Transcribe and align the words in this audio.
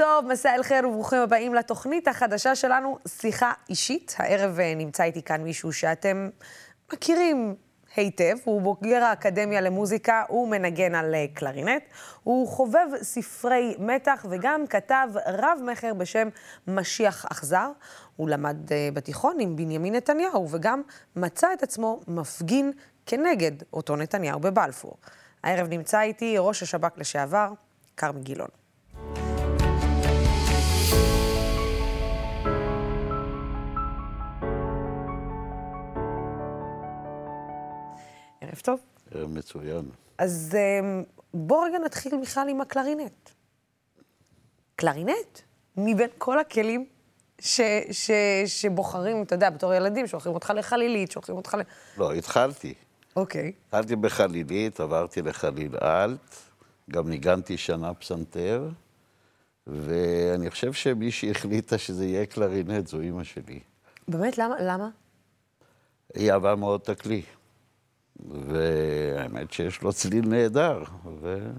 טוב, 0.00 0.26
מסע 0.26 0.54
אל 0.54 0.62
חיר 0.62 0.88
וברוכים 0.88 1.18
הבאים 1.18 1.54
לתוכנית 1.54 2.08
החדשה 2.08 2.54
שלנו, 2.54 2.98
שיחה 3.08 3.52
אישית. 3.68 4.14
הערב 4.18 4.60
אה, 4.60 4.74
נמצא 4.74 5.02
איתי 5.02 5.22
כאן 5.22 5.42
מישהו 5.42 5.72
שאתם 5.72 6.28
מכירים 6.92 7.54
היטב, 7.96 8.36
הוא 8.44 8.62
בוגר 8.62 9.04
האקדמיה 9.04 9.60
למוזיקה, 9.60 10.24
הוא 10.28 10.48
מנגן 10.48 10.94
על 10.94 11.14
אה, 11.14 11.26
קלרינט, 11.34 11.82
הוא 12.22 12.48
חובב 12.48 12.86
ספרי 13.02 13.74
מתח 13.78 14.26
וגם 14.30 14.66
כתב 14.66 15.08
רב-מכר 15.26 15.94
בשם 15.94 16.28
משיח 16.68 17.26
אכזר. 17.30 17.70
הוא 18.16 18.28
למד 18.28 18.72
אה, 18.72 18.88
בתיכון 18.94 19.36
עם 19.40 19.56
בנימין 19.56 19.94
נתניהו 19.94 20.50
וגם 20.50 20.82
מצא 21.16 21.52
את 21.52 21.62
עצמו 21.62 22.00
מפגין 22.08 22.72
כנגד 23.06 23.52
אותו 23.72 23.96
נתניהו 23.96 24.40
בבלפור. 24.40 24.96
הערב 25.44 25.68
נמצא 25.68 26.00
איתי 26.00 26.34
ראש 26.38 26.62
השב"כ 26.62 26.92
לשעבר, 26.96 27.52
כרמי 27.96 28.20
גילון. 28.20 28.59
ערב 38.50 38.60
טוב. 38.60 38.80
ערב 39.10 39.30
מצוין. 39.30 39.90
אז 40.18 40.56
אמ, 40.80 41.02
בוא 41.34 41.66
רגע 41.66 41.78
נתחיל 41.78 42.12
בכלל 42.22 42.48
עם 42.48 42.60
הקלרינט. 42.60 43.30
קלרינט? 44.76 45.40
מבין 45.76 46.08
כל 46.18 46.38
הכלים 46.38 46.86
ש, 47.40 47.60
ש, 47.90 48.10
שבוחרים, 48.46 49.22
אתה 49.22 49.34
יודע, 49.34 49.50
בתור 49.50 49.74
ילדים, 49.74 50.06
שולחים 50.06 50.32
אותך 50.32 50.52
לחלילית, 50.56 51.10
שולחים 51.10 51.36
אותך 51.36 51.54
ל... 51.54 51.60
לא, 52.00 52.12
התחלתי. 52.12 52.74
אוקיי. 53.16 53.52
התחלתי 53.66 53.96
בחלילית, 53.96 54.80
עברתי 54.80 55.22
לחליל 55.22 55.76
אלט, 55.82 56.36
גם 56.90 57.08
ניגנתי 57.08 57.56
שנה 57.56 57.94
פסנתר, 57.94 58.68
ואני 59.66 60.50
חושב 60.50 60.72
שמי 60.72 61.10
שהחליטה 61.10 61.78
שזה 61.78 62.06
יהיה 62.06 62.26
קלרינט 62.26 62.86
זו 62.86 63.00
אימא 63.00 63.24
שלי. 63.24 63.60
באמת? 64.08 64.38
למה? 64.38 64.54
למה? 64.60 64.88
היא 66.14 66.32
אהבה 66.32 66.54
מאוד 66.54 66.80
את 66.80 66.88
הכלי. 66.88 67.22
והאמת 68.28 69.52
שיש 69.52 69.82
לו 69.82 69.92
צליל 69.92 70.28
נהדר. 70.28 70.82
ו... 71.20 71.50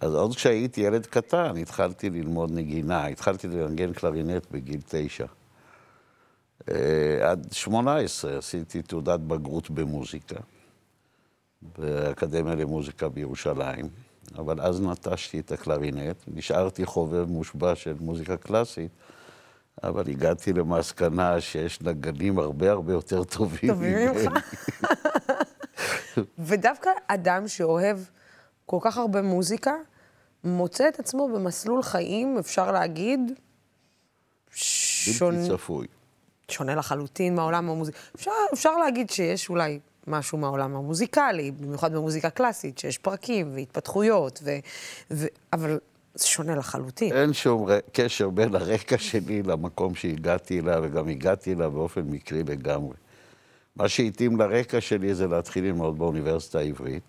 אז 0.00 0.14
עוד 0.14 0.34
כשהייתי 0.34 0.80
ילד 0.80 1.06
קטן, 1.06 1.56
התחלתי 1.56 2.10
ללמוד 2.10 2.50
נגינה. 2.50 3.06
התחלתי 3.06 3.48
לנגן 3.48 3.92
קלרינט 3.92 4.46
בגיל 4.50 4.80
תשע. 4.88 5.26
אה, 6.68 7.30
עד 7.30 7.46
שמונה 7.52 7.96
עשרה 7.96 8.38
עשיתי 8.38 8.82
תעודת 8.82 9.20
בגרות 9.20 9.70
במוזיקה, 9.70 10.40
באקדמיה 11.78 12.54
למוזיקה 12.54 13.08
בירושלים, 13.08 13.88
אבל 14.38 14.60
אז 14.60 14.80
נטשתי 14.80 15.40
את 15.40 15.52
הקלרינט, 15.52 16.16
נשארתי 16.28 16.86
חובב 16.86 17.24
מושבע 17.30 17.74
של 17.74 17.94
מוזיקה 18.00 18.36
קלאסית, 18.36 18.90
אבל 19.82 20.10
הגעתי 20.10 20.52
למסקנה 20.52 21.40
שיש 21.40 21.80
נגנים 21.80 22.38
הרבה 22.38 22.70
הרבה 22.70 22.92
יותר 22.92 23.24
טובים. 23.24 23.70
טובים 23.70 24.08
ממך. 24.08 24.32
ודווקא 26.38 26.90
אדם 27.06 27.48
שאוהב 27.48 27.98
כל 28.66 28.78
כך 28.80 28.96
הרבה 28.96 29.22
מוזיקה, 29.22 29.74
מוצא 30.44 30.88
את 30.88 30.98
עצמו 30.98 31.28
במסלול 31.28 31.82
חיים, 31.82 32.38
אפשר 32.38 32.72
להגיד, 32.72 33.20
שונה, 34.50 35.38
בלתי 35.38 35.50
צפוי. 35.50 35.86
שונה 36.50 36.74
לחלוטין 36.74 37.34
מהעולם 37.34 37.70
המוזיקלי. 37.70 38.00
אפשר, 38.16 38.30
אפשר 38.52 38.76
להגיד 38.76 39.10
שיש 39.10 39.48
אולי 39.48 39.78
משהו 40.06 40.38
מהעולם 40.38 40.76
המוזיקלי, 40.76 41.50
במיוחד 41.50 41.92
במוזיקה 41.92 42.30
קלאסית, 42.30 42.78
שיש 42.78 42.98
פרקים 42.98 43.54
והתפתחויות, 43.54 44.40
ו, 44.42 44.50
ו, 45.10 45.26
אבל 45.52 45.78
זה 46.16 46.26
שונה 46.26 46.54
לחלוטין. 46.54 47.16
אין 47.16 47.32
שום 47.32 47.68
קשר 47.92 48.30
בין 48.30 48.54
הרקע 48.54 48.98
שלי 48.98 49.42
למקום 49.42 49.94
שהגעתי 49.94 50.60
אליו, 50.60 50.82
וגם 50.82 51.08
הגעתי 51.08 51.52
אליו 51.52 51.70
באופן 51.70 52.00
מקרי 52.00 52.42
לגמרי. 52.42 52.96
מה 53.76 53.88
שהתאים 53.88 54.36
לרקע 54.36 54.80
שלי 54.80 55.14
זה 55.14 55.26
להתחיל 55.26 55.64
ללמוד 55.64 55.98
באוניברסיטה 55.98 56.58
העברית. 56.58 57.02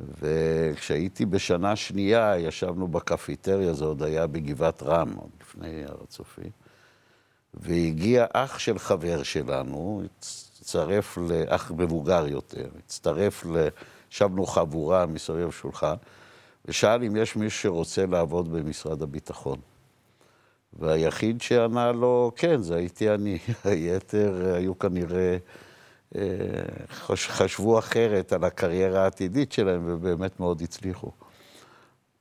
וכשהייתי 0.00 1.26
בשנה 1.26 1.76
שנייה, 1.76 2.38
ישבנו 2.38 2.88
בקפיטריה, 2.88 3.72
זה 3.72 3.84
עוד 3.84 4.02
היה 4.02 4.26
בגבעת 4.26 4.82
רם, 4.82 5.14
עוד 5.16 5.30
לפני 5.40 5.84
הר 5.84 5.96
הצופים, 6.04 6.50
והגיע 7.54 8.26
אח 8.32 8.58
של 8.58 8.78
חבר 8.78 9.22
שלנו, 9.22 10.02
הצטרף 10.18 11.18
לאח 11.18 11.72
מבוגר 11.76 12.26
יותר, 12.28 12.68
הצטרף 12.78 13.46
ל... 13.46 13.68
ישבנו 14.12 14.46
חבורה 14.46 15.06
מסביב 15.06 15.50
שולחן, 15.50 15.94
ושאל 16.64 17.04
אם 17.04 17.16
יש 17.16 17.36
מישהו 17.36 17.60
שרוצה 17.60 18.06
לעבוד 18.06 18.52
במשרד 18.52 19.02
הביטחון. 19.02 19.58
והיחיד 20.78 21.42
שענה 21.42 21.92
לו, 21.92 22.32
כן, 22.36 22.62
זה 22.62 22.76
הייתי 22.76 23.10
אני. 23.10 23.38
היתר 23.64 24.54
היו 24.54 24.78
כנראה, 24.78 25.36
אה, 26.16 26.22
חש, 26.90 27.28
חשבו 27.28 27.78
אחרת 27.78 28.32
על 28.32 28.44
הקריירה 28.44 29.04
העתידית 29.04 29.52
שלהם, 29.52 29.82
ובאמת 29.86 30.40
מאוד 30.40 30.62
הצליחו. 30.62 31.10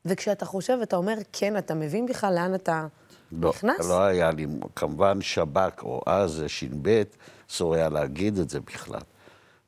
וכשאתה 0.06 0.46
חושב, 0.46 0.78
אתה 0.84 0.96
אומר, 0.96 1.16
כן, 1.34 1.58
אתה 1.58 1.74
מבין 1.74 2.06
בכלל 2.06 2.36
לאן 2.36 2.56
אתה 2.56 2.88
לא, 3.32 3.50
נכנס? 3.50 3.90
לא 3.90 4.02
היה 4.04 4.32
לי, 4.32 4.48
כמובן 4.76 5.22
שב"כ, 5.22 5.84
או 5.84 6.02
אז 6.06 6.44
ש"ב, 6.48 7.04
אסור 7.52 7.76
היה 7.76 7.90
להגיד 7.90 8.38
את 8.38 8.50
זה 8.50 8.60
בכלל. 8.60 9.02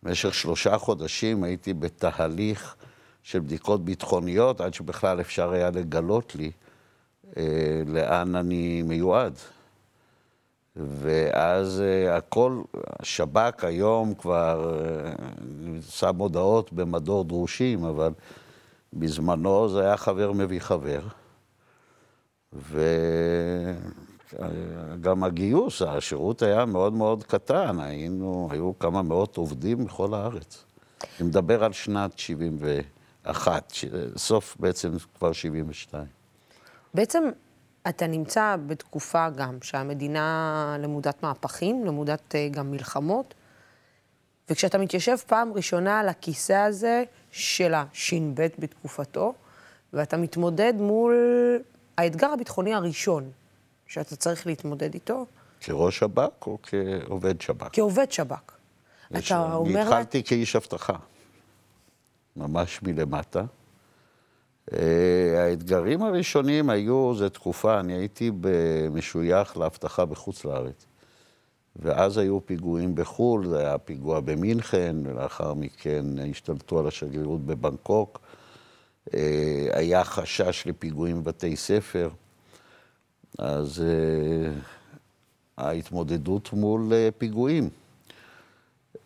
במשך 0.03 0.33
שלושה 0.33 0.77
חודשים 0.77 1.43
הייתי 1.43 1.73
בתהליך 1.73 2.75
של 3.25 3.39
בדיקות 3.39 3.85
ביטחוניות, 3.85 4.61
עד 4.61 4.73
שבכלל 4.73 5.21
אפשר 5.21 5.51
היה 5.51 5.69
לגלות 5.69 6.35
לי 6.35 6.51
אה, 7.37 7.43
לאן 7.85 8.35
אני 8.35 8.81
מיועד. 8.81 9.33
ואז 10.75 11.81
אה, 11.81 12.17
הכל, 12.17 12.61
השב"כ 12.99 13.63
היום 13.63 14.13
כבר 14.13 14.79
אה, 14.79 15.11
שם 15.89 16.15
הודעות 16.17 16.73
במדור 16.73 17.23
דרושים, 17.23 17.83
אבל 17.83 18.13
בזמנו 18.93 19.69
זה 19.69 19.81
היה 19.81 19.97
חבר 19.97 20.31
מביא 20.31 20.59
חבר. 20.59 21.01
וגם 24.93 25.23
הגיוס, 25.23 25.81
השירות 25.81 26.41
היה 26.41 26.65
מאוד 26.65 26.93
מאוד 26.93 27.23
קטן, 27.23 27.79
היינו, 27.79 28.49
היו 28.51 28.79
כמה 28.79 29.01
מאות 29.01 29.37
עובדים 29.37 29.85
בכל 29.85 30.13
הארץ. 30.13 30.65
אני 31.19 31.27
מדבר 31.27 31.63
על 31.63 31.73
שנת 31.73 32.19
71, 32.19 32.94
ש- 33.73 33.85
סוף 34.17 34.55
בעצם 34.59 34.91
כבר 35.17 35.31
72. 35.31 36.05
בעצם 36.93 37.23
אתה 37.89 38.07
נמצא 38.07 38.55
בתקופה 38.67 39.29
גם 39.29 39.57
שהמדינה 39.61 40.77
למודת 40.79 41.23
מהפכים, 41.23 41.85
למודת 41.85 42.35
אה, 42.35 42.47
גם 42.51 42.71
מלחמות, 42.71 43.33
וכשאתה 44.49 44.77
מתיישב 44.77 45.15
פעם 45.27 45.53
ראשונה 45.53 45.99
על 45.99 46.09
הכיסא 46.09 46.53
הזה 46.53 47.03
של 47.31 47.73
הש"ב 47.73 48.47
בתקופתו, 48.59 49.33
ואתה 49.93 50.17
מתמודד 50.17 50.73
מול 50.77 51.13
האתגר 51.97 52.27
הביטחוני 52.33 52.73
הראשון 52.73 53.31
שאתה 53.87 54.15
צריך 54.15 54.47
להתמודד 54.47 54.93
איתו, 54.93 55.25
כראש 55.61 55.99
שב"כ 55.99 56.47
או 56.47 56.57
כעובד 56.63 57.41
שב"כ? 57.41 57.67
כעובד 57.73 58.11
שב"כ. 58.11 58.51
יש- 59.11 59.25
אתה 59.31 59.53
אומר... 59.53 59.81
התחלתי 59.81 60.23
כאיש 60.23 60.55
אבטחה, 60.55 60.93
ממש 62.35 62.83
מלמטה. 62.83 63.45
אה, 64.73 65.45
האתגרים 65.45 66.03
הראשונים 66.03 66.69
היו, 66.69 67.13
זו 67.15 67.29
תקופה, 67.29 67.79
אני 67.79 67.93
הייתי 67.93 68.31
משוייך 68.91 69.57
לאבטחה 69.57 70.05
בחוץ 70.05 70.45
לארץ. 70.45 70.85
ואז 71.75 72.17
היו 72.17 72.45
פיגועים 72.45 72.95
בחו"ל, 72.95 73.47
זה 73.47 73.59
היה 73.59 73.77
פיגוע 73.77 74.19
במינכן, 74.19 74.95
ולאחר 75.03 75.53
מכן 75.53 76.05
השתלטו 76.31 76.79
על 76.79 76.87
השגרירות 76.87 77.45
בבנקוק. 77.45 78.19
אה, 79.13 79.67
היה 79.71 80.03
חשש 80.03 80.63
לפיגועים 80.67 81.23
בבתי 81.23 81.55
ספר. 81.55 82.09
אז 83.39 83.83
אה, 83.83 84.51
ההתמודדות 85.57 86.53
מול 86.53 86.93
פיגועים. 87.17 87.69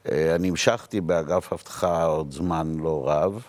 אה, 0.07 0.35
אני 0.35 0.49
המשכתי 0.49 1.01
באגף 1.01 1.53
אבטחה 1.53 2.03
עוד 2.03 2.31
זמן 2.31 2.73
לא 2.77 3.09
רב, 3.09 3.43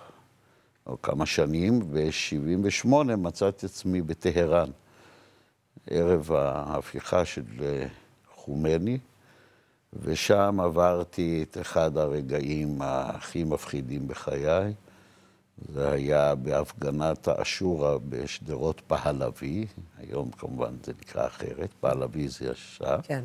או 0.87 1.03
כמה 1.03 1.27
שנים, 1.27 1.81
ב-78' 1.81 2.89
מצאתי 3.17 3.67
עצמי 3.67 4.03
בטהרן, 4.03 4.71
ערב 5.87 6.33
ההפיכה 6.33 7.25
של 7.25 7.45
אה, 7.63 7.87
חומני, 8.35 8.99
ושם 9.93 10.61
עברתי 10.61 11.45
את 11.51 11.59
אחד 11.61 11.97
הרגעים 11.97 12.79
הכי 12.83 13.45
מפחידים 13.45 14.09
בחיי. 14.09 14.73
זה 15.69 15.91
היה 15.91 16.35
בהפגנת 16.35 17.29
האשורה 17.29 17.99
בשדרות 18.09 18.83
פהלוי, 18.87 19.67
היום 19.99 20.31
כמובן 20.31 20.75
זה 20.85 20.93
נקרא 21.01 21.27
אחרת, 21.27 21.71
פהלוי 21.81 22.29
זה 22.29 22.51
ישר. 22.51 22.97
כן. 23.03 23.25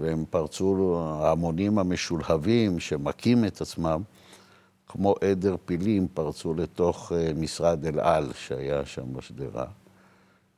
והם 0.00 0.24
פרצו, 0.30 0.98
ההמונים 1.00 1.78
המשולהבים 1.78 2.80
שמכים 2.80 3.44
את 3.44 3.60
עצמם, 3.60 4.02
כמו 4.88 5.14
עדר 5.20 5.56
פילים, 5.64 6.08
פרצו 6.14 6.54
לתוך 6.54 7.12
אה, 7.12 7.32
משרד 7.36 7.86
אל 7.86 8.00
על 8.00 8.32
שהיה 8.32 8.86
שם 8.86 9.12
בשדרה. 9.12 9.66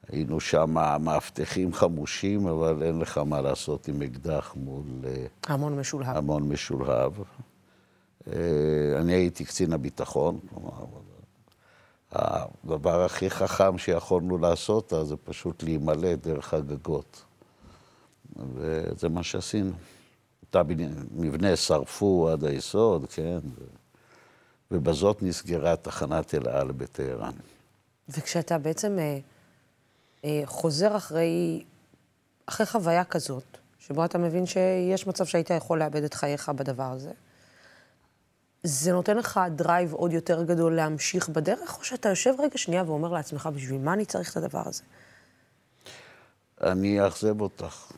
היינו 0.09 0.41
שם 0.41 0.71
מאבטחים 1.01 1.73
חמושים, 1.73 2.47
אבל 2.47 2.83
אין 2.83 2.99
לך 2.99 3.19
מה 3.19 3.41
לעשות 3.41 3.89
עם 3.89 4.03
אקדח 4.03 4.55
מול... 4.57 4.85
אה, 5.05 5.27
המון 5.47 5.79
משולהב. 5.79 6.17
המון 6.17 6.49
משולהב. 6.49 7.13
אה, 8.27 8.33
אני 8.97 9.13
הייתי 9.13 9.45
קצין 9.45 9.73
הביטחון, 9.73 10.39
כלומר, 10.49 10.71
הדבר 12.13 13.05
הכי 13.05 13.31
חכם 13.31 13.79
שיכולנו 13.79 14.39
לעשות 14.39 14.93
אז 14.93 15.09
זה 15.09 15.17
פשוט 15.17 15.63
להימלט 15.63 16.27
דרך 16.27 16.55
הגגות. 16.55 17.25
וזה 18.55 19.09
מה 19.09 19.23
שעשינו. 19.23 19.73
את 20.51 20.57
המבנה 20.57 21.57
שרפו 21.57 22.29
עד 22.33 22.45
היסוד, 22.45 23.07
כן, 23.11 23.39
ובזאת 24.71 25.23
נסגרה 25.23 25.77
תחנת 25.77 26.35
אל 26.35 26.49
על 26.49 26.73
בטהרן. 26.73 27.33
וכשאתה 28.09 28.59
בעצם 28.59 28.99
אה, 28.99 29.19
אה, 30.25 30.43
חוזר 30.45 30.97
אחרי, 30.97 31.65
אחרי 32.47 32.67
חוויה 32.67 33.05
כזאת, 33.05 33.59
שבו 33.79 34.05
אתה 34.05 34.19
מבין 34.19 34.47
שיש 34.47 35.07
מצב 35.07 35.25
שהיית 35.25 35.51
יכול 35.51 35.79
לאבד 35.79 36.03
את 36.03 36.15
חייך 36.15 36.49
בדבר 36.49 36.93
הזה, 36.93 37.13
זה 38.63 38.93
נותן 38.93 39.17
לך 39.17 39.41
drive 39.57 39.93
עוד 39.93 40.13
יותר 40.13 40.45
גדול 40.45 40.77
להמשיך 40.77 41.29
בדרך, 41.29 41.79
או 41.79 41.85
שאתה 41.85 42.09
יושב 42.09 42.35
רגע 42.39 42.59
שנייה 42.59 42.83
ואומר 42.87 43.13
לעצמך, 43.13 43.49
בשביל 43.55 43.81
מה 43.81 43.93
אני 43.93 44.05
צריך 44.05 44.33
את 44.33 44.37
הדבר 44.37 44.63
הזה? 44.67 44.83
אני 46.61 47.05
אאכזב 47.05 47.41
אותך. 47.41 47.93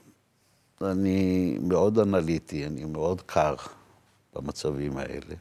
אני 0.83 1.59
מאוד 1.63 1.99
אנליטי, 1.99 2.67
אני 2.67 2.85
מאוד 2.85 3.21
קר 3.21 3.55
במצבים 4.35 4.97
האלה. 4.97 5.35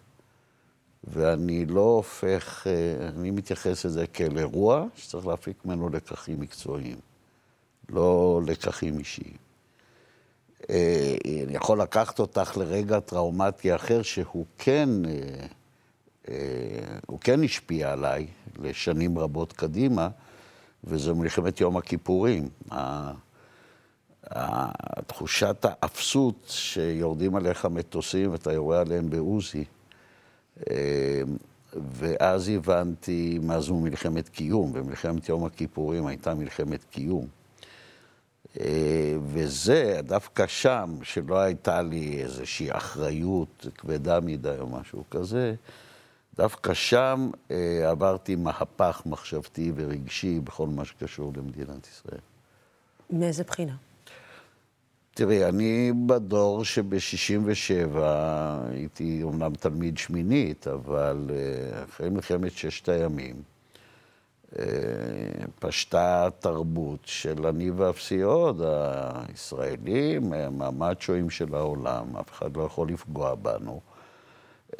ואני 1.03 1.65
לא 1.65 1.81
הופך, 1.81 2.67
אה, 2.67 3.07
אני 3.07 3.31
מתייחס 3.31 3.85
לזה 3.85 4.07
כאל 4.07 4.37
אירוע 4.37 4.85
שצריך 4.95 5.27
להפיק 5.27 5.65
ממנו 5.65 5.89
לקחים 5.89 6.39
מקצועיים, 6.39 6.97
לא 7.89 8.41
לקחים 8.47 8.99
אישיים. 8.99 9.37
אה, 10.69 11.15
אני 11.43 11.55
יכול 11.55 11.81
לקחת 11.81 12.19
אותך 12.19 12.57
לרגע 12.57 12.99
טראומטי 12.99 13.75
אחר 13.75 14.01
שהוא 14.01 14.45
כן, 14.57 14.89
אה, 16.29 16.35
הוא 17.07 17.19
כן 17.19 17.43
השפיע 17.43 17.91
עליי 17.91 18.27
לשנים 18.59 19.19
רבות 19.19 19.53
קדימה, 19.53 20.09
וזו 20.83 21.15
מלחמת 21.15 21.61
יום 21.61 21.77
הכיפורים. 21.77 22.49
תחושת 25.07 25.65
האפסות 25.65 26.45
שיורדים 26.47 27.35
עליך 27.35 27.65
מטוסים 27.65 28.31
ואתה 28.31 28.53
יורה 28.53 28.81
עליהם 28.81 29.09
בעוזי. 29.09 29.63
ואז 31.73 32.49
הבנתי 32.49 33.39
מה 33.41 33.61
זו 33.61 33.75
מלחמת 33.75 34.29
קיום, 34.29 34.71
ומלחמת 34.73 35.29
יום 35.29 35.45
הכיפורים 35.45 36.07
הייתה 36.07 36.33
מלחמת 36.33 36.83
קיום. 36.83 37.27
וזה, 39.23 39.99
דווקא 40.03 40.47
שם, 40.47 40.97
שלא 41.03 41.39
הייתה 41.39 41.81
לי 41.81 42.21
איזושהי 42.23 42.71
אחריות 42.71 43.65
כבדה 43.77 44.19
מדי 44.19 44.55
או 44.59 44.67
משהו 44.67 45.03
כזה, 45.11 45.55
דווקא 46.35 46.73
שם 46.73 47.29
אה, 47.51 47.89
עברתי 47.89 48.35
מהפך 48.35 49.01
מחשבתי 49.05 49.71
ורגשי 49.75 50.39
בכל 50.39 50.67
מה 50.67 50.85
שקשור 50.85 51.33
למדינת 51.37 51.87
ישראל. 51.87 52.21
מאיזה 53.09 53.43
בחינה? 53.43 53.75
תראי, 55.19 55.45
אני 55.45 55.91
בדור 56.05 56.65
שב-67' 56.65 57.97
הייתי 58.69 59.19
אומנם 59.23 59.53
תלמיד 59.55 59.97
שמינית, 59.97 60.67
אבל 60.67 61.29
אה, 61.29 61.83
אחרי 61.83 62.09
מלחמת 62.09 62.51
ששת 62.51 62.89
הימים 62.89 63.35
אה, 64.59 64.65
פשטה 65.59 66.27
תרבות 66.39 66.99
של 67.03 67.47
אני 67.47 67.71
ואפסי 67.71 68.21
עוד, 68.21 68.61
הישראלים, 68.65 70.33
הם 70.33 70.61
המאצ'ואים 70.61 71.29
של 71.29 71.55
העולם, 71.55 72.17
אף 72.17 72.31
אחד 72.31 72.57
לא 72.57 72.63
יכול 72.63 72.89
לפגוע 72.89 73.35
בנו. 73.35 73.81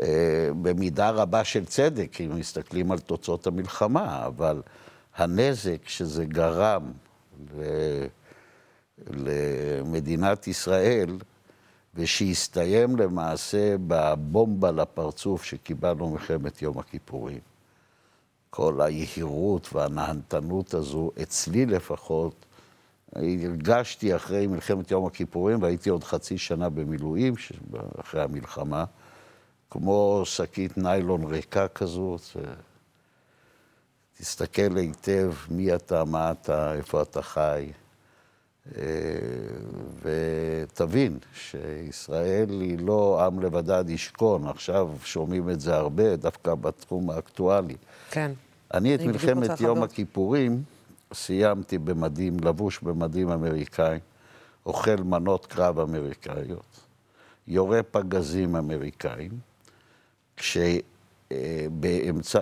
אה, 0.01 0.50
במידה 0.62 1.09
רבה 1.09 1.44
של 1.44 1.65
צדק, 1.65 2.21
אם 2.21 2.36
מסתכלים 2.36 2.91
על 2.91 3.00
תוצאות 3.00 3.47
המלחמה, 3.47 4.25
אבל 4.25 4.62
הנזק 5.15 5.88
שזה 5.88 6.25
גרם 6.25 6.91
למדינת 9.07 10.48
ישראל, 10.48 11.18
ושהסתיים 11.96 12.96
למעשה 12.96 13.75
בבומבה 13.88 14.72
לפרצוף 14.72 15.44
שקיבלנו 15.44 16.10
מלחמת 16.10 16.62
יום 16.62 16.80
הכיפורים. 16.80 17.40
כל 18.50 18.81
היהירות 18.81 19.74
והנהנתנות 19.74 20.74
הזו, 20.74 21.12
אצלי 21.22 21.66
לפחות, 21.66 22.46
הרגשתי 23.16 24.16
אחרי 24.16 24.48
מלחמת 24.48 24.92
יום 24.92 25.06
הכיפורים, 25.06 25.62
והייתי 25.62 25.90
עוד 25.90 26.04
חצי 26.04 26.38
שנה 26.38 26.69
במילואים, 26.69 27.34
אחרי 28.00 28.22
המלחמה, 28.22 28.86
כמו 29.69 30.22
שקית 30.25 30.78
ניילון 30.78 31.24
ריקה 31.24 31.68
כזאת. 31.68 32.22
תסתכל 34.18 34.78
היטב 34.78 35.34
מי 35.50 35.75
אתה, 35.75 36.06
מה 36.06 36.31
אתה, 36.31 36.74
איפה 36.74 37.01
אתה 37.01 37.22
חי. 37.22 37.72
אה, 38.77 38.83
ותבין 40.01 41.18
שישראל 41.33 42.50
היא 42.50 42.77
לא 42.80 43.25
עם 43.25 43.39
לבדד 43.39 43.89
ישכון, 43.89 44.48
עכשיו 44.48 44.89
שומעים 45.04 45.50
את 45.50 45.60
זה 45.60 45.75
הרבה, 45.75 46.16
דווקא 46.16 46.56
בתחום 46.56 47.10
האקטואלי. 47.10 47.75
כן. 48.12 48.31
אני 48.74 48.95
את 48.95 49.01
מלחמת 49.01 49.62
יום 49.62 49.83
הכיפורים 49.83 50.63
סיימתי 51.13 51.77
במדים, 51.77 52.38
לבוש 52.39 52.80
במדים 52.80 53.30
אמריקאים, 53.30 54.00
אוכל 54.66 54.95
מנות 54.95 55.45
קרב 55.45 55.80
אמריקאיות, 55.80 56.80
יורה 57.48 57.83
פגזים 57.83 58.56
אמריקאים, 58.56 59.31
כשבאמצע 61.30 62.39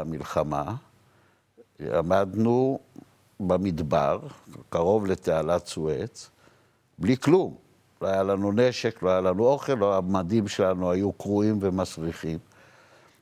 המלחמה 0.00 0.74
עמדנו 1.80 2.78
במדבר, 3.40 4.18
קרוב 4.68 5.06
לתעלת 5.06 5.66
סואץ, 5.66 6.30
בלי 6.98 7.16
כלום. 7.16 7.54
לא 8.02 8.06
היה 8.06 8.22
לנו 8.22 8.52
נשק, 8.52 9.02
לא 9.02 9.10
היה 9.10 9.20
לנו 9.20 9.46
אוכל, 9.46 9.74
לא, 9.74 9.96
המדים 9.96 10.48
שלנו 10.48 10.90
היו 10.90 11.12
קרועים 11.12 11.58
ומסריחים. 11.60 12.38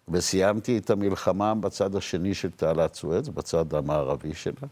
וסיימתי 0.09 0.79
את 0.79 0.91
המלחמה 0.91 1.55
בצד 1.55 1.97
השני 1.97 2.35
של 2.35 2.51
תעלת 2.51 2.95
סואץ, 2.95 3.29
בצד 3.29 3.75
המערבי 3.75 4.35
שלה. 4.35 4.69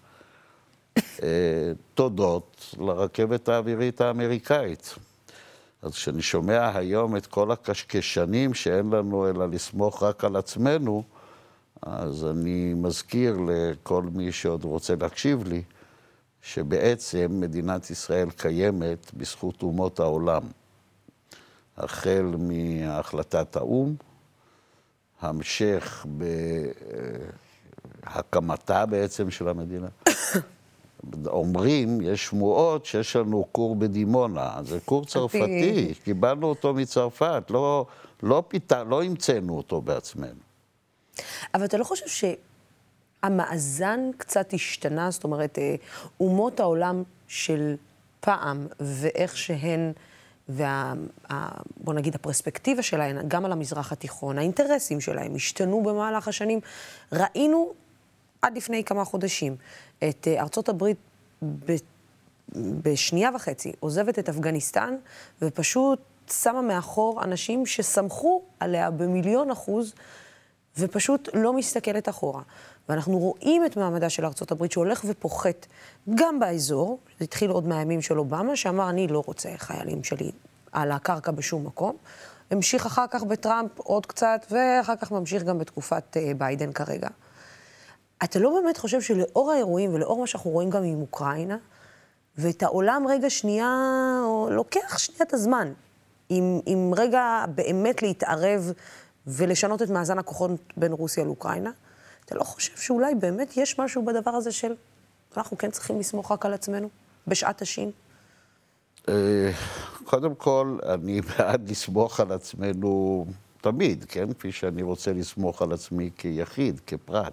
אה, 0.99 1.73
תודות 1.95 2.75
לרכבת 2.79 3.49
האווירית 3.49 4.01
האמריקאית. 4.01 4.95
אז 5.83 5.93
כשאני 5.93 6.23
שומע 6.23 6.71
היום 6.75 7.17
את 7.17 7.27
כל 7.27 7.51
הקשקשנים 7.51 8.55
שאין 8.55 8.91
לנו 8.91 9.29
אלא 9.29 9.49
לסמוך 9.49 10.03
רק 10.03 10.25
על 10.25 10.37
עצמנו, 10.37 11.03
אז 11.83 12.25
אני 12.25 12.75
מזכיר 12.75 13.39
לכל 13.49 14.03
מי 14.03 14.33
שעוד 14.33 14.65
רוצה 14.65 14.95
להקשיב 15.01 15.49
לי, 15.49 15.63
שבעצם 16.43 17.27
מדינת 17.31 17.91
ישראל 17.91 18.31
קיימת 18.31 19.15
בזכות 19.15 19.63
אומות 19.63 20.01
העולם. 20.01 20.43
החל 21.77 22.35
מהחלטת 22.39 23.57
האו"ם, 23.57 23.95
המשך 25.21 26.07
בהקמתה 28.05 28.87
בעצם 28.87 29.31
של 29.31 29.49
המדינה. 29.49 29.89
אומרים, 31.27 32.01
יש 32.01 32.27
שמועות 32.27 32.87
שיש 32.87 33.17
לנו 33.17 33.47
כור 33.53 33.77
בדימונה, 33.77 34.59
זה 34.63 34.81
כור 34.85 35.05
צרפתי, 35.05 35.95
קיבלנו 36.05 36.47
אותו 36.47 36.75
מצרפת, 36.75 37.45
לא, 37.51 37.87
לא, 38.23 38.43
פיתה, 38.49 38.85
לא 38.85 39.03
המצאנו 39.03 39.57
אותו 39.57 39.81
בעצמנו. 39.81 40.46
אבל 41.55 41.65
אתה 41.65 41.77
לא 41.77 41.85
חושב 41.85 42.31
שהמאזן 43.23 44.01
קצת 44.17 44.53
השתנה? 44.53 45.11
זאת 45.11 45.25
אומרת, 45.25 45.59
אה, 45.59 45.75
אומות 46.21 46.61
העולם 46.61 47.03
של 47.29 47.77
פעם 48.21 48.67
ואיך 48.81 49.37
שהן, 49.37 49.93
וה... 50.49 50.93
בוא 51.77 51.95
נגיד, 51.95 52.15
הפרספקטיבה 52.15 52.83
שלהן, 52.83 53.29
גם 53.29 53.45
על 53.45 53.53
המזרח 53.53 53.93
התיכון, 53.93 54.39
האינטרסים 54.39 55.01
שלהן 55.01 55.35
השתנו 55.35 55.83
במהלך 55.83 56.29
השנים. 56.29 56.61
ראינו 57.13 57.73
עד 58.43 58.57
לפני 58.57 58.85
כמה 58.85 59.05
חודשים 59.05 59.57
את 60.09 60.29
אה, 60.29 60.41
ארצות 60.41 60.69
הברית 60.69 60.99
ב... 61.43 61.73
בשנייה 62.55 63.31
וחצי 63.35 63.73
עוזבת 63.81 64.19
את 64.19 64.29
אפגניסטן 64.29 64.97
ופשוט 65.43 66.01
שמה 66.31 66.63
מאחור 66.63 67.23
אנשים 67.25 67.67
שסמכו 67.67 68.43
עליה 68.61 68.91
במיליון 68.91 69.51
אחוז 69.51 69.95
ופשוט 70.79 71.29
לא 71.35 71.53
מסתכלת 71.53 72.09
אחורה. 72.09 72.43
ואנחנו 72.89 73.19
רואים 73.19 73.67
את 73.67 73.77
מעמדה 73.77 74.11
של 74.11 74.25
ארצות 74.25 74.53
הברית 74.53 74.73
שהולך 74.73 75.05
ופוחת 75.09 75.67
גם 76.15 76.41
באזור, 76.41 76.99
זה 77.19 77.25
התחיל 77.25 77.51
עוד 77.51 77.67
מהימים 77.67 78.03
של 78.03 78.19
אובמה, 78.19 78.57
שאמר, 78.57 78.91
אני 78.91 79.07
לא 79.07 79.23
רוצה 79.27 79.49
חיילים 79.57 80.05
שלי 80.05 80.31
על 80.73 80.93
הקרקע 80.93 81.31
בשום 81.31 81.67
מקום. 81.67 81.97
המשיך 82.51 82.87
אחר 82.87 83.05
כך 83.11 83.23
בטראמפ 83.23 83.79
עוד 83.79 84.07
קצת, 84.07 84.47
ואחר 84.51 84.97
כך 84.97 85.13
ממשיך 85.13 85.43
גם 85.43 85.59
בתקופת 85.59 86.17
uh, 86.17 86.35
ביידן 86.39 86.73
כרגע. 86.73 87.09
אתה 88.25 88.39
לא 88.39 88.61
באמת 88.61 88.77
חושב 88.77 89.01
שלאור 89.01 89.53
האירועים 89.53 89.95
ולאור 89.95 90.21
מה 90.21 90.27
שאנחנו 90.27 90.51
רואים 90.51 90.71
גם 90.71 90.83
עם 90.83 91.01
אוקראינה, 91.01 91.57
ואת 92.39 92.63
העולם 92.63 93.05
רגע 93.09 93.31
שנייה, 93.31 93.71
או 94.25 94.49
לוקח 94.51 94.99
שנייה 94.99 95.23
את 95.23 95.35
הזמן, 95.35 95.73
עם, 96.29 96.61
עם 96.67 96.95
רגע 96.97 97.45
באמת 97.55 98.03
להתערב 98.03 98.73
ולשנות 99.27 99.83
את 99.83 99.91
מאזן 99.91 100.19
הכוחות 100.19 100.51
בין 100.77 100.93
רוסיה 100.93 101.25
לאוקראינה, 101.25 101.71
אתה 102.25 102.35
לא 102.35 102.45
חושב 102.45 102.77
שאולי 102.77 103.15
באמת 103.15 103.57
יש 103.57 103.79
משהו 103.79 104.05
בדבר 104.05 104.31
הזה 104.31 104.53
של 104.53 104.73
אנחנו 105.37 105.59
כן 105.59 105.71
צריכים 105.71 106.01
לסמוך 106.01 106.33
רק 106.33 106.47
על 106.47 106.55
עצמנו 106.55 106.89
בשעת 107.27 107.63
השין? 107.63 107.91
אה, 109.09 109.51
קודם 110.05 110.35
כל, 110.35 110.79
אני 110.89 111.21
בעד 111.39 111.71
לסמוך 111.71 112.21
על 112.21 112.33
עצמנו 112.33 113.27
תמיד, 113.61 114.05
כן? 114.09 114.33
כפי 114.33 114.53
שאני 114.53 114.83
רוצה 114.83 115.13
לסמוך 115.13 115.63
על 115.63 115.73
עצמי 115.73 116.11
כיחיד, 116.17 116.81
כפרט, 116.87 117.33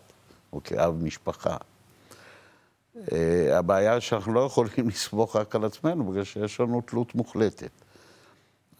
או 0.53 0.61
כאב 0.63 1.03
משפחה. 1.03 1.57
אה, 3.11 3.57
הבעיה 3.57 4.01
שאנחנו 4.01 4.33
לא 4.33 4.39
יכולים 4.39 4.87
לסמוך 4.89 5.35
רק 5.35 5.55
על 5.55 5.65
עצמנו, 5.65 6.11
בגלל 6.11 6.23
שיש 6.23 6.59
לנו 6.59 6.81
תלות 6.81 7.15
מוחלטת. 7.15 7.71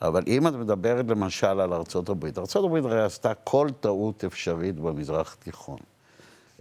אבל 0.04 0.24
אם 0.28 0.48
את 0.48 0.54
מדברת 0.54 1.06
למשל 1.08 1.48
על 1.60 1.74
ארצות 1.74 2.10
הברית, 2.10 2.38
ארצות 2.38 2.66
הברית 2.66 2.86
הרי 2.86 3.04
עשתה 3.04 3.34
כל 3.34 3.68
טעות 3.80 4.24
אפשרית 4.24 4.76
במזרח 4.76 5.36
התיכון. 5.40 5.78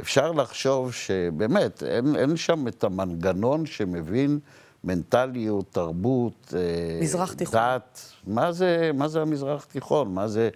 אפשר 0.00 0.32
לחשוב 0.32 0.92
שבאמת, 0.92 1.82
אין, 1.82 2.16
אין 2.16 2.36
שם 2.36 2.68
את 2.68 2.84
המנגנון 2.84 3.66
שמבין 3.66 4.38
מנטליות, 4.84 5.64
תרבות, 5.70 6.54
אה, 6.56 7.00
מזרח 7.02 7.32
תיכון. 7.32 7.60
דת. 7.60 8.02
מה 8.26 8.52
זה, 8.52 8.90
מה 8.94 9.08
זה 9.08 9.22
המזרח 9.22 9.64
תיכון? 9.64 10.14
מה 10.14 10.28
זה 10.28 10.48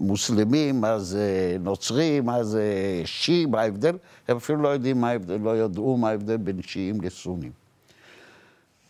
מוסלמים, 0.00 0.80
מה 0.80 0.98
זה 0.98 1.56
נוצרים, 1.60 2.24
מה 2.24 2.44
זה 2.44 2.64
שיעים, 3.04 3.50
מה 3.50 3.60
ההבדל? 3.60 3.96
הם 4.28 4.36
אפילו 4.36 4.62
לא 4.62 4.68
יודעים 4.68 5.00
מה 5.00 5.10
ההבדל, 5.10 5.36
לא 5.36 5.56
ידעו 5.56 5.96
מה 5.96 6.08
ההבדל 6.08 6.36
בין 6.36 6.62
שיעים 6.62 7.00
לסונים. 7.00 7.61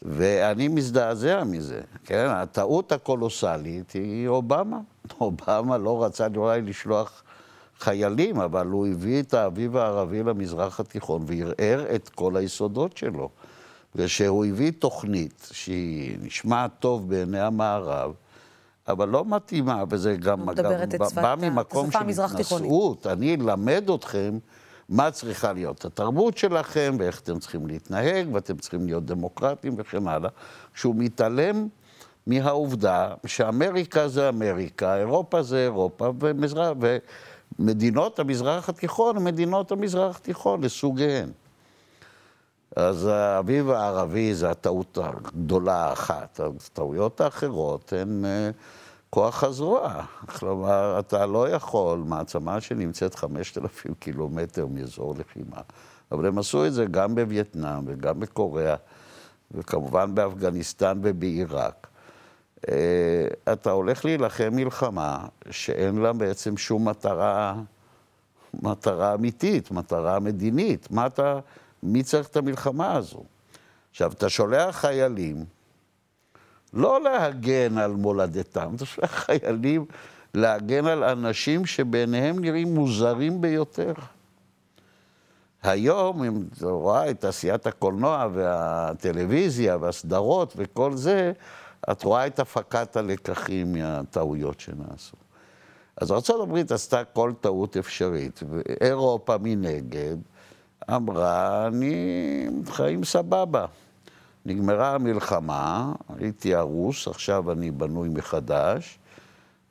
ואני 0.05 0.69
מזדעזע 0.69 1.45
מזה, 1.45 1.81
כן? 2.05 2.27
הטעות 2.29 2.93
הקולוסלית 2.93 3.91
היא 3.91 4.29
אובמה. 4.29 4.79
אובמה 5.21 5.79
לא 5.79 6.05
רצה 6.05 6.27
אולי 6.37 6.63
לשלוח 6.63 7.23
חיילים, 7.79 8.41
אבל 8.41 8.67
הוא 8.67 8.87
הביא 8.87 9.21
את 9.21 9.35
האביב 9.35 9.77
הערבי 9.77 10.23
למזרח 10.23 10.81
התיכון 10.81 11.25
וערער 11.27 11.95
את 11.95 12.09
כל 12.09 12.37
היסודות 12.37 12.97
שלו. 12.97 13.29
ושהוא 13.95 14.45
הביא 14.45 14.73
תוכנית 14.79 15.49
שהיא 15.53 16.19
נשמעת 16.23 16.71
טוב 16.79 17.09
בעיני 17.09 17.41
המערב, 17.41 18.13
אבל 18.89 19.09
לא 19.09 19.25
מתאימה, 19.25 19.85
וזה 19.89 20.17
גם, 20.17 20.47
גם 20.55 20.73
בא 21.15 21.35
ממקום 21.39 21.91
של 21.91 21.99
התנשאות. 22.25 23.07
אני 23.07 23.35
אלמד 23.35 23.91
אתכם 23.95 24.39
מה 24.93 25.11
צריכה 25.11 25.53
להיות 25.53 25.85
התרבות 25.85 26.39
שלכם, 26.39 26.97
ואיך 26.99 27.21
אתם 27.21 27.39
צריכים 27.39 27.67
להתנהג, 27.67 28.29
ואתם 28.33 28.57
צריכים 28.57 28.87
להיות 28.87 29.07
דמוקרטים 29.07 29.75
וכן 29.79 30.09
הלאה, 30.09 30.31
שהוא 30.75 30.95
מתעלם 30.99 31.69
מהעובדה 32.27 33.15
שאמריקה 33.27 34.09
זה 34.09 34.29
אמריקה, 34.29 34.97
אירופה 34.97 35.43
זה 35.43 35.63
אירופה, 35.63 36.13
ומזרח, 36.21 36.77
ומדינות 37.59 38.19
המזרח 38.19 38.69
התיכון 38.69 39.17
הן 39.17 39.25
מדינות 39.25 39.73
המזרח 39.73 40.17
התיכון 40.17 40.65
לסוגיהן. 40.65 41.31
אז 42.77 43.07
האביב 43.07 43.71
הערבי 43.71 44.35
זה 44.35 44.51
הטעות 44.51 44.99
הגדולה 45.03 45.75
האחת. 45.75 46.41
הטעויות 46.41 47.21
האחרות 47.21 47.93
הן 47.93 48.25
אה, 48.25 48.51
כוח 49.15 49.45
הזרוע. 49.45 50.05
כלומר, 50.27 50.97
אתה 50.99 51.27
לא 51.27 51.49
יכול, 51.49 51.99
מעצמה 51.99 52.61
שנמצאת 52.61 53.15
5,000 53.15 53.95
קילומטר 53.95 54.67
מאזור 54.67 55.15
לחימה, 55.19 55.61
אבל 56.13 56.27
הם 56.27 56.39
עשו 56.39 56.67
את 56.67 56.73
זה 56.75 56.85
גם 56.85 57.15
בווייטנאם 57.15 57.83
וגם 57.87 58.21
בקוריאה, 58.21 58.77
וכמובן 59.51 60.15
באפגניסטן 60.15 61.01
ובעיראק. 61.03 61.87
אה, 62.69 63.53
אתה 63.53 63.71
הולך 63.71 64.05
להילחם 64.05 64.49
מלחמה 64.53 65.27
שאין 65.51 65.97
לה 65.97 66.13
בעצם 66.13 66.57
שום 66.57 66.89
מטרה, 66.89 67.55
מטרה 68.55 69.15
אמיתית, 69.15 69.71
מטרה 69.71 70.21
מדינית. 70.21 70.91
מה 70.91 71.07
אתה... 71.07 71.39
מי 71.83 72.03
צריך 72.03 72.29
את 72.29 72.37
המלחמה 72.37 72.95
הזו? 72.95 73.25
עכשיו, 73.91 74.13
אתה 74.13 74.29
שולח 74.29 74.77
חיילים 74.77 75.45
לא 76.75 77.03
להגן 77.03 77.79
על 77.79 77.93
מולדתם, 77.93 78.75
אתה 78.77 78.85
שולח 78.85 79.11
חיילים 79.11 79.85
להגן 80.35 80.87
על 80.87 81.05
אנשים 81.05 81.67
שבעיניהם 81.67 82.39
נראים 82.39 82.75
מוזרים 82.75 83.41
ביותר. 83.41 83.93
היום, 85.63 86.25
אם 86.25 86.43
אתה 86.59 86.67
רואה 86.67 87.11
את 87.11 87.21
תעשיית 87.21 87.67
הקולנוע 87.67 88.29
והטלוויזיה 88.33 89.77
והסדרות 89.81 90.53
וכל 90.57 90.97
זה, 90.97 91.33
את 91.91 92.03
רואה 92.03 92.27
את 92.27 92.39
הפקת 92.39 92.97
הלקחים 92.97 93.73
מהטעויות 93.73 94.61
שנעשו. 94.61 95.17
אז 95.97 96.13
ארה"ב 96.13 96.73
עשתה 96.73 97.05
כל 97.05 97.33
טעות 97.41 97.77
אפשרית, 97.77 98.41
ואירופה 98.49 99.37
מנגד 99.41 100.17
אמרה, 100.91 101.67
אני 101.67 102.47
חיים 102.67 103.05
סבבה. 103.05 103.67
נגמרה 104.47 104.95
המלחמה, 104.95 105.93
הייתי 106.19 106.55
הרוס, 106.55 107.09
עכשיו 107.09 107.53
אני 107.53 107.71
בנוי 107.71 108.09
מחדש, 108.09 108.99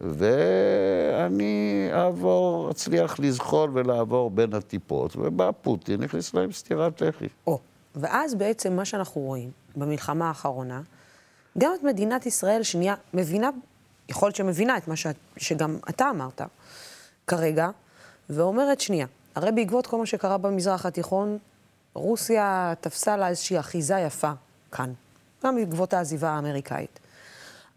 ואני 0.02 1.88
אעבור, 1.94 2.72
אצליח 2.72 3.20
לזחול 3.20 3.70
ולעבור 3.74 4.32
בין 4.32 4.54
הטיפות, 4.54 5.16
ובא 5.16 5.52
פוטין, 5.62 6.04
הכניס 6.04 6.34
להם 6.34 6.52
סטירת 6.52 7.02
לחי. 7.02 7.28
או, 7.48 7.60
ואז 7.96 8.36
בעצם 8.36 8.76
מה 8.76 8.86
שאנחנו 8.86 9.22
רואים 9.22 9.52
במלחמה 9.76 10.28
האחרונה, 10.28 10.82
גם 11.58 11.72
את 11.80 11.84
מדינת 11.84 12.26
ישראל 12.26 12.64
שנייה 12.64 12.96
מבינה, 13.14 13.50
יכול 14.10 14.28
להיות 14.28 14.36
שמבינה 14.36 14.78
את 14.78 14.88
מה 14.88 14.96
ש... 14.96 15.08
שגם 15.38 15.78
אתה 15.90 16.10
אמרת 16.10 16.42
כרגע, 17.28 17.70
ואומרת 18.30 18.82
שנייה, 18.82 19.08
הרי 19.36 19.52
בעקבות 19.52 19.88
כל 19.88 19.98
מה 19.98 20.06
שקרה 20.06 20.38
במזרח 20.38 20.86
התיכון, 20.86 21.38
רוסיה 21.94 22.74
תפסה 22.82 23.18
לה 23.18 23.28
איזושהי 23.28 23.60
אחיזה 23.60 24.00
יפה 24.00 24.32
כאן, 24.72 24.94
גם 25.44 25.56
בעקבות 25.56 25.94
העזיבה 25.94 26.30
האמריקאית. 26.30 27.00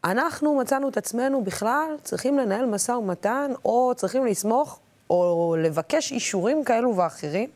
אנחנו 0.05 0.57
מצאנו 0.59 0.89
את 0.89 0.97
עצמנו 0.97 1.45
בכלל 1.45 1.97
צריכים 2.03 2.39
לנהל 2.39 2.67
משא 2.67 2.93
ומתן, 2.93 3.53
או 3.65 3.93
צריכים 3.97 4.27
לסמוך, 4.27 4.79
או 5.11 5.57
לבקש 5.59 6.13
אישורים 6.13 6.65
כאלו 6.65 6.97
ואחרים, 6.97 7.51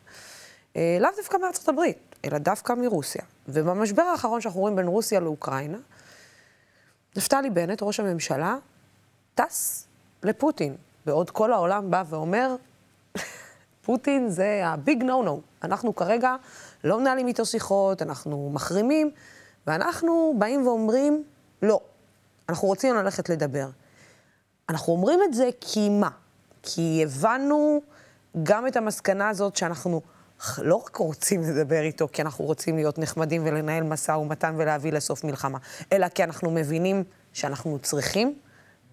אה, 0.76 0.98
לאו 1.00 1.10
דווקא 1.16 1.36
מארצות 1.36 1.68
הברית, 1.68 2.16
אלא 2.24 2.38
דווקא 2.38 2.72
מרוסיה. 2.72 3.22
ובמשבר 3.48 4.02
האחרון 4.02 4.40
שאנחנו 4.40 4.60
רואים 4.60 4.76
בין 4.76 4.86
רוסיה 4.86 5.20
לאוקראינה, 5.20 5.78
נפתלי 7.16 7.50
בנט, 7.50 7.82
ראש 7.82 8.00
הממשלה, 8.00 8.56
טס 9.34 9.86
לפוטין, 10.22 10.76
בעוד 11.06 11.30
כל 11.30 11.52
העולם 11.52 11.90
בא 11.90 12.02
ואומר, 12.08 12.56
פוטין 13.84 14.28
זה 14.28 14.62
הביג 14.64 15.02
נו 15.02 15.22
נו. 15.22 15.40
אנחנו 15.62 15.94
כרגע 15.96 16.36
לא 16.84 17.00
מנהלים 17.00 17.26
איתו 17.26 17.46
שיחות, 17.46 18.02
אנחנו 18.02 18.50
מחרימים, 18.52 19.10
ואנחנו 19.66 20.34
באים 20.38 20.66
ואומרים, 20.66 21.24
לא, 21.62 21.80
אנחנו 22.48 22.68
רוצים 22.68 22.94
ללכת 22.94 23.28
לדבר. 23.28 23.68
אנחנו 24.68 24.92
אומרים 24.92 25.20
את 25.24 25.34
זה 25.34 25.48
כי 25.60 25.88
מה? 25.88 26.10
כי 26.62 27.00
הבנו 27.04 27.80
גם 28.42 28.66
את 28.66 28.76
המסקנה 28.76 29.28
הזאת 29.28 29.56
שאנחנו 29.56 30.00
לא 30.58 30.74
רק 30.74 30.96
רוצים 30.96 31.42
לדבר 31.42 31.80
איתו 31.80 32.08
כי 32.12 32.22
אנחנו 32.22 32.44
רוצים 32.44 32.76
להיות 32.76 32.98
נחמדים 32.98 33.42
ולנהל 33.46 33.82
משא 33.82 34.12
ומתן 34.12 34.54
ולהביא 34.58 34.92
לסוף 34.92 35.24
מלחמה, 35.24 35.58
אלא 35.92 36.08
כי 36.08 36.24
אנחנו 36.24 36.50
מבינים 36.50 37.04
שאנחנו 37.32 37.78
צריכים 37.78 38.38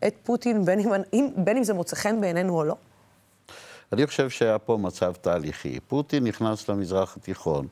את 0.07 0.15
פוטין, 0.23 0.65
בין 0.65 0.79
אם, 1.13 1.29
בין 1.35 1.57
אם 1.57 1.63
זה 1.63 1.73
מוצא 1.73 1.95
חן 1.95 2.21
בעינינו 2.21 2.57
או 2.57 2.63
לא. 2.63 2.75
אני 3.93 4.07
חושב 4.07 4.29
שהיה 4.29 4.59
פה 4.59 4.77
מצב 4.81 5.13
תהליכי. 5.21 5.79
פוטין 5.87 6.23
נכנס 6.23 6.69
למזרח 6.69 7.17
התיכון 7.17 7.67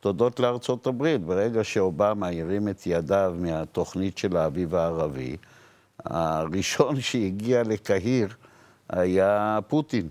תודות 0.00 0.40
לארצות 0.40 0.86
הברית. 0.86 1.22
ברגע 1.24 1.64
שאובמה 1.64 2.28
הרים 2.28 2.68
את 2.68 2.86
ידיו 2.86 3.34
מהתוכנית 3.38 4.18
של 4.18 4.36
האביב 4.36 4.74
הערבי, 4.74 5.36
הראשון 6.04 7.00
שהגיע 7.06 7.62
לקהיר 7.62 8.28
היה 8.88 9.58
פוטין, 9.68 10.08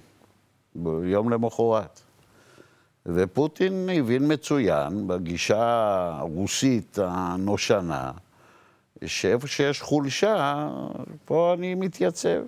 ביום 0.76 1.30
למחרת. 1.30 2.02
ופוטין 3.06 3.90
הבין 3.90 4.32
מצוין 4.34 5.08
בגישה 5.08 6.12
הרוסית 6.20 6.98
הנושנה, 7.02 8.12
שאיפה 9.06 9.48
שיש 9.48 9.82
חולשה, 9.82 10.70
פה 11.26 11.54
אני 11.58 11.76
מתייצב. 11.76 12.42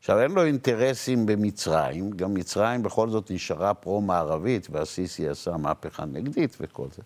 עכשיו, 0.00 0.20
אין 0.20 0.30
לו 0.30 0.44
אינטרסים 0.44 1.26
במצרים, 1.26 2.10
גם 2.10 2.34
מצרים 2.34 2.82
בכל 2.82 3.10
זאת 3.10 3.30
נשארה 3.30 3.74
פרו-מערבית, 3.74 4.68
והסיסי 4.70 5.28
עשה 5.28 5.56
מהפכה 5.56 6.04
נגדית 6.04 6.56
וכל 6.60 6.86
זה. 6.96 7.02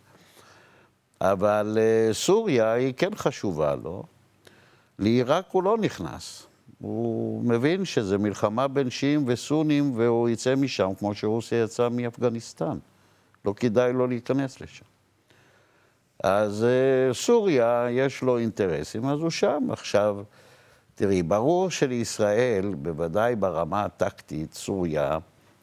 אבל 1.21 1.79
uh, 1.79 2.15
סוריה 2.15 2.73
היא 2.73 2.95
כן 2.97 3.15
חשובה 3.15 3.75
לו. 3.75 4.03
לעיראק 4.99 5.45
הוא 5.51 5.63
לא 5.63 5.79
נכנס. 5.79 6.47
הוא 6.79 7.45
מבין 7.45 7.85
שזה 7.85 8.19
מלחמה 8.19 8.69
בין 8.69 8.91
שיעים 8.91 9.25
וסונים, 9.27 9.93
והוא 9.97 10.29
יצא 10.29 10.55
משם 10.55 10.91
כמו 10.99 11.15
שרוסיה 11.15 11.63
יצאה 11.63 11.89
מאפגניסטן. 11.89 12.79
לא 13.45 13.55
כדאי 13.57 13.93
לו 13.93 14.07
להיכנס 14.07 14.61
לשם. 14.61 14.85
אז 16.25 16.65
אה, 16.65 17.15
סוריה, 17.15 17.87
יש 17.91 18.23
לו 18.23 18.39
אינטרסים, 18.39 19.07
אז 19.07 19.21
הוא 19.21 19.31
שם. 19.31 19.69
עכשיו, 19.71 20.17
תראי, 20.95 21.23
ברור 21.23 21.71
שלישראל, 21.71 22.75
בוודאי 22.75 23.37
ברמה 23.37 23.85
הטקטית, 23.85 24.55
סוריה, 24.55 25.19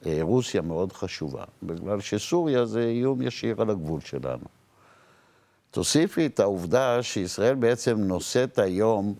אה, 0.05 0.17
רוסיה 0.21 0.61
מאוד 0.61 0.93
חשובה, 0.93 1.43
בגלל 1.63 1.99
שסוריה 1.99 2.65
זה 2.65 2.83
איום 2.83 3.21
ישיר 3.21 3.61
על 3.61 3.69
הגבול 3.69 3.99
שלנו. 4.01 4.45
תוסיפי 5.71 6.25
את 6.25 6.39
העובדה 6.39 7.03
שישראל 7.03 7.55
בעצם 7.55 7.99
נושאת 7.99 8.59
היום 8.59 9.13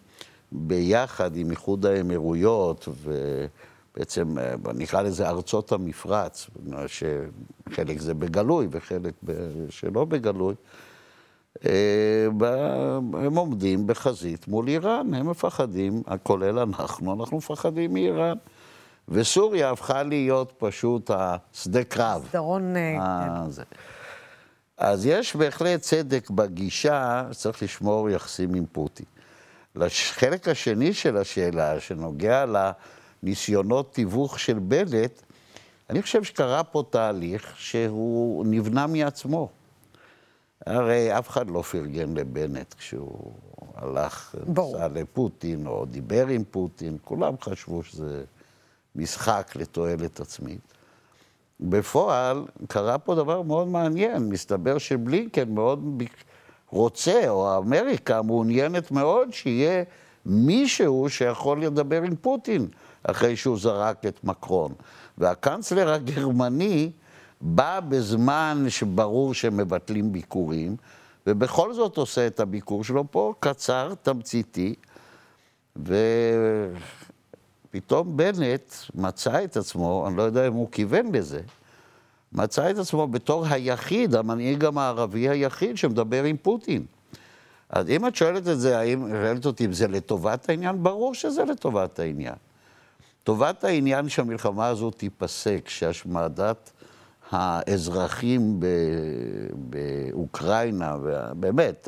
ביחד 0.51 1.35
עם 1.35 1.51
איחוד 1.51 1.85
האמירויות, 1.85 2.87
ובעצם 3.03 4.39
אה, 4.39 4.53
נקרא 4.73 5.01
לזה 5.01 5.29
ארצות 5.29 5.71
המפרץ, 5.71 6.49
שחלק 6.87 7.99
זה 7.99 8.13
בגלוי 8.13 8.67
וחלק 8.71 9.13
שלא 9.69 10.05
בגלוי, 10.05 10.55
אה, 11.65 11.71
הם 13.13 13.35
עומדים 13.35 13.87
בחזית 13.87 14.47
מול 14.47 14.67
איראן, 14.67 15.13
הם 15.13 15.29
מפחדים, 15.29 16.03
כולל 16.23 16.59
אנחנו, 16.59 17.13
אנחנו 17.13 17.37
מפחדים 17.37 17.93
מאיראן. 17.93 18.37
וסוריה 19.09 19.71
הפכה 19.71 20.03
להיות 20.03 20.53
פשוט 20.57 21.11
השדה 21.13 21.83
קרב. 21.83 22.23
מסדרון... 22.25 22.75
אה, 22.75 23.27
כן. 23.55 23.63
אז 24.77 25.05
יש 25.05 25.35
בהחלט 25.35 25.81
צדק 25.81 26.29
בגישה, 26.29 27.23
צריך 27.31 27.63
לשמור 27.63 28.09
יחסים 28.09 28.53
עם 28.53 28.65
פוטין. 28.71 29.05
לחלק 29.75 30.47
השני 30.47 30.93
של 30.93 31.17
השאלה, 31.17 31.79
שנוגע 31.79 32.45
לניסיונות 33.23 33.93
תיווך 33.93 34.39
של 34.39 34.59
בנט, 34.59 35.21
אני 35.89 36.01
חושב 36.01 36.23
שקרה 36.23 36.63
פה 36.63 36.83
תהליך 36.89 37.53
שהוא 37.57 38.45
נבנה 38.45 38.87
מעצמו. 38.87 39.49
הרי 40.65 41.17
אף 41.19 41.29
אחד 41.29 41.49
לא 41.49 41.61
פרגן 41.61 42.13
לבנט 42.13 42.73
כשהוא 42.73 43.31
הלך, 43.75 44.35
נסע 44.47 44.87
לפוטין 44.87 45.67
או 45.67 45.85
דיבר 45.85 46.27
עם 46.27 46.43
פוטין, 46.51 46.97
כולם 47.03 47.33
חשבו 47.41 47.83
שזה 47.83 48.23
משחק 48.95 49.51
לתועלת 49.55 50.19
עצמית. 50.19 50.59
בפועל 51.59 52.45
קרה 52.67 52.97
פה 52.97 53.15
דבר 53.15 53.41
מאוד 53.41 53.67
מעניין, 53.67 54.29
מסתבר 54.29 54.77
שבלינקן 54.77 55.49
מאוד 55.49 56.03
רוצה, 56.69 57.29
או 57.29 57.57
אמריקה 57.57 58.21
מעוניינת 58.21 58.91
מאוד 58.91 59.33
שיהיה 59.33 59.83
מישהו 60.25 61.09
שיכול 61.09 61.63
לדבר 61.63 62.01
עם 62.01 62.15
פוטין 62.15 62.67
אחרי 63.03 63.35
שהוא 63.35 63.59
זרק 63.59 64.05
את 64.05 64.23
מקרון. 64.23 64.73
והקנצלר 65.17 65.93
הגרמני 65.93 66.91
בא 67.41 67.79
בזמן 67.79 68.65
שברור 68.69 69.33
שמבטלים 69.33 70.11
ביקורים, 70.11 70.75
ובכל 71.27 71.73
זאת 71.73 71.97
עושה 71.97 72.27
את 72.27 72.39
הביקור 72.39 72.83
שלו 72.83 73.11
פה, 73.11 73.33
קצר, 73.39 73.93
תמציתי, 74.01 74.75
ופתאום 77.69 78.17
בנט 78.17 78.73
מצא 78.95 79.43
את 79.43 79.57
עצמו, 79.57 80.07
אני 80.07 80.17
לא 80.17 80.21
יודע 80.21 80.47
אם 80.47 80.53
הוא 80.53 80.67
כיוון 80.71 81.15
לזה, 81.15 81.41
מצא 82.33 82.71
את 82.71 82.77
עצמו 82.77 83.07
בתור 83.07 83.45
היחיד, 83.45 84.15
המנהיג 84.15 84.65
המערבי 84.65 85.29
היחיד 85.29 85.77
שמדבר 85.77 86.23
עם 86.23 86.37
פוטין. 86.37 86.85
אז 87.69 87.89
אם 87.89 88.07
את 88.07 88.15
שואלת 88.15 88.47
את 88.47 88.59
זה, 88.59 88.79
האם, 88.79 89.09
שואלת 89.09 89.45
אותי 89.45 89.65
אם 89.65 89.73
זה 89.73 89.87
לטובת 89.87 90.49
העניין, 90.49 90.83
ברור 90.83 91.13
שזה 91.15 91.45
לטובת 91.45 91.99
העניין. 91.99 92.35
טובת 93.23 93.63
העניין 93.63 94.09
שהמלחמה 94.09 94.67
הזו 94.67 94.91
תיפסק, 94.91 95.69
שהשמדת 95.69 96.71
האזרחים 97.31 98.59
באוקראינה, 99.53 100.95
ובאמת, 101.01 101.87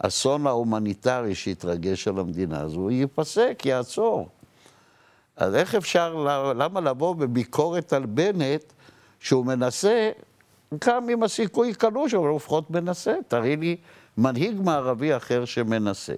האסון 0.00 0.46
ההומניטרי 0.46 1.34
שהתרגש 1.34 2.08
על 2.08 2.18
המדינה 2.18 2.60
הזו, 2.60 2.90
ייפסק, 2.90 3.62
יעצור. 3.64 4.28
אז 5.36 5.54
איך 5.54 5.74
אפשר, 5.74 6.14
למה 6.56 6.80
לבוא 6.80 7.14
בביקורת 7.14 7.92
על 7.92 8.06
בנט, 8.06 8.72
שהוא 9.20 9.46
מנסה, 9.46 10.10
גם 10.84 11.10
אם 11.10 11.22
הסיכוי 11.22 11.74
קלוש, 11.74 12.14
אבל 12.14 12.28
הוא 12.28 12.36
לפחות 12.36 12.70
מנסה. 12.70 13.14
תראי 13.28 13.56
לי 13.56 13.76
מנהיג 14.18 14.60
מערבי 14.60 15.16
אחר 15.16 15.44
שמנסה. 15.44 16.14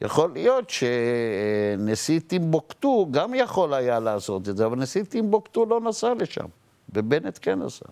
יכול 0.00 0.32
להיות 0.32 0.70
שנשיא 0.70 2.20
טימבוקטו 2.26 3.06
גם 3.10 3.34
יכול 3.34 3.74
היה 3.74 4.00
לעשות 4.00 4.48
את 4.48 4.56
זה, 4.56 4.66
אבל 4.66 4.78
נשיא 4.78 5.04
טימבוקטו 5.04 5.66
לא 5.66 5.80
נסע 5.80 6.14
לשם. 6.18 6.46
ובנט 6.92 7.38
כן 7.42 7.62
עשה. 7.62 7.84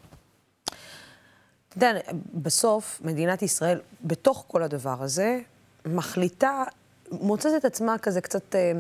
אתה 1.69 1.77
יודע, 1.77 1.93
בסוף 2.35 3.01
מדינת 3.05 3.43
ישראל, 3.43 3.81
בתוך 4.05 4.45
כל 4.49 4.63
הדבר 4.63 5.03
הזה, 5.03 5.41
מחליטה, 5.87 6.65
מוצאת 7.11 7.53
את 7.57 7.65
עצמה 7.65 7.99
כזה 7.99 8.21
קצת... 8.21 8.55
אה, 8.55 8.73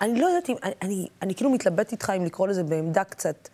אני 0.00 0.20
לא 0.20 0.26
יודעת 0.26 0.48
אם... 0.48 0.56
אני, 0.62 0.72
אני, 0.82 1.08
אני 1.22 1.34
כאילו 1.34 1.50
מתלבט 1.50 1.92
איתך 1.92 2.12
אם 2.16 2.24
לקרוא 2.24 2.48
לזה 2.48 2.64
בעמדה 2.64 3.04
קצת 3.04 3.48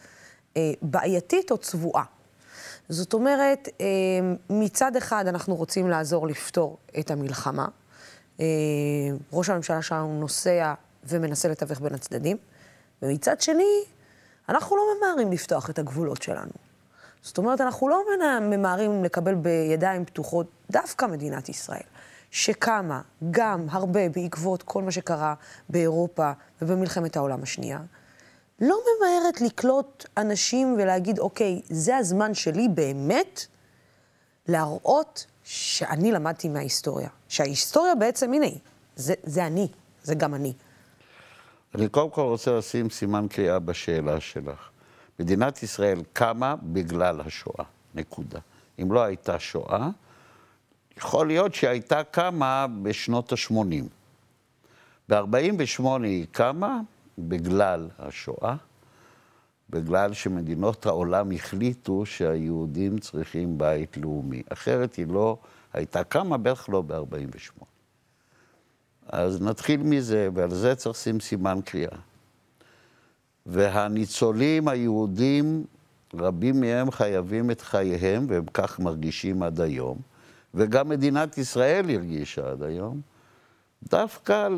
אה, 0.56 0.72
בעייתית 0.82 1.50
או 1.50 1.58
צבועה. 1.58 2.04
זאת 2.88 3.14
אומרת, 3.14 3.68
אה, 3.80 3.86
מצד 4.50 4.96
אחד 4.96 5.26
אנחנו 5.26 5.54
רוצים 5.54 5.88
לעזור 5.88 6.26
לפתור 6.26 6.78
את 6.98 7.10
המלחמה. 7.10 7.68
אה, 8.40 8.46
ראש 9.32 9.48
הממשלה 9.48 9.82
שלנו 9.82 10.20
נוסע 10.20 10.74
ומנסה 11.04 11.48
לתווך 11.48 11.80
בין 11.80 11.94
הצדדים, 11.94 12.36
ומצד 13.02 13.40
שני, 13.40 13.84
אנחנו 14.48 14.76
לא 14.76 14.82
ממהרים 14.96 15.32
לפתוח 15.32 15.70
את 15.70 15.78
הגבולות 15.78 16.22
שלנו. 16.22 16.50
זאת 17.22 17.38
אומרת, 17.38 17.60
אנחנו 17.60 17.88
לא 17.88 18.02
ממהרים 18.40 19.04
לקבל 19.04 19.34
בידיים 19.34 20.04
פתוחות 20.04 20.46
דווקא 20.70 21.06
מדינת 21.06 21.48
ישראל, 21.48 21.86
שקמה 22.30 23.00
גם 23.30 23.66
הרבה 23.70 24.08
בעקבות 24.08 24.62
כל 24.62 24.82
מה 24.82 24.90
שקרה 24.90 25.34
באירופה 25.68 26.32
ובמלחמת 26.62 27.16
העולם 27.16 27.42
השנייה, 27.42 27.80
לא 28.60 28.78
ממהרת 28.86 29.40
לקלוט 29.40 30.06
אנשים 30.16 30.74
ולהגיד, 30.78 31.18
אוקיי, 31.18 31.60
זה 31.70 31.96
הזמן 31.96 32.34
שלי 32.34 32.68
באמת 32.68 33.40
להראות 34.48 35.26
שאני 35.44 36.12
למדתי 36.12 36.48
מההיסטוריה. 36.48 37.08
שההיסטוריה 37.28 37.94
בעצם, 37.94 38.32
הנה, 38.32 38.46
זה, 38.96 39.14
זה 39.22 39.46
אני, 39.46 39.68
זה 40.02 40.14
גם 40.14 40.34
אני. 40.34 40.52
אני 41.74 41.88
קודם 41.88 42.10
כל 42.10 42.22
רוצה 42.22 42.58
לשים 42.58 42.90
סימן 42.90 43.26
קריאה 43.30 43.58
בשאלה 43.58 44.20
שלך. 44.20 44.68
מדינת 45.20 45.62
ישראל 45.62 46.00
קמה 46.12 46.54
בגלל 46.62 47.20
השואה, 47.20 47.64
נקודה. 47.94 48.40
אם 48.82 48.92
לא 48.92 49.02
הייתה 49.02 49.38
שואה, 49.38 49.88
יכול 50.96 51.26
להיות 51.26 51.54
שהייתה 51.54 52.04
קמה 52.04 52.66
בשנות 52.82 53.32
ה-80. 53.32 53.84
ב-48' 55.08 55.84
היא 56.02 56.26
קמה 56.32 56.80
בגלל 57.18 57.88
השואה, 57.98 58.56
בגלל 59.70 60.12
שמדינות 60.12 60.86
העולם 60.86 61.30
החליטו 61.32 62.06
שהיהודים 62.06 62.98
צריכים 62.98 63.58
בית 63.58 63.96
לאומי. 63.96 64.42
אחרת 64.52 64.94
היא 64.94 65.06
לא 65.06 65.36
הייתה 65.72 66.04
קמה, 66.04 66.36
בערך 66.38 66.68
לא 66.68 66.82
ב-48'. 66.82 67.77
אז 69.08 69.42
נתחיל 69.42 69.82
מזה, 69.82 70.28
ועל 70.34 70.50
זה 70.50 70.74
צריך 70.74 70.96
לשים 70.96 71.20
סימן 71.20 71.58
קריאה. 71.64 71.98
והניצולים 73.46 74.68
היהודים, 74.68 75.64
רבים 76.14 76.60
מהם 76.60 76.90
חייבים 76.90 77.50
את 77.50 77.60
חייהם, 77.60 78.26
והם 78.28 78.44
כך 78.54 78.80
מרגישים 78.80 79.42
עד 79.42 79.60
היום, 79.60 79.98
וגם 80.54 80.88
מדינת 80.88 81.38
ישראל 81.38 81.90
הרגישה 81.90 82.50
עד 82.50 82.62
היום, 82.62 83.00
דווקא 83.90 84.48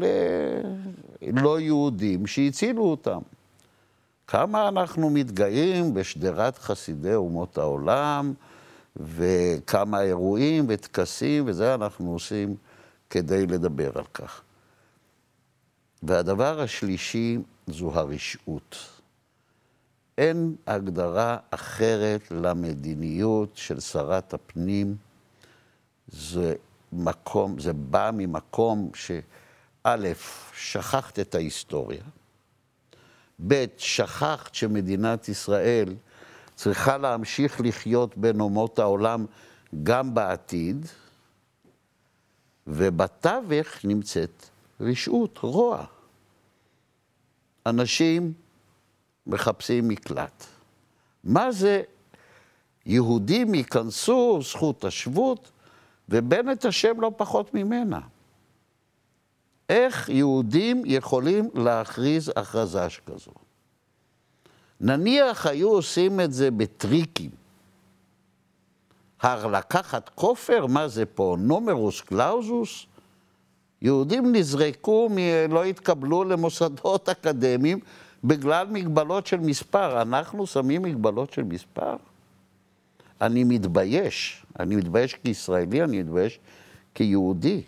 ללא 1.23 1.61
יהודים 1.61 2.27
שהצילו 2.27 2.83
אותם. 2.83 3.21
כמה 4.27 4.69
אנחנו 4.69 5.11
מתגאים 5.11 5.95
בשדרת 5.95 6.59
חסידי 6.59 7.15
אומות 7.15 7.59
העולם, 7.59 8.33
וכמה 8.97 10.03
אירועים 10.03 10.65
וטקסים, 10.69 11.45
וזה 11.47 11.75
אנחנו 11.75 12.13
עושים 12.13 12.57
כדי 13.11 13.47
לדבר 13.47 13.99
על 13.99 14.05
כך. 14.15 14.43
והדבר 16.03 16.61
השלישי 16.61 17.39
זו 17.67 17.91
הרשעות. 17.95 18.77
אין 20.19 20.57
הגדרה 20.67 21.37
אחרת 21.51 22.31
למדיניות 22.31 23.51
של 23.55 23.81
שרת 23.81 24.35
הפנים. 24.35 24.97
זה 26.09 26.55
מקום, 26.93 27.59
זה 27.59 27.73
בא 27.73 28.11
ממקום 28.15 28.91
שא', 28.95 29.97
שכחת 30.55 31.19
את 31.19 31.35
ההיסטוריה, 31.35 32.03
ב', 33.47 33.65
שכחת 33.77 34.55
שמדינת 34.55 35.29
ישראל 35.29 35.95
צריכה 36.55 36.99
להמשיך 36.99 37.61
לחיות 37.61 38.17
בין 38.17 38.41
אומות 38.41 38.79
העולם 38.79 39.27
גם 39.83 40.15
בעתיד, 40.15 40.87
ובתווך 42.67 43.85
נמצאת 43.85 44.49
רשעות, 44.81 45.39
רוע. 45.39 45.85
אנשים 47.67 48.33
מחפשים 49.27 49.89
מקלט. 49.89 50.47
מה 51.25 51.53
זה 51.53 51.83
יהודים 52.87 53.55
ייכנסו, 53.55 54.39
זכות 54.43 54.85
השבות, 54.85 55.51
ובנט 56.09 56.67
אשם 56.67 57.01
לא 57.01 57.13
פחות 57.17 57.55
ממנה. 57.55 58.01
איך 59.69 60.09
יהודים 60.09 60.83
יכולים 60.87 61.51
להכריז 61.55 62.33
הכרזה 62.37 62.91
שכזו? 62.91 63.33
נניח 64.81 65.47
היו 65.47 65.69
עושים 65.71 66.21
את 66.21 66.33
זה 66.33 66.51
בטריקים. 66.51 67.40
לקחת 69.25 70.11
כופר, 70.15 70.67
מה 70.67 70.89
זה 70.89 71.07
פה, 71.07 71.37
נומרוס 71.39 72.01
קלאוזוס? 72.01 72.87
יהודים 73.83 74.33
נזרקו, 74.37 75.09
מ... 75.11 75.19
לא 75.53 75.65
התקבלו 75.65 76.25
למוסדות 76.25 77.09
אקדמיים 77.13 77.81
בגלל 78.25 78.67
מגבלות 78.71 79.27
של 79.27 79.41
מספר. 79.41 80.03
אנחנו 80.03 80.47
שמים 80.47 80.83
מגבלות 80.83 81.33
של 81.33 81.43
מספר? 81.43 81.97
אני 83.21 83.45
מתבייש. 83.45 84.47
אני 84.61 84.77
מתבייש 84.77 85.15
כישראלי, 85.15 85.83
אני 85.85 86.03
מתבייש 86.03 86.39
כיהודי. 86.95 87.63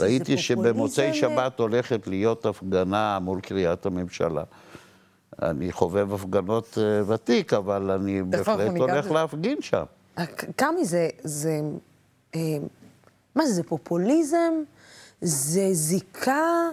ראיתי 0.00 0.38
שבמוצאי 0.38 1.14
שבת 1.14 1.58
הולכת 1.58 2.06
להיות 2.06 2.46
הפגנה 2.46 3.18
מול 3.18 3.40
קריית 3.40 3.86
הממשלה. 3.86 4.44
אני 5.42 5.72
חובב 5.72 6.14
הפגנות 6.14 6.78
אה, 6.78 7.14
ותיק, 7.14 7.52
אבל 7.52 7.90
אני 7.90 8.22
בהחלט 8.22 8.76
הולך 8.76 9.10
להפגין 9.10 9.62
שם. 9.62 9.84
כמה 10.56 10.84
זה, 10.84 11.08
זה, 11.22 11.60
אה, 12.34 12.40
מה 13.34 13.46
זה, 13.46 13.52
זה 13.52 13.62
פופוליזם? 13.62 14.52
זה 15.20 15.68
זיקה 15.72 16.68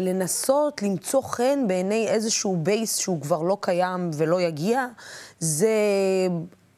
לנסות 0.00 0.82
למצוא 0.82 1.22
חן 1.22 1.64
בעיני 1.68 2.08
איזשהו 2.08 2.56
בייס 2.56 2.96
שהוא 2.96 3.20
כבר 3.22 3.42
לא 3.42 3.56
קיים 3.60 4.10
ולא 4.14 4.40
יגיע? 4.40 4.86
זה 5.40 5.68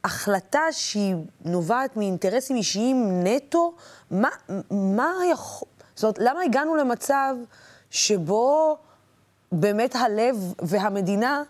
החלטה 0.04 0.62
שהיא 0.70 1.14
נובעת 1.44 1.96
מאינטרסים 1.96 2.56
אישיים 2.56 3.20
נטו? 3.24 3.74
מה, 4.10 4.28
מה 4.70 5.12
יכול... 5.32 5.68
זאת 5.94 6.04
אומרת, 6.04 6.18
למה 6.18 6.42
הגענו 6.42 6.76
למצב 6.76 7.34
שבו 7.90 8.78
באמת 9.52 9.96
הלב 9.96 10.54
והמדינה 10.62 11.42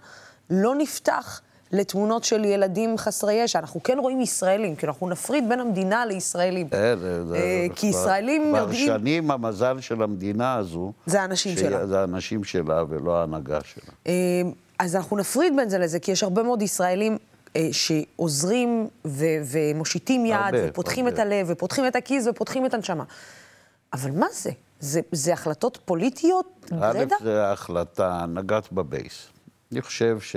לא 0.50 0.74
נפתח 0.74 1.40
לתמונות 1.72 2.24
של 2.24 2.44
ילדים 2.44 2.98
חסרי 2.98 3.34
ישע. 3.34 3.58
אנחנו 3.58 3.82
כן 3.82 3.98
רואים 3.98 4.20
ישראלים, 4.20 4.76
כי 4.76 4.86
אנחנו 4.86 5.08
נפריד 5.08 5.48
בין 5.48 5.60
המדינה 5.60 6.06
לישראלים. 6.06 6.68
אה, 6.72 6.96
זה, 6.96 7.36
אה, 7.36 7.66
כי 7.76 7.86
ישראלים 7.86 8.54
יודעים... 8.54 8.88
כבר 8.88 8.98
שנים 8.98 9.30
המזל 9.30 9.80
של 9.80 10.02
המדינה 10.02 10.54
הזו... 10.54 10.92
זה 11.06 11.22
האנשים 11.22 11.56
שלה. 11.56 11.86
זה 11.86 12.00
האנשים 12.00 12.44
שלה 12.44 12.84
ולא 12.88 13.20
ההנהגה 13.20 13.58
שלה. 13.64 13.92
אה, 14.06 14.12
אז 14.78 14.96
אנחנו 14.96 15.16
נפריד 15.16 15.56
בין 15.56 15.68
זה 15.68 15.78
לזה, 15.78 15.98
כי 15.98 16.12
יש 16.12 16.22
הרבה 16.22 16.42
מאוד 16.42 16.62
ישראלים 16.62 17.18
שעוזרים 17.72 18.88
ו- 19.04 19.24
ומושיטים 19.50 20.26
יד, 20.26 20.32
הרבה, 20.34 20.58
ופותחים 20.68 21.06
הרבה. 21.06 21.14
את 21.14 21.26
הלב, 21.26 21.46
ופותחים 21.50 21.86
את 21.86 21.96
הכיס, 21.96 22.26
ופותחים 22.26 22.66
את 22.66 22.74
הנשמה. 22.74 23.04
אבל 23.92 24.10
מה 24.10 24.26
זה? 24.32 24.50
זה, 24.80 25.00
זה 25.12 25.32
החלטות 25.32 25.78
פוליטיות 25.84 26.66
גרידא? 26.70 27.14
א', 27.20 27.24
זה 27.24 27.52
החלטה, 27.52 28.26
נגעת 28.28 28.72
בבייס. 28.72 29.28
אני 29.72 29.82
חושב 29.82 30.20
ש... 30.20 30.36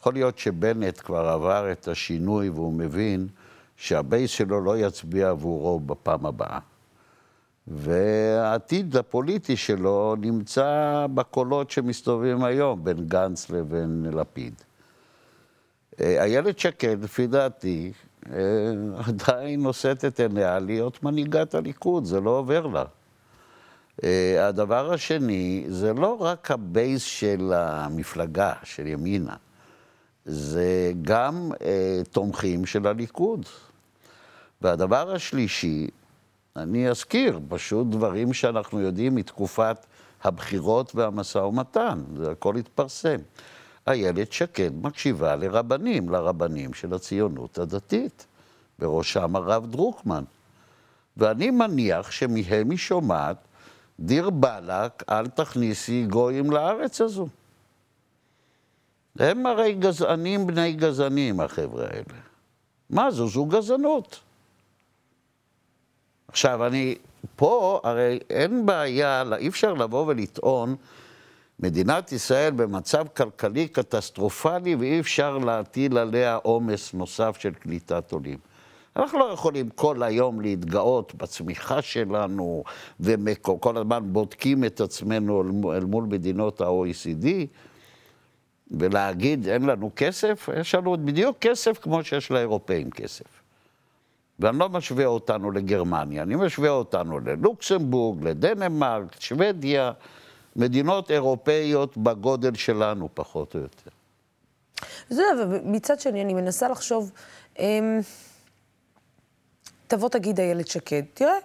יכול 0.00 0.14
להיות 0.14 0.38
שבנט 0.38 1.00
כבר 1.04 1.28
עבר 1.28 1.72
את 1.72 1.88
השינוי 1.88 2.48
והוא 2.48 2.72
מבין 2.72 3.28
שהבייס 3.76 4.30
שלו 4.30 4.60
לא 4.60 4.78
יצביע 4.78 5.28
עבורו 5.28 5.80
בפעם 5.80 6.26
הבאה. 6.26 6.58
והעתיד 7.68 8.96
הפוליטי 8.96 9.56
שלו 9.56 10.16
נמצא 10.20 11.06
בקולות 11.14 11.70
שמסתובבים 11.70 12.44
היום 12.44 12.84
בין 12.84 13.08
גנץ 13.08 13.50
לבין 13.50 14.06
לפיד. 14.12 14.54
אה, 16.00 16.22
איילת 16.22 16.58
שקד, 16.58 17.04
לפי 17.04 17.26
דעתי, 17.26 17.92
אה, 18.32 18.38
עדיין 19.08 19.62
נושאת 19.62 20.04
את 20.04 20.20
עיניה 20.20 20.58
להיות 20.58 21.02
מנהיגת 21.02 21.54
הליכוד, 21.54 22.04
זה 22.04 22.20
לא 22.20 22.30
עובר 22.30 22.66
לה. 22.66 22.84
אה, 24.04 24.48
הדבר 24.48 24.92
השני, 24.92 25.64
זה 25.68 25.92
לא 25.92 26.16
רק 26.20 26.50
הבייס 26.50 27.02
של 27.02 27.52
המפלגה, 27.54 28.52
של 28.64 28.86
ימינה, 28.86 29.36
זה 30.24 30.92
גם 31.02 31.52
אה, 31.62 32.00
תומכים 32.10 32.66
של 32.66 32.86
הליכוד. 32.86 33.46
והדבר 34.62 35.12
השלישי, 35.12 35.86
אני 36.56 36.88
אזכיר 36.88 37.40
פשוט 37.48 37.86
דברים 37.86 38.32
שאנחנו 38.32 38.80
יודעים 38.80 39.14
מתקופת 39.14 39.86
הבחירות 40.24 40.94
והמשא 40.94 41.38
ומתן, 41.38 42.02
זה 42.16 42.30
הכל 42.30 42.56
התפרסם. 42.56 43.18
איילת 43.86 44.32
שקד 44.32 44.70
מקשיבה 44.82 45.36
לרבנים, 45.36 46.08
לרבנים 46.08 46.74
של 46.74 46.94
הציונות 46.94 47.58
הדתית, 47.58 48.26
בראשם 48.78 49.36
הרב 49.36 49.66
דרוקמן. 49.70 50.24
ואני 51.16 51.50
מניח 51.50 52.10
שמהם 52.10 52.70
היא 52.70 52.78
שומעת 52.78 53.36
דיר 54.00 54.30
באלק, 54.30 55.02
אל 55.10 55.26
תכניסי 55.26 56.06
גויים 56.06 56.50
לארץ 56.50 57.00
הזו. 57.00 57.28
הם 59.18 59.46
הרי 59.46 59.74
גזענים 59.74 60.46
בני 60.46 60.72
גזענים, 60.72 61.40
החבר'ה 61.40 61.84
האלה. 61.84 62.20
מה 62.90 63.10
זו? 63.10 63.28
זו 63.28 63.44
גזענות. 63.44 64.20
עכשיו, 66.28 66.66
אני, 66.66 66.94
פה 67.36 67.80
הרי 67.84 68.18
אין 68.30 68.66
בעיה, 68.66 69.22
אי 69.36 69.48
אפשר 69.48 69.74
לבוא 69.74 70.06
ולטעון, 70.06 70.76
מדינת 71.60 72.12
ישראל 72.12 72.52
במצב 72.52 73.06
כלכלי 73.16 73.68
קטסטרופלי 73.68 74.74
ואי 74.74 75.00
אפשר 75.00 75.38
להטיל 75.38 75.98
עליה 75.98 76.34
עומס 76.34 76.94
נוסף 76.94 77.36
של 77.38 77.54
קליטת 77.54 78.12
עולים. 78.12 78.38
אנחנו 78.96 79.18
לא 79.18 79.24
יכולים 79.24 79.68
כל 79.68 80.02
היום 80.02 80.40
להתגאות 80.40 81.14
בצמיחה 81.14 81.82
שלנו, 81.82 82.64
וכל 83.00 83.76
הזמן 83.76 84.12
בודקים 84.12 84.64
את 84.64 84.80
עצמנו 84.80 85.42
אל 85.74 85.84
מול 85.84 86.04
מדינות 86.04 86.60
ה-OECD, 86.60 87.26
ולהגיד 88.70 89.48
אין 89.48 89.62
לנו 89.62 89.90
כסף, 89.96 90.48
יש 90.60 90.74
לנו 90.74 90.96
בדיוק 91.04 91.38
כסף 91.40 91.78
כמו 91.78 92.04
שיש 92.04 92.30
לאירופאים 92.30 92.90
כסף. 92.90 93.26
ואני 94.38 94.58
לא 94.58 94.68
משווה 94.68 95.06
אותנו 95.06 95.50
לגרמניה, 95.50 96.22
אני 96.22 96.36
משווה 96.36 96.70
אותנו 96.70 97.20
ללוקסמבורג, 97.20 98.24
לדנמרק, 98.24 99.20
שוודיה, 99.20 99.92
מדינות 100.56 101.10
אירופאיות 101.10 101.96
בגודל 101.96 102.54
שלנו, 102.54 103.08
פחות 103.14 103.54
או 103.54 103.60
יותר. 103.60 103.90
זה, 105.08 105.22
ומצד 105.38 106.00
שני, 106.00 106.22
אני 106.22 106.34
מנסה 106.34 106.68
לחשוב, 106.68 107.12
אמ, 107.58 108.00
תבוא 109.86 110.08
תגיד 110.08 110.40
איילת 110.40 110.68
שקד, 110.68 111.02
תראה, 111.14 111.38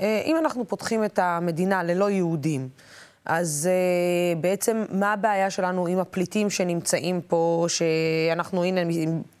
אה, 0.00 0.22
אם 0.24 0.36
אנחנו 0.36 0.68
פותחים 0.68 1.04
את 1.04 1.18
המדינה 1.18 1.82
ללא 1.82 2.10
יהודים, 2.10 2.68
אז 3.24 3.68
uh, 3.68 4.38
בעצם 4.40 4.84
מה 4.90 5.12
הבעיה 5.12 5.50
שלנו 5.50 5.86
עם 5.86 5.98
הפליטים 5.98 6.50
שנמצאים 6.50 7.20
פה, 7.20 7.66
שאנחנו, 7.68 8.64
הנה, 8.64 8.80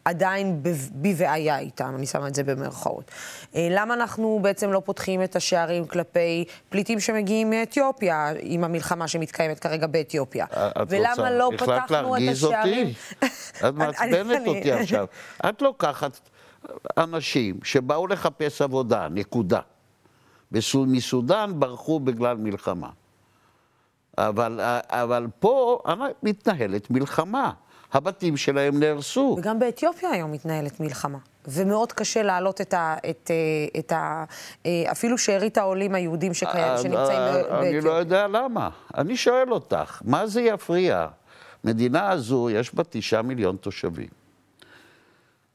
עדיין 0.04 0.62
בבעיה 0.94 1.58
איתם, 1.58 1.92
אני 1.96 2.06
שמה 2.06 2.28
את 2.28 2.34
זה 2.34 2.44
במרכאות. 2.44 3.10
Uh, 3.52 3.56
למה 3.70 3.94
אנחנו 3.94 4.38
בעצם 4.42 4.72
לא 4.72 4.82
פותחים 4.84 5.22
את 5.22 5.36
השערים 5.36 5.86
כלפי 5.86 6.44
פליטים 6.68 7.00
שמגיעים 7.00 7.50
מאתיופיה, 7.50 8.32
עם 8.40 8.64
המלחמה 8.64 9.08
שמתקיימת 9.08 9.58
כרגע 9.58 9.86
באתיופיה? 9.86 10.46
את 10.52 10.86
ולמה 10.88 11.10
רוצה, 11.10 11.30
לא 11.30 11.50
פתחנו 11.58 12.16
את 12.16 12.22
השערים... 12.32 12.88
את 13.68 13.74
מעצבנת 13.74 14.46
אותי 14.48 14.72
עכשיו. 14.72 15.06
את 15.48 15.62
לוקחת 15.62 16.29
אנשים 16.98 17.58
שבאו 17.64 18.06
לחפש 18.06 18.62
עבודה, 18.62 19.08
נקודה. 19.10 19.60
מסודאן 20.74 21.52
ברחו 21.60 22.00
בגלל 22.00 22.36
מלחמה. 22.36 22.88
אבל, 24.18 24.60
אבל 24.88 25.26
פה 25.38 25.78
מתנהלת 26.22 26.90
מלחמה. 26.90 27.52
הבתים 27.92 28.36
שלהם 28.36 28.80
נהרסו. 28.80 29.36
וגם 29.38 29.58
באתיופיה 29.58 30.10
היום 30.10 30.32
מתנהלת 30.32 30.80
מלחמה. 30.80 31.18
ומאוד 31.48 31.92
קשה 31.92 32.22
להעלות 32.22 32.60
את 32.60 32.74
ה... 32.74 32.96
את, 33.10 33.30
את 33.78 33.92
ה 33.92 34.24
אפילו 34.92 35.18
שארית 35.18 35.58
העולים 35.58 35.94
היהודים 35.94 36.34
שקיים, 36.34 36.64
אה, 36.64 36.78
שנמצאים 36.78 37.18
אה, 37.18 37.32
באתיופיה. 37.32 37.60
אני 37.60 37.80
לא 37.80 37.90
יודע 37.90 38.26
למה. 38.28 38.70
אני 38.96 39.16
שואל 39.16 39.52
אותך, 39.52 40.02
מה 40.04 40.26
זה 40.26 40.40
יפריע? 40.40 41.06
מדינה 41.64 42.10
הזו, 42.10 42.50
יש 42.50 42.74
בה 42.74 42.82
תשעה 42.90 43.22
מיליון 43.22 43.56
תושבים. 43.56 44.19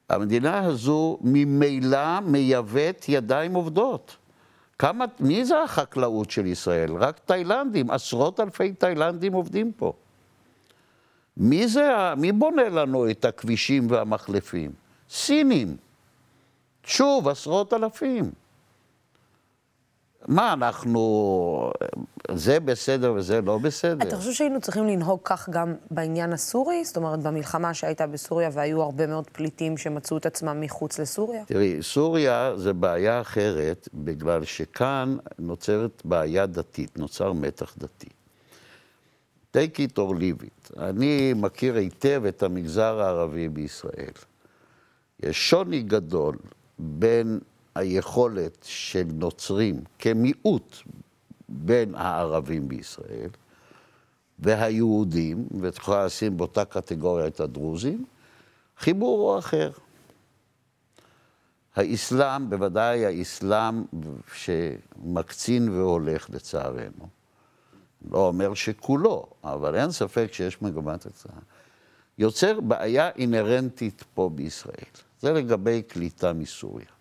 המדינה 0.09 0.65
הזו 0.65 1.17
ממילא 1.21 2.19
מייבאת 2.19 3.05
ידיים 3.09 3.53
עובדות. 3.53 4.17
כמה, 4.79 5.05
מי 5.19 5.45
זה 5.45 5.63
החקלאות 5.63 6.31
של 6.31 6.45
ישראל? 6.45 6.93
רק 6.93 7.19
תאילנדים, 7.25 7.91
עשרות 7.91 8.39
אלפי 8.39 8.73
תאילנדים 8.73 9.33
עובדים 9.33 9.71
פה. 9.71 9.93
מי 11.37 11.67
זה, 11.67 11.89
מי 12.17 12.31
בונה 12.31 12.69
לנו 12.69 13.09
את 13.09 13.25
הכבישים 13.25 13.91
והמחלפים? 13.91 14.71
סינים. 15.09 15.77
שוב, 16.83 17.27
עשרות 17.27 17.73
אלפים. 17.73 18.31
מה, 20.27 20.53
אנחנו... 20.53 21.71
זה 22.33 22.59
בסדר 22.59 23.13
וזה 23.13 23.41
לא 23.41 23.57
בסדר? 23.57 24.07
אתה 24.07 24.17
חושב 24.17 24.33
שהיינו 24.33 24.61
צריכים 24.61 24.88
לנהוג 24.88 25.19
כך 25.23 25.49
גם 25.49 25.75
בעניין 25.91 26.33
הסורי? 26.33 26.85
זאת 26.85 26.97
אומרת, 26.97 27.19
במלחמה 27.19 27.73
שהייתה 27.73 28.07
בסוריה 28.07 28.49
והיו 28.53 28.81
הרבה 28.81 29.07
מאוד 29.07 29.29
פליטים 29.29 29.77
שמצאו 29.77 30.17
את 30.17 30.25
עצמם 30.25 30.61
מחוץ 30.61 30.99
לסוריה? 30.99 31.45
תראי, 31.45 31.77
סוריה 31.81 32.53
זה 32.55 32.73
בעיה 32.73 33.21
אחרת, 33.21 33.89
בגלל 33.93 34.43
שכאן 34.43 35.17
נוצרת 35.39 36.01
בעיה 36.05 36.45
דתית, 36.45 36.99
נוצר 36.99 37.33
מתח 37.33 37.75
דתי. 37.77 38.09
take 39.55 39.79
it 39.79 39.97
or 39.97 40.13
leave 40.19 40.43
it. 40.43 40.79
אני 40.79 41.33
מכיר 41.35 41.75
היטב 41.75 42.23
את 42.27 42.43
המגזר 42.43 43.01
הערבי 43.01 43.49
בישראל. 43.49 44.13
יש 45.23 45.49
שוני 45.49 45.83
גדול 45.83 46.35
בין 46.79 47.39
היכולת 47.75 48.57
של 48.61 49.03
נוצרים 49.13 49.83
כמיעוט 49.99 50.77
בין 51.49 51.95
הערבים 51.95 52.67
בישראל 52.67 53.29
והיהודים, 54.39 55.47
ואת 55.61 55.75
יכולה 55.77 56.05
לשים 56.05 56.38
באותה 56.38 56.65
קטגוריה 56.65 57.27
את 57.27 57.39
הדרוזים, 57.39 58.05
חיבור 58.77 59.31
הוא 59.31 59.39
אחר. 59.39 59.71
האסלאם, 61.75 62.49
בוודאי 62.49 63.05
האסלאם 63.05 63.83
שמקצין 64.33 65.69
והולך 65.69 66.29
לצערנו. 66.29 67.07
לא 68.11 68.27
אומר 68.27 68.53
שכולו, 68.53 69.25
אבל 69.43 69.75
אין 69.75 69.91
ספק 69.91 70.29
שיש 70.31 70.61
מגמת 70.61 71.05
הצעה. 71.05 71.39
יוצר 72.17 72.59
בעיה 72.61 73.09
אינהרנטית 73.09 74.03
פה 74.13 74.29
בישראל. 74.35 74.91
זה 75.21 75.33
לגבי 75.33 75.81
קליטה 75.81 76.33
מסוריה. 76.33 76.94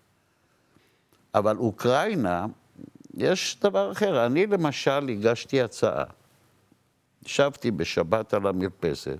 אבל 1.35 1.57
אוקראינה, 1.57 2.47
יש 3.15 3.59
דבר 3.63 3.93
אחר. 3.93 4.27
אני 4.27 4.47
למשל 4.47 5.09
הגשתי 5.09 5.63
הצעה. 5.63 6.05
ישבתי 7.27 7.71
בשבת 7.71 8.35
על 8.35 8.47
המרפסת, 8.47 9.19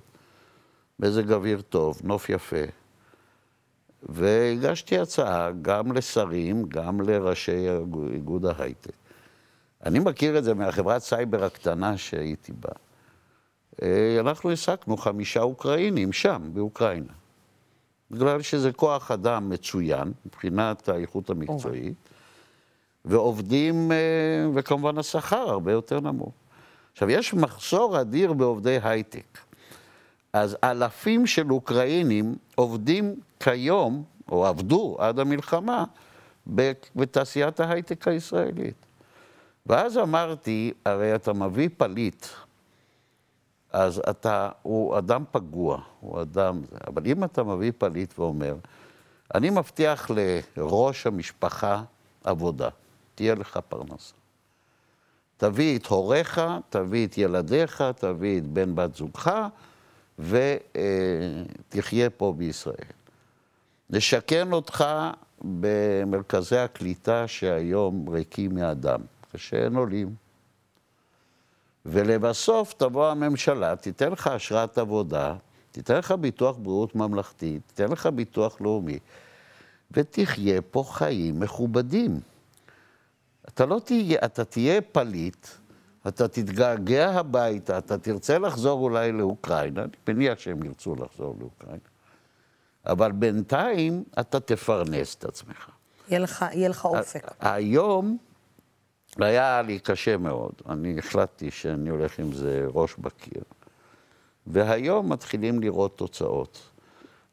מזג 0.99 1.31
אוויר 1.31 1.61
טוב, 1.61 2.01
נוף 2.03 2.29
יפה, 2.29 2.65
והגשתי 4.03 4.99
הצעה 4.99 5.51
גם 5.61 5.91
לשרים, 5.91 6.63
גם 6.63 7.01
לראשי 7.01 7.67
איגוד 8.13 8.45
ההייטק. 8.45 8.93
אני 9.85 9.99
מכיר 9.99 10.37
את 10.37 10.43
זה 10.43 10.53
מהחברת 10.53 11.01
סייבר 11.01 11.43
הקטנה 11.43 11.97
שהייתי 11.97 12.51
בה. 12.53 12.69
אה, 13.81 14.17
אנחנו 14.19 14.49
העסקנו 14.49 14.97
חמישה 14.97 15.41
אוקראינים 15.41 16.13
שם, 16.13 16.49
באוקראינה. 16.53 17.13
בגלל 18.11 18.41
שזה 18.41 18.71
כוח 18.71 19.11
אדם 19.11 19.49
מצוין, 19.49 20.11
מבחינת 20.25 20.89
האיכות 20.89 21.29
המקצועית, 21.29 21.93
ועובדים, 23.05 23.91
אה, 23.91 23.97
וכמובן 24.53 24.97
השכר 24.97 25.49
הרבה 25.49 25.71
יותר 25.71 25.99
נמוך. 25.99 26.33
עכשיו, 26.91 27.09
יש 27.09 27.33
מחסור 27.33 28.01
אדיר 28.01 28.33
בעובדי 28.33 28.79
הייטק. 28.83 29.37
אז 30.33 30.57
אלפים 30.63 31.27
של 31.27 31.51
אוקראינים 31.51 32.35
עובדים 32.55 33.15
כיום, 33.39 34.03
או 34.31 34.45
עבדו 34.45 34.95
עד 34.99 35.19
המלחמה, 35.19 35.83
בתעשיית 36.95 37.59
ההייטק 37.59 38.07
הישראלית. 38.07 38.85
ואז 39.65 39.97
אמרתי, 39.97 40.73
הרי 40.85 41.15
אתה 41.15 41.33
מביא 41.33 41.69
פליט, 41.77 42.25
אז 43.75 44.01
אתה, 44.09 44.49
הוא 44.61 44.97
אדם 44.97 45.23
פגוע, 45.31 45.81
הוא 45.99 46.21
אדם... 46.21 46.61
אבל 46.87 47.01
אם 47.05 47.23
אתה 47.23 47.43
מביא 47.43 47.71
פליט 47.77 48.19
ואומר, 48.19 48.55
אני 49.35 49.49
מבטיח 49.49 50.11
לראש 50.57 51.07
המשפחה 51.07 51.83
עבודה, 52.23 52.69
תהיה 53.15 53.35
לך 53.35 53.59
פרנסה. 53.69 54.15
תביא 55.37 55.79
את 55.79 55.85
הוריך, 55.85 56.41
תביא 56.69 57.07
את 57.07 57.17
ילדיך, 57.17 57.83
תביא 57.95 58.37
את 58.37 58.47
בן 58.47 58.75
בת 58.75 58.95
זוגך, 58.95 59.31
ותחיה 60.19 62.09
פה 62.09 62.33
בישראל. 62.37 62.91
נשכן 63.89 64.53
אותך 64.53 64.85
במרכזי 65.41 66.57
הקליטה 66.57 67.27
שהיום 67.27 68.09
ריקים 68.09 68.55
מאדם, 68.55 69.01
כשאין 69.33 69.75
עולים. 69.75 70.24
ולבסוף 71.85 72.73
תבוא 72.73 73.07
הממשלה, 73.07 73.75
תיתן 73.75 74.11
לך 74.11 74.27
אשרת 74.27 74.77
עבודה, 74.77 75.35
תיתן 75.71 75.97
לך 75.97 76.11
ביטוח 76.11 76.57
בריאות 76.57 76.95
ממלכתי, 76.95 77.59
תיתן 77.67 77.91
לך 77.91 78.05
ביטוח 78.05 78.61
לאומי, 78.61 78.99
ותחיה 79.91 80.61
פה 80.61 80.83
חיים 80.87 81.39
מכובדים. 81.39 82.19
אתה 83.47 83.65
לא 83.65 83.81
תהיה, 83.85 84.19
אתה 84.25 84.45
תהיה 84.45 84.81
פליט, 84.81 85.47
אתה 86.07 86.27
תתגעגע 86.27 87.09
הביתה, 87.09 87.77
אתה 87.77 87.97
תרצה 87.97 88.39
לחזור 88.39 88.81
אולי 88.81 89.11
לאוקראינה, 89.11 89.81
אני 89.81 89.91
מניח 90.07 90.39
שהם 90.39 90.63
ירצו 90.63 90.95
לחזור 90.95 91.35
לאוקראינה, 91.39 91.79
אבל 92.85 93.11
בינתיים 93.11 94.03
אתה 94.19 94.39
תפרנס 94.39 95.15
את 95.15 95.25
עצמך. 95.25 95.69
יהיה 96.07 96.19
לך, 96.19 96.45
יהיה 96.51 96.69
לך 96.69 96.85
אופק. 96.85 97.31
היום 97.39 98.17
היה 99.23 99.61
לי 99.61 99.79
קשה 99.79 100.17
מאוד. 100.17 100.53
אני 100.69 100.99
החלטתי 100.99 101.51
שאני 101.51 101.89
הולך 101.89 102.19
עם 102.19 102.33
זה 102.33 102.65
ראש 102.73 102.95
בקיר. 102.95 103.43
והיום 104.47 105.11
מתחילים 105.11 105.59
לראות 105.59 105.97
תוצאות. 105.97 106.69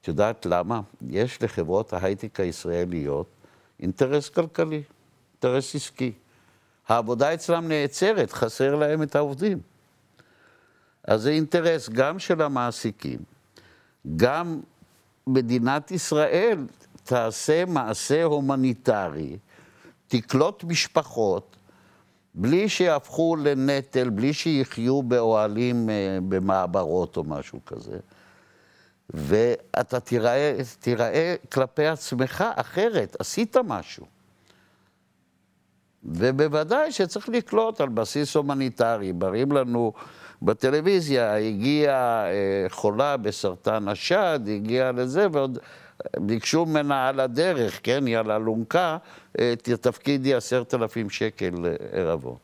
את 0.01 0.09
יודעת 0.09 0.47
למה? 0.47 0.81
יש 1.09 1.43
לחברות 1.43 1.93
ההייטק 1.93 2.41
הישראליות 2.41 3.27
אינטרס 3.81 4.29
כלכלי, 4.29 4.83
אינטרס 5.33 5.75
עסקי. 5.75 6.13
העבודה 6.89 7.35
אצלם 7.35 7.69
נעצרת, 7.69 8.33
חסר 8.33 8.75
להם 8.75 9.03
את 9.03 9.17
העובדים. 9.17 9.59
אז 11.05 11.23
זה 11.23 11.31
אינטרס 11.31 11.89
גם 11.89 12.19
של 12.19 12.43
המעסיקים, 12.43 13.19
גם 14.17 14.61
מדינת 15.27 15.91
ישראל 15.91 16.67
תעשה 17.05 17.65
מעשה 17.65 18.25
הומניטרי, 18.25 19.37
תקלוט 20.09 20.65
משפחות, 20.65 21.57
בלי 22.35 22.69
שיהפכו 22.69 23.37
לנטל, 23.37 24.11
בלי 24.11 24.33
שיחיו 24.33 25.03
באוהלים 25.03 25.91
אה, 25.91 26.19
במעברות 26.29 27.17
או 27.17 27.25
משהו 27.25 27.61
כזה. 27.67 27.99
ואתה 29.11 30.01
תיראה, 30.01 30.57
תיראה 30.81 31.35
כלפי 31.53 31.87
עצמך 31.87 32.45
אחרת, 32.57 33.17
עשית 33.19 33.57
משהו. 33.57 34.07
ובוודאי 36.05 36.93
שצריך 36.93 37.29
לקלוט 37.29 37.81
על 37.81 37.89
בסיס 37.89 38.37
הומניטרי. 38.37 39.13
מראים 39.13 39.53
לנו 39.53 39.93
בטלוויזיה, 40.43 41.37
הגיעה 41.37 42.27
אה, 42.27 42.67
חולה 42.69 43.17
בסרטן 43.17 43.89
השד, 43.89 44.41
הגיעה 44.47 44.93
לזה, 44.93 45.27
ועוד 45.33 45.59
ביקשו 46.17 46.67
ממנה 46.67 47.09
על 47.09 47.21
הדרך, 47.21 47.81
כן, 47.83 48.07
היא 48.07 48.19
על 48.19 48.31
אלונקה, 48.31 48.97
אה, 49.39 49.55
תפקידי 49.81 50.35
עשרת 50.35 50.75
אלפים 50.75 51.11
שקל 51.11 51.67
אה, 51.67 52.01
ערבון. 52.01 52.37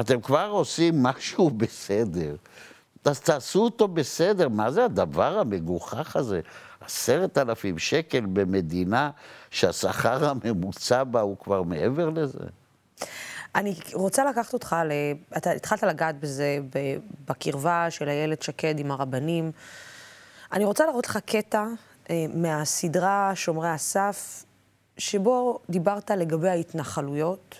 אתם 0.00 0.20
כבר 0.20 0.48
עושים 0.52 1.02
משהו 1.02 1.50
בסדר, 1.60 2.36
אז 3.04 3.20
תעשו 3.20 3.64
אותו 3.64 3.88
בסדר. 3.88 4.48
מה 4.48 4.70
זה 4.70 4.84
הדבר 4.84 5.38
המגוחך 5.38 6.16
הזה? 6.16 6.40
עשרת 6.80 7.38
אלפים 7.38 7.78
שקל 7.78 8.26
במדינה 8.26 9.10
שהשכר 9.50 10.30
הממוצע 10.30 11.04
בה 11.04 11.20
הוא 11.20 11.36
כבר 11.38 11.62
מעבר 11.62 12.10
לזה? 12.10 12.44
אני 13.54 13.74
רוצה 13.92 14.24
לקחת 14.24 14.52
אותך, 14.52 14.76
ל... 14.84 14.92
אתה 15.36 15.50
התחלת 15.50 15.82
לגעת 15.82 16.20
בזה 16.20 16.58
בקרבה 17.28 17.90
של 17.90 18.08
איילת 18.08 18.42
שקד 18.42 18.78
עם 18.78 18.90
הרבנים. 18.90 19.52
אני 20.52 20.64
רוצה 20.64 20.86
להראות 20.86 21.06
לך 21.06 21.18
קטע 21.26 21.64
מהסדרה 22.34 23.32
שומרי 23.34 23.68
הסף, 23.68 24.44
שבו 24.98 25.58
דיברת 25.70 26.10
לגבי 26.10 26.48
ההתנחלויות. 26.48 27.54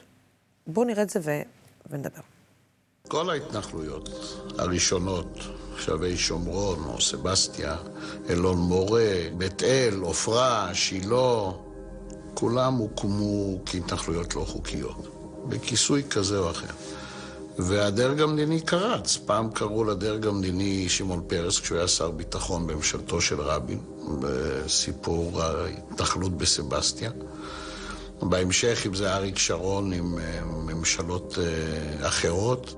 בואו 0.67 0.87
נראה 0.87 1.03
את 1.03 1.11
זה 1.11 1.21
ו... 1.23 1.31
ונדבר. 1.91 2.21
כל 3.09 3.31
ההתנחלויות 3.31 4.09
הראשונות, 4.59 5.39
שבי 5.79 6.17
שומרון 6.17 6.85
או 6.85 7.01
סבסטיה, 7.01 7.77
אלון 8.31 8.59
מורה, 8.59 9.15
בית 9.37 9.63
אל, 9.63 9.95
עופרה, 10.01 10.75
שילה, 10.75 11.51
כולם 12.35 12.75
הוקמו 12.75 13.59
כהתנחלויות 13.67 14.35
לא 14.35 14.45
חוקיות, 14.45 15.09
בכיסוי 15.49 16.03
כזה 16.11 16.39
או 16.39 16.51
אחר. 16.51 16.75
והדרג 17.59 18.21
המדיני 18.21 18.61
קרץ. 18.61 19.17
פעם 19.17 19.51
קראו 19.51 19.85
לדרג 19.85 20.27
המדיני 20.27 20.89
שמעון 20.89 21.23
פרס 21.27 21.61
כשהוא 21.61 21.79
היה 21.79 21.89
שר 21.89 22.11
ביטחון 22.11 22.67
בממשלתו 22.67 23.21
של 23.21 23.41
רבין, 23.41 23.81
בסיפור 24.21 25.43
ההתנחלות 25.43 26.33
בסבסטיה. 26.33 27.11
בהמשך, 28.23 28.83
אם 28.87 28.95
זה 28.95 29.15
אריק 29.15 29.39
שרון 29.39 29.93
עם 29.93 30.19
אה, 30.19 30.45
ממשלות 30.45 31.39
אה, 31.39 32.09
אחרות. 32.09 32.75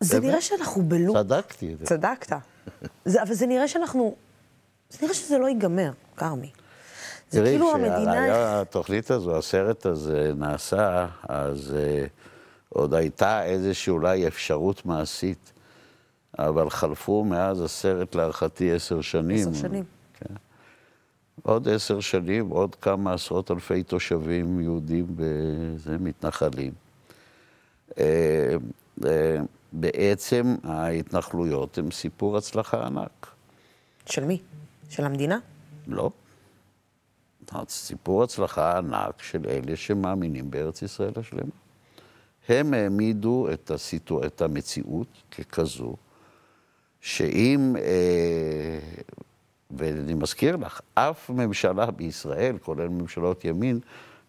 זה 0.00 0.20
נראה 0.20 0.40
שאנחנו 0.40 0.82
בלופ. 0.82 1.16
צדקתי. 1.16 1.76
צדקת. 1.84 2.36
זה, 3.04 3.22
אבל 3.22 3.34
זה 3.34 3.46
נראה 3.46 3.68
שאנחנו 3.68 4.16
אז 4.92 5.02
נראה 5.02 5.14
שזה 5.14 5.38
לא 5.38 5.48
ייגמר, 5.48 5.90
כרמי. 6.16 6.50
זה 7.32 7.38
תראי, 7.38 7.50
כאילו 7.50 7.74
המדינה... 7.74 8.26
כשהתוכנית 8.26 9.10
הזו, 9.10 9.38
הסרט 9.38 9.86
הזה 9.86 10.32
נעשה, 10.36 11.06
אז 11.28 11.74
uh, 11.74 12.08
עוד 12.68 12.94
הייתה 12.94 13.44
איזושהי 13.44 13.90
אולי 13.90 14.26
אפשרות 14.26 14.86
מעשית, 14.86 15.52
אבל 16.38 16.70
חלפו 16.70 17.24
מאז 17.24 17.60
הסרט 17.60 18.14
להערכתי 18.14 18.72
עשר 18.72 19.00
שנים. 19.00 19.48
עשר 19.48 19.68
שנים. 19.68 19.84
כן. 20.14 20.34
עוד 21.42 21.68
עשר 21.68 22.00
שנים, 22.00 22.48
עוד 22.48 22.74
כמה 22.74 23.14
עשרות 23.14 23.50
אלפי 23.50 23.82
תושבים 23.82 24.60
יהודים 24.60 25.06
וזה, 25.16 25.98
מתנחלים. 25.98 26.72
Uh, 27.90 27.94
uh, 29.00 29.04
בעצם 29.72 30.54
ההתנחלויות 30.64 31.78
הן 31.78 31.90
סיפור 31.90 32.36
הצלחה 32.36 32.86
ענק. 32.86 33.26
של 34.06 34.24
מי? 34.24 34.40
של 34.88 35.04
המדינה? 35.04 35.38
לא. 35.86 36.10
סיפור 37.68 38.22
הצלחה 38.22 38.78
ענק 38.78 39.22
של 39.22 39.46
אלה 39.48 39.76
שמאמינים 39.76 40.50
בארץ 40.50 40.82
ישראל 40.82 41.12
השלמה. 41.16 41.52
הם 42.48 42.74
העמידו 42.74 43.48
את, 43.52 43.70
הסיטו, 43.70 44.24
את 44.26 44.42
המציאות 44.42 45.06
ככזו, 45.30 45.96
שאם, 47.00 47.76
אה, 47.76 48.78
ואני 49.70 50.14
מזכיר 50.14 50.56
לך, 50.56 50.80
אף 50.94 51.30
ממשלה 51.30 51.90
בישראל, 51.90 52.58
כולל 52.58 52.88
ממשלות 52.88 53.44
ימין, 53.44 53.80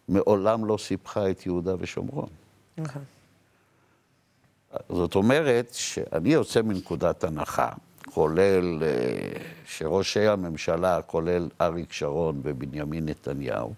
מעולם 0.07 0.65
לא 0.65 0.77
סיפחה 0.77 1.29
את 1.29 1.45
יהודה 1.45 1.75
ושומרון. 1.79 2.29
Okay. 2.77 2.81
אוקיי. 2.81 3.01
זאת 4.89 5.15
אומרת 5.15 5.69
שאני 5.73 6.33
יוצא 6.33 6.61
מנקודת 6.61 7.23
הנחה, 7.23 7.69
כולל 8.05 8.83
אה, 8.83 8.87
שראשי 9.65 10.27
הממשלה, 10.27 11.01
כולל 11.01 11.49
אריק 11.61 11.93
שרון 11.93 12.41
ובנימין 12.43 13.09
נתניהו, 13.09 13.73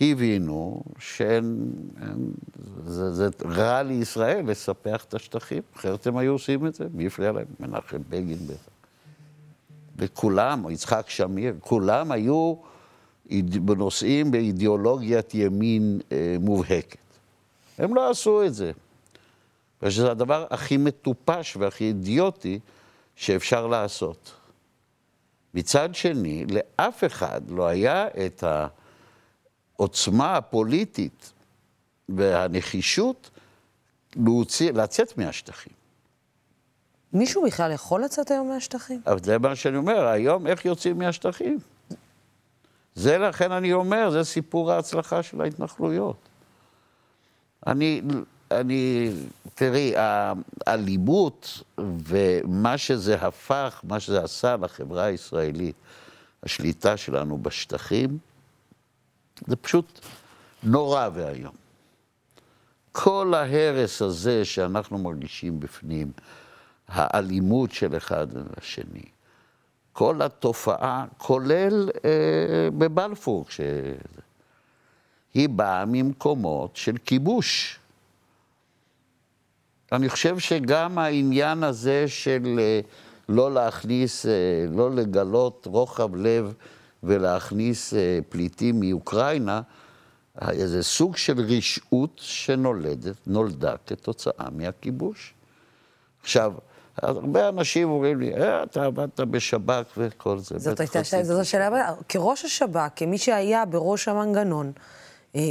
הבינו 0.00 0.82
שזה 0.98 3.28
רע 3.44 3.82
לישראל 3.82 4.50
לספח 4.50 5.04
את 5.04 5.14
השטחים, 5.14 5.62
אחרת 5.76 6.06
הם 6.06 6.16
היו 6.16 6.32
עושים 6.32 6.66
את 6.66 6.74
זה, 6.74 6.84
מי 6.94 7.06
הפריע 7.06 7.32
להם? 7.32 7.46
מנחם 7.60 7.98
בגין 8.08 8.38
בטח. 8.38 8.68
וכולם, 9.96 10.70
יצחק 10.70 11.04
שמיר, 11.08 11.54
כולם 11.60 12.12
היו 12.12 12.54
נושאים 13.76 14.30
באידיאולוגיית 14.30 15.34
ימין 15.34 16.00
אה, 16.12 16.36
מובהקת. 16.40 16.98
הם 17.78 17.94
לא 17.94 18.10
עשו 18.10 18.44
את 18.44 18.54
זה. 18.54 18.72
ושזה 19.82 20.10
הדבר 20.10 20.46
הכי 20.50 20.76
מטופש 20.76 21.56
והכי 21.56 21.84
אידיוטי 21.84 22.58
שאפשר 23.18 23.66
לעשות. 23.66 24.34
מצד 25.54 25.94
שני, 25.94 26.44
לאף 26.46 27.04
אחד 27.04 27.50
לא 27.50 27.66
היה 27.66 28.06
את 28.26 28.44
העוצמה 29.76 30.36
הפוליטית 30.36 31.32
והנחישות 32.08 33.30
להוציא, 34.16 34.72
לצאת 34.72 35.18
מהשטחים. 35.18 35.72
מישהו 37.12 37.42
בכלל 37.46 37.72
יכול 37.72 38.04
לצאת 38.04 38.30
היום 38.30 38.48
מהשטחים? 38.48 39.00
אבל 39.06 39.22
זה 39.22 39.38
מה 39.38 39.56
שאני 39.56 39.76
אומר, 39.76 40.06
היום 40.06 40.46
איך 40.46 40.64
יוצאים 40.64 40.98
מהשטחים? 40.98 41.58
זה 42.94 43.18
לכן 43.18 43.52
אני 43.52 43.72
אומר, 43.72 44.10
זה 44.10 44.24
סיפור 44.24 44.72
ההצלחה 44.72 45.22
של 45.22 45.40
ההתנחלויות. 45.40 46.28
אני 47.66 48.02
אני, 48.50 49.10
תראי, 49.54 49.92
האלימות 50.66 51.62
ומה 51.78 52.78
שזה 52.78 53.14
הפך, 53.14 53.80
מה 53.84 54.00
שזה 54.00 54.24
עשה 54.24 54.56
לחברה 54.56 55.04
הישראלית, 55.04 55.76
השליטה 56.42 56.96
שלנו 56.96 57.38
בשטחים, 57.38 58.18
זה 59.46 59.56
פשוט 59.56 60.00
נורא 60.62 61.08
ואיום. 61.14 61.54
כל 62.92 63.32
ההרס 63.36 64.02
הזה 64.02 64.44
שאנחנו 64.44 64.98
מרגישים 64.98 65.60
בפנים, 65.60 66.12
האלימות 66.88 67.72
של 67.72 67.96
אחד 67.96 68.26
לשני, 68.58 69.04
כל 69.92 70.22
התופעה, 70.22 71.04
כולל 71.18 71.90
אה, 72.04 72.68
בבלפור, 72.78 73.46
שהיא 73.50 75.48
באה 75.48 75.84
ממקומות 75.84 76.76
של 76.76 76.96
כיבוש. 77.04 77.78
אני 79.92 80.08
חושב 80.08 80.38
שגם 80.38 80.98
העניין 80.98 81.62
הזה 81.62 82.04
של 82.08 82.58
אה, 82.58 82.80
לא 83.28 83.54
להכניס, 83.54 84.26
אה, 84.26 84.32
לא 84.70 84.90
לגלות 84.90 85.66
רוחב 85.70 86.16
לב 86.16 86.54
ולהכניס 87.02 87.94
אה, 87.94 88.18
פליטים 88.28 88.80
מאוקראינה, 88.80 89.60
איזה 90.48 90.82
סוג 90.82 91.16
של 91.16 91.40
רשעות 91.40 92.10
שנולדת, 92.16 93.16
נולדה 93.26 93.74
כתוצאה 93.86 94.46
מהכיבוש. 94.52 95.34
עכשיו, 96.22 96.52
הרבה 97.02 97.48
אנשים 97.48 97.90
אומרים 97.90 98.20
לי, 98.20 98.34
אה, 98.34 98.62
אתה 98.62 98.84
עבדת 98.84 99.20
בשב"כ 99.20 99.82
וכל 99.96 100.38
זה. 100.38 100.58
זאת 100.58 100.80
הייתה 100.80 101.04
שאלה, 101.04 101.24
זאת 101.24 101.40
השאלה, 101.40 101.94
כראש 102.08 102.44
השב"כ, 102.44 102.88
כמי 102.96 103.18
שהיה 103.18 103.64
בראש 103.64 104.08
המנגנון, 104.08 104.72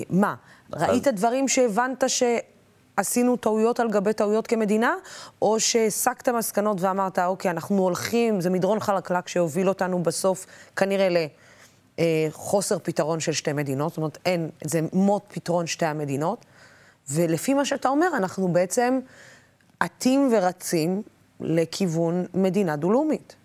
מה, 0.10 0.36
ראית 0.74 1.08
דברים 1.08 1.48
שהבנת 1.48 2.04
ש... 2.08 2.24
עשינו 2.98 3.36
טעויות 3.36 3.80
על 3.80 3.90
גבי 3.90 4.14
טעויות 4.14 4.48
כמדינה, 4.48 4.96
או 5.42 5.60
שהסקת 5.60 6.30
מסקנות 6.30 6.82
ואמרת, 6.82 7.20
אוקיי, 7.20 7.52
אנחנו 7.52 7.78
הולכים, 7.78 8.42
זה 8.42 8.50
מדרון 8.50 8.80
חלקלק 8.80 9.28
שהוביל 9.28 9.70
אותנו 9.70 10.04
בסוף 10.04 10.46
כנראה 10.76 11.26
לחוסר 12.00 12.80
פתרון 12.80 13.20
של 13.20 13.32
שתי 13.32 13.54
מדינות, 13.54 13.90
זאת 13.90 13.98
אומרת, 13.98 14.18
אין, 14.26 14.50
זה 14.64 14.80
מוט 14.94 15.24
פתרון 15.28 15.68
שתי 15.68 15.86
המדינות, 15.86 16.46
ולפי 17.12 17.54
מה 17.54 17.66
שאתה 17.66 17.90
אומר, 17.90 18.08
אנחנו 18.18 18.48
בעצם 18.48 19.00
עטים 19.80 20.30
ורצים 20.32 21.02
לכיוון 21.40 22.26
מדינה 22.34 22.76
דו-לאומית. 22.76 23.36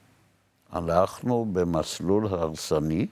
הלכנו 0.72 1.46
במסלול 1.52 2.26
הרסני, 2.26 3.06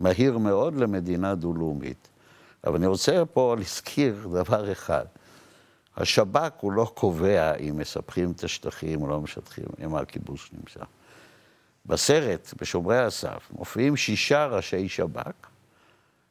מהיר 0.00 0.38
מאוד 0.38 0.76
למדינה 0.76 1.34
דו-לאומית. 1.34 2.08
אבל 2.66 2.76
אני 2.76 2.86
רוצה 2.86 3.22
פה 3.32 3.54
להזכיר 3.58 4.28
דבר 4.32 4.72
אחד. 4.72 5.04
השב"כ 5.96 6.50
הוא 6.60 6.72
לא 6.72 6.90
קובע 6.94 7.54
אם 7.54 7.76
מספחים 7.76 8.30
את 8.30 8.44
השטחים 8.44 9.02
או 9.02 9.08
לא 9.08 9.20
משטחים, 9.20 9.64
אם 9.84 9.94
הכיבוש 9.94 10.50
נמצא. 10.52 10.84
בסרט, 11.86 12.54
בשומרי 12.60 12.98
הסף, 12.98 13.50
מופיעים 13.58 13.96
שישה 13.96 14.46
ראשי 14.46 14.88
שב"כ, 14.88 15.46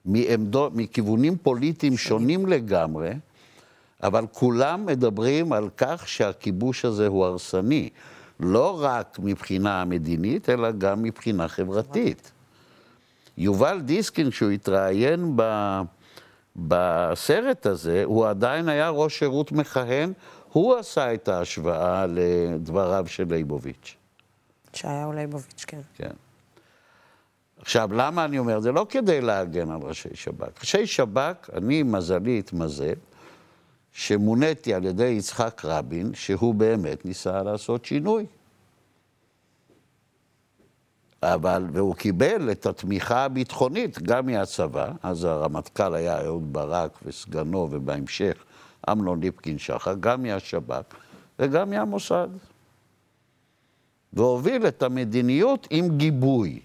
מעמדו, 0.06 0.70
מכיוונים 0.74 1.38
פוליטיים 1.38 1.98
שונים 1.98 2.46
לגמרי, 2.46 3.12
אבל 4.04 4.26
כולם 4.32 4.86
מדברים 4.86 5.54
על 5.54 5.70
כך 5.78 6.08
שהכיבוש 6.08 6.86
הזה 6.86 7.08
הוא 7.08 7.26
הרסני, 7.26 7.90
לא 8.40 8.84
רק 8.84 9.20
מבחינה 9.24 9.86
מדינית, 9.86 10.50
אלא 10.50 10.72
גם 10.72 11.04
מבחינה 11.04 11.48
חברתית. 11.48 12.32
יובל 13.38 13.82
דיסקין, 13.82 14.30
כשהוא 14.30 14.52
התראיין 14.52 15.34
ב... 15.36 15.42
בסרט 16.56 17.66
הזה 17.66 18.04
הוא 18.04 18.28
עדיין 18.28 18.70
היה 18.70 18.90
ראש 18.90 19.20
שירות 19.20 19.52
מכהן, 19.52 20.14
הוא 20.52 20.76
עשה 20.76 21.14
את 21.14 21.28
ההשוואה 21.28 22.06
לדבריו 22.08 23.06
של 23.08 23.26
ליבוביץ'. 23.30 23.96
ישעיהו 24.76 25.14
ליבוביץ', 25.14 25.66
כן. 25.68 25.82
כן. 25.96 26.12
עכשיו, 27.62 27.90
למה 27.94 28.26
אני 28.26 28.40
אומר? 28.40 28.60
זה 28.60 28.72
לא 28.72 28.86
כדי 28.90 29.22
להגן 29.22 29.72
על 29.72 29.80
ראשי 29.82 30.10
שב"כ. 30.14 30.60
ראשי 30.60 30.88
שב"כ, 30.88 31.50
אני 31.54 31.84
מזלי 31.84 32.40
התמזל, 32.40 32.94
שמוניתי 33.92 34.74
על 34.74 34.86
ידי 34.86 35.04
יצחק 35.06 35.62
רבין, 35.66 36.14
שהוא 36.14 36.56
באמת 36.56 37.06
ניסה 37.06 37.44
לעשות 37.44 37.86
שינוי. 37.86 38.26
אבל, 41.34 41.66
והוא 41.74 41.96
קיבל 41.96 42.52
את 42.52 42.66
התמיכה 42.66 43.26
הביטחונית 43.26 44.02
גם 44.02 44.26
מהצבא, 44.26 44.92
אז 45.04 45.24
הרמטכ"ל 45.24 45.96
היה 45.96 46.26
אהוד 46.26 46.54
ברק 46.54 47.00
וסגנו, 47.06 47.68
ובהמשך 47.72 48.44
אמנון 48.92 49.20
ליפקין 49.20 49.58
שחר, 49.58 49.94
גם 50.00 50.24
מהשב"כ 50.24 50.96
וגם 51.40 51.70
מהמוסד. 51.70 52.28
והוביל 54.14 54.68
את 54.68 54.84
המדיניות 54.84 55.68
עם 55.70 55.98
גיבוי, 55.98 56.60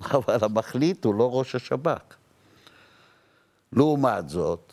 אבל 0.14 0.38
המחליט 0.42 1.04
הוא 1.04 1.14
לא 1.14 1.38
ראש 1.38 1.54
השב"כ. 1.54 2.14
לעומת 3.72 4.28
זאת, 4.28 4.72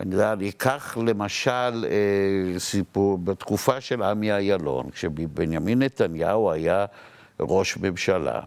אני 0.00 0.14
יודע, 0.14 0.32
אני 0.32 0.48
אקח 0.48 0.96
למשל 1.06 1.84
אה, 1.90 2.58
סיפור, 2.58 3.18
בתקופה 3.18 3.80
של 3.80 4.02
עמי 4.02 4.36
אילון, 4.36 4.90
כשבנימין 4.90 5.82
נתניהו 5.82 6.50
היה 6.50 6.86
ראש 7.48 7.76
ממשלה. 7.76 8.40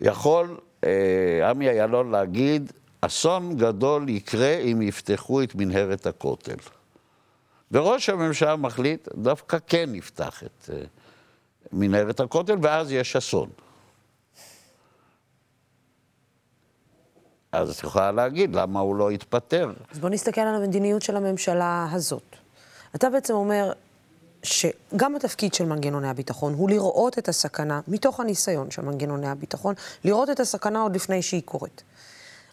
יכול 0.00 0.60
אה, 0.84 1.50
עמי 1.50 1.70
אילון 1.70 2.10
להגיד, 2.10 2.72
אסון 3.00 3.56
גדול 3.56 4.08
יקרה 4.08 4.54
אם 4.54 4.82
יפתחו 4.82 5.42
את 5.42 5.54
מנהרת 5.54 6.06
הכותל. 6.06 6.56
וראש 7.72 8.08
הממשלה 8.08 8.56
מחליט, 8.56 9.08
דווקא 9.14 9.58
כן 9.66 9.92
נפתח 9.92 10.42
את, 10.42 10.70
אה, 10.72 10.82
מנהרת 11.72 12.20
הכותל, 12.20 12.56
ואז 12.62 12.92
יש 12.92 13.16
אסון. 13.16 13.50
אז 17.52 17.70
את 17.70 17.84
יכולה 17.84 18.12
להגיד 18.12 18.56
למה 18.56 18.80
הוא 18.80 18.96
לא 18.96 19.10
התפטר. 19.10 19.72
אז 19.90 19.98
בוא 19.98 20.08
נסתכל 20.08 20.40
על 20.40 20.54
המדיניות 20.54 21.02
של 21.02 21.16
הממשלה 21.16 21.86
הזאת. 21.92 22.36
אתה 22.94 23.10
בעצם 23.10 23.34
אומר 23.34 23.72
שגם 24.42 25.16
התפקיד 25.16 25.54
של 25.54 25.64
מנגנוני 25.64 26.08
הביטחון 26.08 26.54
הוא 26.54 26.70
לראות 26.70 27.18
את 27.18 27.28
הסכנה, 27.28 27.80
מתוך 27.88 28.20
הניסיון 28.20 28.70
של 28.70 28.82
מנגנוני 28.82 29.28
הביטחון, 29.28 29.74
לראות 30.04 30.30
את 30.30 30.40
הסכנה 30.40 30.80
עוד 30.80 30.94
לפני 30.94 31.22
שהיא 31.22 31.42
קורית. 31.44 31.82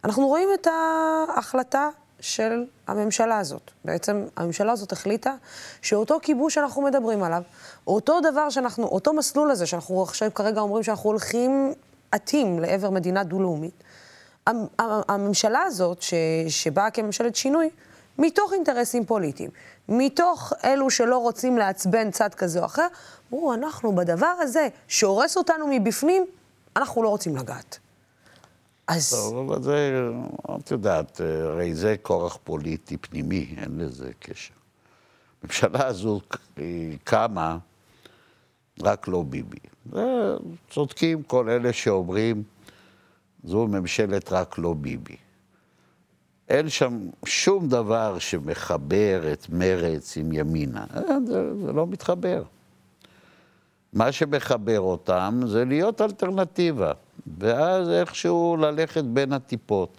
אנחנו 0.03 0.27
רואים 0.27 0.49
את 0.53 0.67
ההחלטה 0.67 1.89
של 2.19 2.63
הממשלה 2.87 3.39
הזאת. 3.39 3.71
בעצם 3.85 4.25
הממשלה 4.37 4.71
הזאת 4.71 4.91
החליטה 4.91 5.35
שאותו 5.81 6.19
כיבוש 6.21 6.53
שאנחנו 6.53 6.81
מדברים 6.81 7.23
עליו, 7.23 7.41
אותו 7.87 8.21
דבר 8.21 8.49
שאנחנו, 8.49 8.87
אותו 8.87 9.13
מסלול 9.13 9.51
הזה 9.51 9.65
שאנחנו 9.65 10.03
עכשיו 10.03 10.33
כרגע 10.33 10.61
אומרים 10.61 10.83
שאנחנו 10.83 11.09
הולכים 11.09 11.73
עטים 12.11 12.59
לעבר 12.59 12.89
מדינה 12.89 13.23
דו-לאומית, 13.23 13.83
הממשלה 14.79 15.61
הזאת, 15.61 16.01
ש, 16.01 16.13
שבאה 16.47 16.89
כממשלת 16.89 17.35
שינוי, 17.35 17.69
מתוך 18.17 18.53
אינטרסים 18.53 19.05
פוליטיים, 19.05 19.49
מתוך 19.89 20.53
אלו 20.63 20.89
שלא 20.89 21.17
רוצים 21.17 21.57
לעצבן 21.57 22.11
צד 22.11 22.33
כזה 22.33 22.59
או 22.59 22.65
אחר, 22.65 22.87
אמרו, 23.33 23.53
אנחנו 23.53 23.95
בדבר 23.95 24.33
הזה 24.39 24.67
שהורס 24.87 25.37
אותנו 25.37 25.67
מבפנים, 25.69 26.25
אנחנו 26.75 27.03
לא 27.03 27.09
רוצים 27.09 27.35
לגעת. 27.35 27.79
אז... 28.87 29.09
טוב, 29.09 29.51
אבל 29.51 29.63
זה, 29.63 30.09
את 30.59 30.71
יודעת, 30.71 31.21
הרי 31.21 31.75
זה 31.75 31.95
כורח 32.01 32.37
פוליטי 32.43 32.97
פנימי, 32.97 33.55
אין 33.57 33.77
לזה 33.77 34.11
קשר. 34.19 34.53
הממשלה 35.43 35.87
הזו 35.87 36.21
קמה 37.03 37.57
רק 38.81 39.07
לא 39.07 39.23
ביבי. 39.23 39.57
צודקים 40.69 41.23
כל 41.23 41.49
אלה 41.49 41.73
שאומרים, 41.73 42.43
זו 43.43 43.67
ממשלת 43.67 44.31
רק 44.31 44.57
לא 44.57 44.73
ביבי. 44.73 45.15
אין 46.49 46.69
שם 46.69 46.99
שום 47.25 47.67
דבר 47.67 48.19
שמחבר 48.19 49.33
את 49.33 49.49
מרץ 49.49 50.17
עם 50.17 50.31
ימינה. 50.31 50.85
אה, 50.95 51.01
זה, 51.27 51.65
זה 51.65 51.73
לא 51.73 51.87
מתחבר. 51.87 52.43
מה 53.93 54.11
שמחבר 54.11 54.79
אותם 54.79 55.41
זה 55.45 55.65
להיות 55.65 56.01
אלטרנטיבה, 56.01 56.91
ואז 57.37 57.89
איכשהו 57.89 58.57
ללכת 58.57 59.03
בין 59.03 59.33
הטיפות. 59.33 59.97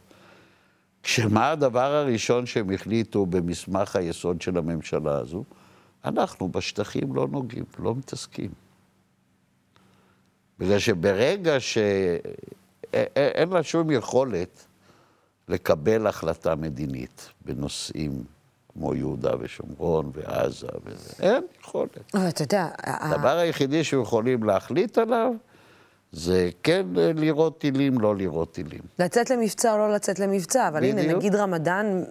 כשמה 1.03 1.51
הדבר 1.51 1.92
הראשון 1.94 2.47
שהם 2.47 2.70
החליטו 2.72 3.26
במסמך 3.26 3.97
היסוד 3.97 4.42
של 4.42 4.59
הממשלה 4.59 5.18
הזו? 5.18 5.44
אנחנו 6.05 6.49
בשטחים 6.49 7.14
לא 7.14 7.28
נוגעים, 7.28 7.64
לא 7.78 7.94
מתעסקים. 7.94 8.51
בגלל 10.59 10.78
שברגע 10.78 11.61
שאין 11.61 13.49
לה 13.49 13.62
שום 13.62 13.90
יכולת 13.90 14.66
לקבל 15.49 16.07
החלטה 16.07 16.55
מדינית 16.55 17.28
בנושאים 17.44 18.24
כמו 18.72 18.94
יהודה 18.94 19.32
ושומרון 19.40 20.11
ועזה 20.14 20.66
וזה. 20.84 21.12
אין 21.20 21.42
יכולת. 21.62 21.99
אבל 22.14 22.28
אתה 22.28 22.42
יודע... 22.42 22.68
הדבר 22.82 23.38
היחידי 23.38 23.84
שיכולים 23.84 24.42
להחליט 24.42 24.99
עליו 24.99 25.32
זה 26.13 26.51
כן 26.63 26.87
לירות 26.95 27.59
טילים, 27.59 28.01
לא 28.01 28.17
לירות 28.17 28.53
טילים. 28.53 28.81
לצאת 28.99 29.31
למבצע 29.31 29.73
או 29.73 29.79
לא 29.79 29.95
לצאת 29.95 30.19
למבצע, 30.19 30.69
אבל 30.69 30.81
בדיוק. 30.81 30.99
הנה, 30.99 31.15
נגיד 31.15 31.35
רמדאן 31.35 32.03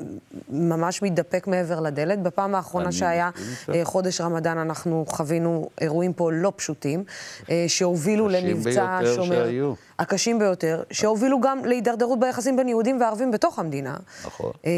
ממש 0.49 1.01
מתדפק 1.01 1.47
מעבר 1.47 1.79
לדלת. 1.79 2.23
בפעם 2.23 2.55
האחרונה 2.55 2.91
שהיה 2.91 3.29
אה, 3.73 3.81
חודש 3.83 4.21
רמדאן, 4.21 4.57
אנחנו 4.57 5.05
חווינו 5.07 5.69
אירועים 5.81 6.13
פה 6.13 6.31
לא 6.31 6.53
פשוטים, 6.55 7.03
אה, 7.49 7.65
שהובילו 7.67 8.29
למבצע 8.29 8.99
שומר... 9.15 9.45
שהיו. 9.45 9.73
הקשים 9.99 10.39
ביותר, 10.39 10.83
שהובילו 10.91 11.41
גם 11.41 11.65
להידרדרות 11.65 12.19
ביחסים 12.19 12.57
בין 12.57 12.69
יהודים 12.69 13.01
וערבים 13.01 13.31
בתוך 13.31 13.59
המדינה. 13.59 13.97
נכון. 14.25 14.51
אה, 14.65 14.71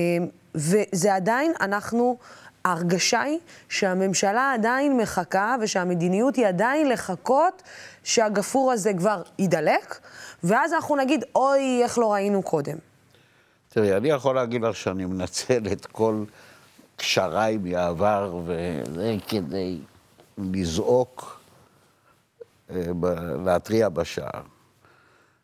וזה 0.55 1.15
עדיין, 1.15 1.51
אנחנו... 1.61 2.17
ההרגשה 2.65 3.21
היא 3.21 3.39
שהממשלה 3.69 4.53
עדיין 4.53 4.97
מחכה 4.97 5.55
ושהמדיניות 5.61 6.35
היא 6.35 6.47
עדיין 6.47 6.89
לחכות 6.89 7.63
שהגפור 8.07 8.71
הזה 8.71 8.91
כבר 8.97 9.21
יידלק, 9.39 9.99
ואז 10.43 10.73
אנחנו 10.73 10.95
נגיד, 10.95 11.25
אוי, 11.35 11.83
איך 11.83 11.97
לא 11.97 12.13
ראינו 12.13 12.43
קודם. 12.43 12.77
תראי, 13.69 13.97
אני 13.97 14.09
יכול 14.09 14.35
להגיד 14.35 14.61
לך 14.61 14.75
שאני 14.75 15.05
מנצל 15.05 15.63
את 15.71 15.85
כל 15.85 16.23
קשריי 16.95 17.57
מהעבר, 17.57 18.39
וזה 18.45 19.15
כדי 19.27 19.79
לזעוק, 20.37 21.39
אה, 22.69 22.81
להתריע 23.45 23.89
בשער. 23.89 24.41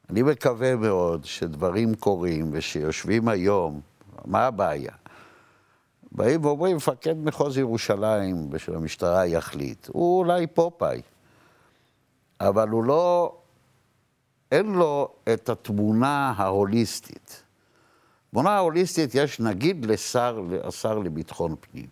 אני 0.10 0.22
מקווה 0.22 0.76
מאוד 0.76 1.26
שדברים 1.26 1.96
קורים 1.96 2.50
ושיושבים 2.52 3.28
היום, 3.28 3.82
מה 4.26 4.46
הבעיה? 4.46 4.94
באים 6.12 6.46
ואומרים, 6.46 6.76
מפקד 6.76 7.18
מחוז 7.18 7.58
ירושלים 7.58 8.50
של 8.58 8.76
המשטרה 8.76 9.26
יחליט. 9.26 9.88
הוא 9.88 10.20
אולי 10.20 10.48
פופאי, 10.48 11.02
אבל 12.48 12.70
הוא 12.70 12.84
לא, 12.84 13.36
אין 14.52 14.74
לו 14.74 15.08
את 15.34 15.50
התמונה 15.50 16.34
ההוליסטית. 16.38 17.44
תמונה 18.32 18.50
ההוליסטית 18.50 19.16
יש 19.16 19.40
נגיד 19.40 19.86
לשר, 19.86 20.42
לשר 20.50 21.00
לביטחון 21.00 21.56
פנים, 21.62 21.88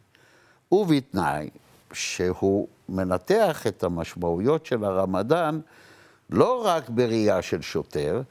ובתנאי 0.71 1.49
שהוא 1.93 2.67
מנתח 2.89 3.67
את 3.67 3.83
המשמעויות 3.83 4.65
של 4.65 4.83
הרמדאן 4.83 5.59
לא 6.29 6.65
רק 6.65 6.89
בראייה 6.89 7.41
של 7.41 7.61
שוטר, 7.61 8.21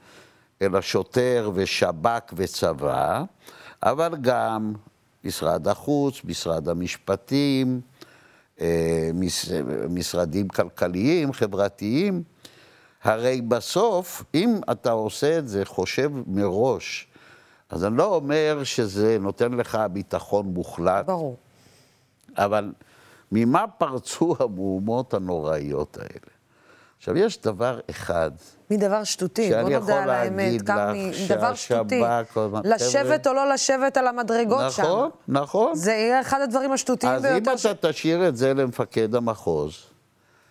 אלא 0.63 0.81
שוטר 0.81 1.51
ושב"כ 1.55 2.33
וצבא, 2.37 3.25
אבל 3.83 4.17
גם 4.21 4.73
משרד 5.25 5.69
החוץ, 5.69 6.25
משרד 6.25 6.69
המשפטים, 6.69 7.81
משרדים 9.89 10.49
כלכליים, 10.49 11.33
חברתיים. 11.33 12.23
הרי 13.03 13.41
בסוף, 13.41 14.25
אם 14.35 14.61
אתה 14.73 14.91
עושה 14.91 15.39
את 15.39 15.49
זה, 15.49 15.65
חושב 15.65 16.11
מראש, 16.27 17.07
אז 17.71 17.85
אני 17.85 17.97
לא 17.97 18.15
אומר 18.15 18.61
שזה 18.65 19.19
נותן 19.21 19.53
לך 19.53 19.79
ביטחון 19.93 20.47
מוחלט. 20.47 21.07
ברור. 21.07 21.37
אבל 22.37 22.73
ממה 23.33 23.67
פרצו 23.67 24.37
המהומות 24.41 25.15
הנוראיות 25.15 25.97
האלה? 25.97 26.40
עכשיו, 27.01 27.17
יש 27.17 27.41
דבר 27.41 27.81
אחד... 27.91 28.31
מדבר 28.71 29.05
שטותי, 29.05 29.51
בוא 29.63 29.71
נודה 29.71 30.03
על 30.03 30.11
האמת, 30.11 30.63
קם 30.63 30.95
מדבר 31.25 31.55
שטותי. 31.55 32.03
לשבת 32.65 33.27
או 33.27 33.33
לא 33.33 33.53
לשבת 33.53 33.97
על 33.97 34.07
המדרגות 34.07 34.61
נכון, 34.61 34.71
שם. 34.71 34.83
נכון, 34.83 35.11
נכון. 35.29 35.75
זה 35.75 35.93
יהיה 35.93 36.21
אחד 36.21 36.41
הדברים 36.41 36.73
השטותיים 36.73 37.23
ביותר. 37.23 37.53
אז 37.53 37.67
אם 37.67 37.71
אתה 37.71 37.89
תשאיר 37.89 38.29
את 38.29 38.37
זה 38.37 38.55
למפקד 38.55 39.15
המחוז, 39.15 39.77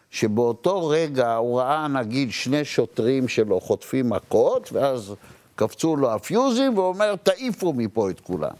שבאותו 0.09 0.87
רגע 0.87 1.35
הוא 1.35 1.59
ראה 1.59 1.87
נגיד 1.87 2.31
שני 2.31 2.65
שוטרים 2.65 3.27
שלו 3.27 3.61
חוטפים 3.61 4.09
מכות, 4.09 4.69
ואז 4.73 5.13
קפצו 5.55 5.95
לו 5.95 6.11
הפיוזים, 6.13 6.77
והוא 6.77 6.87
אומר, 6.87 7.15
תעיפו 7.15 7.73
מפה 7.73 8.09
את 8.09 8.19
כולם. 8.19 8.55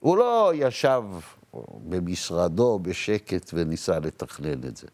הוא 0.00 0.16
לא 0.16 0.52
ישב 0.54 1.02
במשרדו 1.88 2.78
בשקט 2.82 3.50
וניסה 3.54 3.98
לתכנן 3.98 4.68
את 4.68 4.76
זה. 4.76 4.86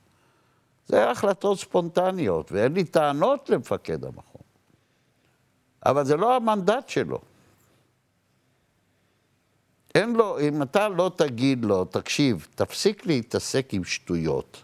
זה 0.87 1.11
החלטות 1.11 1.59
ספונטניות, 1.59 2.53
ואין 2.53 2.72
לי 2.72 2.84
טענות 2.84 3.51
למפקד 3.51 4.05
המכון. 4.05 4.43
אבל 5.87 6.05
זה 6.05 6.16
לא 6.16 6.37
המנדט 6.37 6.89
שלו. 6.89 7.18
אין 9.95 10.12
לו, 10.12 10.41
אם 10.41 10.62
אתה 10.62 10.89
לא 10.89 11.11
תגיד 11.16 11.64
לו, 11.64 11.84
תקשיב, 11.84 12.47
תפסיק 12.55 13.07
להתעסק 13.07 13.74
עם 13.74 13.84
שטויות. 13.84 14.62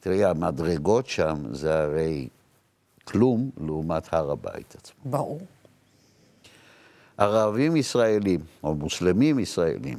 תראי, 0.00 0.24
המדרגות 0.24 1.06
שם 1.06 1.54
זה 1.54 1.82
הרי 1.82 2.28
כלום 3.04 3.50
לעומת 3.66 4.14
הר 4.14 4.30
הבית 4.30 4.74
עצמו. 4.74 5.10
ברור. 5.10 5.40
ערבים 7.18 7.76
ישראלים, 7.76 8.40
או 8.64 8.74
מוסלמים 8.74 9.38
ישראלים, 9.38 9.98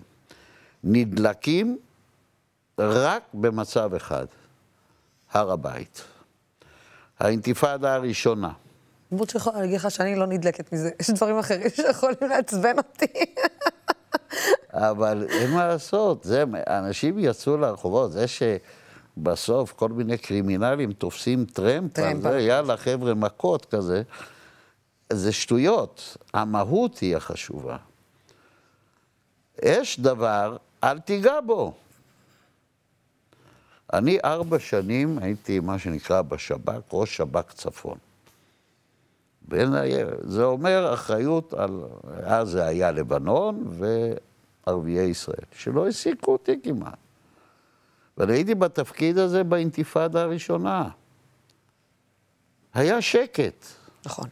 נדלקים 0.83 1.77
רק 2.79 3.23
במצב 3.33 3.93
אחד, 3.93 4.25
הר 5.33 5.51
הבית. 5.51 6.03
האינתיפאדה 7.19 7.95
הראשונה. 7.95 8.51
למרות 9.11 9.29
שיכולה 9.29 9.59
להגיד 9.59 9.75
לך 9.75 9.91
שאני 9.91 10.15
לא 10.15 10.25
נדלקת 10.25 10.73
מזה, 10.73 10.89
יש 10.99 11.09
דברים 11.09 11.37
אחרים 11.37 11.69
שיכולים 11.69 12.29
לעצבן 12.29 12.77
אותי. 12.77 13.25
אבל 14.73 15.27
אין 15.29 15.51
מה 15.51 15.67
לעשות, 15.67 16.23
זה, 16.23 16.43
אנשים 16.67 17.19
יצאו 17.19 17.57
לרחובות, 17.57 18.11
זה 18.11 18.25
שבסוף 18.27 19.73
כל 19.73 19.89
מיני 19.89 20.17
קרימינלים 20.17 20.93
תופסים 20.93 21.45
טרמפ, 21.45 21.93
טרמפ. 21.93 22.21
זה, 22.21 22.39
יאללה 22.39 22.77
חבר'ה 22.77 23.13
מכות 23.13 23.65
כזה, 23.65 24.01
זה 25.13 25.31
שטויות, 25.31 26.17
המהות 26.33 26.97
היא 26.97 27.17
החשובה. 27.17 27.77
יש 29.63 29.99
דבר, 29.99 30.57
אל 30.83 30.99
תיגע 30.99 31.41
בו. 31.45 31.73
אני 33.93 34.17
ארבע 34.25 34.59
שנים 34.59 35.17
הייתי 35.21 35.59
מה 35.59 35.79
שנקרא 35.79 36.21
בשב"כ, 36.21 36.71
ראש 36.93 37.17
שב"כ 37.17 37.53
צפון. 37.53 37.97
בין 39.47 39.73
ה- 39.73 39.81
זה 40.21 40.43
אומר 40.43 40.93
אחריות 40.93 41.53
על, 41.53 41.83
אז 42.23 42.49
זה 42.49 42.65
היה 42.65 42.91
לבנון 42.91 43.63
וערביי 44.67 45.03
ישראל, 45.09 45.45
שלא 45.51 45.85
העסיקו 45.85 46.31
אותי 46.31 46.59
כמעט. 46.63 46.97
ואני 48.17 48.33
הייתי 48.33 48.55
בתפקיד 48.55 49.17
הזה 49.17 49.43
באינתיפאדה 49.43 50.21
הראשונה. 50.21 50.89
היה 52.73 53.01
שקט. 53.01 53.65
נכון. 54.05 54.27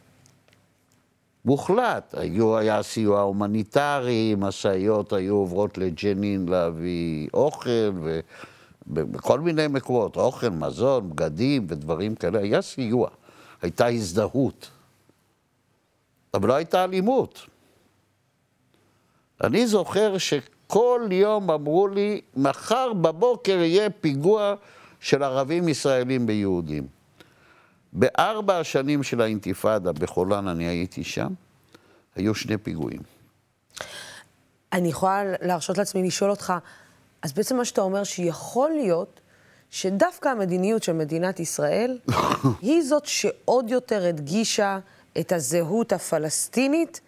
מוחלט. 1.45 2.15
היו, 2.17 2.57
היה 2.57 2.83
סיוע 2.83 3.21
הומניטרי, 3.21 4.35
משאיות 4.37 5.13
היו 5.13 5.35
עוברות 5.35 5.77
לג'נין 5.77 6.49
להביא 6.49 7.27
אוכל, 7.33 7.91
ובכל 8.91 9.39
מיני 9.39 9.67
מקומות, 9.67 10.15
אוכל, 10.15 10.49
מזון, 10.49 11.09
בגדים 11.09 11.65
ודברים 11.69 12.15
כאלה, 12.15 12.39
היה 12.39 12.61
סיוע. 12.61 13.09
הייתה 13.61 13.87
הזדהות. 13.87 14.69
אבל 16.33 16.47
לא 16.47 16.53
הייתה 16.53 16.83
אלימות. 16.83 17.47
אני 19.43 19.67
זוכר 19.67 20.17
שכל 20.17 21.09
יום 21.11 21.51
אמרו 21.51 21.87
לי, 21.87 22.21
מחר 22.35 22.93
בבוקר 22.93 23.51
יהיה 23.51 23.89
פיגוע 23.89 24.55
של 24.99 25.23
ערבים 25.23 25.67
ישראלים 25.67 26.27
ביהודים. 26.27 26.87
בארבע 27.93 28.59
השנים 28.59 29.03
של 29.03 29.21
האינתיפאדה 29.21 29.91
בחולן, 29.91 30.47
אני 30.47 30.63
הייתי 30.67 31.03
שם, 31.03 31.33
היו 32.15 32.35
שני 32.35 32.57
פיגועים. 32.57 33.01
אני 34.73 34.87
יכולה 34.89 35.23
להרשות 35.41 35.77
לעצמי 35.77 36.03
לשאול 36.07 36.29
אותך, 36.31 36.53
אז 37.21 37.33
בעצם 37.33 37.57
מה 37.57 37.65
שאתה 37.65 37.81
אומר 37.81 38.03
שיכול 38.03 38.69
להיות 38.69 39.19
שדווקא 39.69 40.29
המדיניות 40.29 40.83
של 40.83 40.93
מדינת 40.93 41.39
ישראל 41.39 41.99
היא 42.61 42.81
זאת 42.81 43.05
שעוד 43.05 43.69
יותר 43.69 44.05
הדגישה 44.05 44.79
את 45.19 45.31
הזהות 45.31 45.93
הפלסטינית 45.93 47.01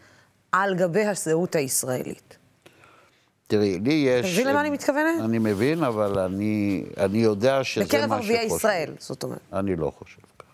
על 0.52 0.76
גבי 0.76 1.06
הזהות 1.06 1.56
הישראלית. 1.56 2.38
תראי, 3.48 3.80
לי 3.80 3.94
יש... 3.94 4.26
אתה 4.26 4.34
מבין 4.34 4.48
למה 4.48 4.62
אני 4.62 4.70
מתכוונת? 4.70 5.22
אני 5.26 5.40
מבין, 5.40 5.84
אבל 5.84 6.20
אני, 6.20 6.84
אני 6.98 7.18
יודע 7.18 7.64
שזה 7.64 7.82
מה 7.82 7.88
שחושב. 7.88 7.98
בקרב 7.98 8.14
ערביי 8.14 8.46
ישראל, 8.46 8.94
זאת 9.00 9.24
אומרת. 9.24 9.40
אני 9.54 9.76
לא 9.76 9.92
חושב 10.00 10.22
כך. 10.40 10.46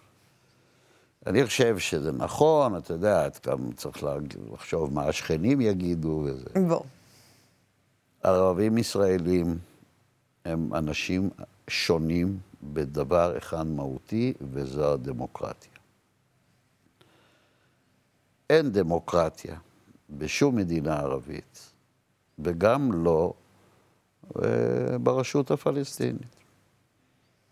אני 1.27 1.45
חושב 1.45 1.77
שזה 1.77 2.11
נכון, 2.11 2.77
אתה 2.77 2.93
יודע, 2.93 3.27
את 3.27 3.47
גם 3.47 3.57
צריך 3.75 4.03
לחשוב 4.53 4.93
מה 4.93 5.03
השכנים 5.03 5.61
יגידו 5.61 6.23
וזה. 6.25 6.67
בוא. 6.67 6.81
ערבים 8.23 8.77
ישראלים 8.77 9.57
הם 10.45 10.73
אנשים 10.73 11.29
שונים 11.69 12.39
בדבר 12.63 13.37
אחד 13.37 13.67
מהותי, 13.67 14.33
וזו 14.51 14.93
הדמוקרטיה. 14.93 15.71
אין 18.49 18.71
דמוקרטיה 18.71 19.57
בשום 20.09 20.55
מדינה 20.55 20.99
ערבית, 20.99 21.71
וגם 22.39 23.03
לא 23.03 23.33
אה, 24.35 24.97
ברשות 24.97 25.51
הפלסטינית. 25.51 26.35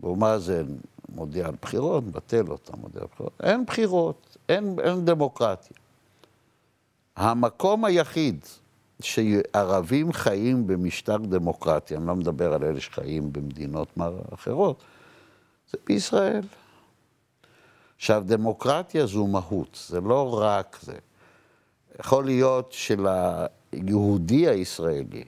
אבו 0.02 0.16
מאזן 0.16 0.66
מודיע 1.10 1.48
על 1.48 1.56
בחירות, 1.62 2.04
מבטל 2.04 2.48
אותה, 2.48 2.78
מודיע 2.78 3.02
על 3.02 3.08
בחירות. 3.12 3.42
אין 3.44 3.66
בחירות, 3.66 4.38
אין, 4.50 4.76
אין 4.84 5.06
דמוקרטיה. 5.06 5.78
המקום 7.16 7.86
היחיד 7.86 8.46
שערבים 9.02 10.14
חיים 10.14 10.68
במשטר 10.68 11.18
דמוקרטי, 11.18 11.96
אני 11.96 12.08
לא 12.08 12.16
מדבר 12.16 12.54
על 12.54 12.64
אלה 12.64 12.80
שחיים 12.80 13.34
במדינות 13.34 13.98
אחרות, 14.34 14.84
זה 15.72 15.78
בישראל. 15.88 16.44
עכשיו, 17.98 18.24
דמוקרטיה 18.26 19.06
זו 19.06 19.28
מהות, 19.28 19.86
זה 19.88 20.02
לא 20.02 20.40
רק 20.40 20.78
זה. 20.82 20.98
יכול 22.00 22.26
להיות 22.26 22.76
שליהודי 23.74 24.48
הישראלי, 24.48 25.24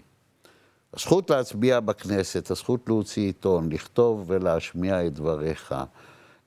הזכות 0.94 1.30
להצביע 1.30 1.80
בכנסת, 1.80 2.52
הזכות 2.52 2.80
להוציא 2.88 3.24
עיתון, 3.24 3.72
לכתוב 3.72 4.24
ולהשמיע 4.28 5.06
את 5.06 5.14
דבריך, 5.14 5.76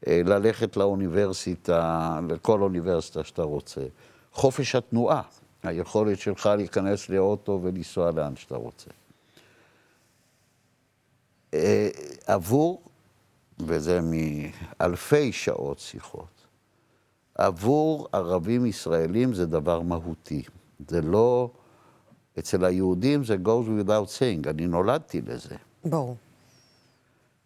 אה, 0.06 0.20
ללכת 0.24 0.76
לאוניברסיטה, 0.76 2.20
לכל 2.30 2.62
אוניברסיטה 2.62 3.24
שאתה 3.24 3.42
רוצה, 3.42 3.80
חופש 4.32 4.74
התנועה, 4.74 5.22
היכולת 5.62 6.18
שלך 6.18 6.46
להיכנס 6.56 7.08
לאוטו 7.08 7.60
ולנסוע 7.62 8.10
לאן 8.10 8.36
שאתה 8.36 8.56
רוצה. 8.56 8.90
אה, 11.54 11.88
עבור, 12.26 12.82
וזה 13.58 14.00
מאלפי 14.02 15.32
שעות 15.32 15.78
שיחות, 15.78 16.46
עבור 17.34 18.08
ערבים 18.12 18.66
ישראלים 18.66 19.34
זה 19.34 19.46
דבר 19.46 19.80
מהותי. 19.80 20.42
זה 20.88 21.02
לא, 21.02 21.50
אצל 22.38 22.64
היהודים 22.64 23.24
זה 23.24 23.36
goes 23.44 23.86
without 23.86 24.18
saying, 24.18 24.50
אני 24.50 24.66
נולדתי 24.66 25.20
לזה. 25.20 25.56
ברור. 25.84 26.16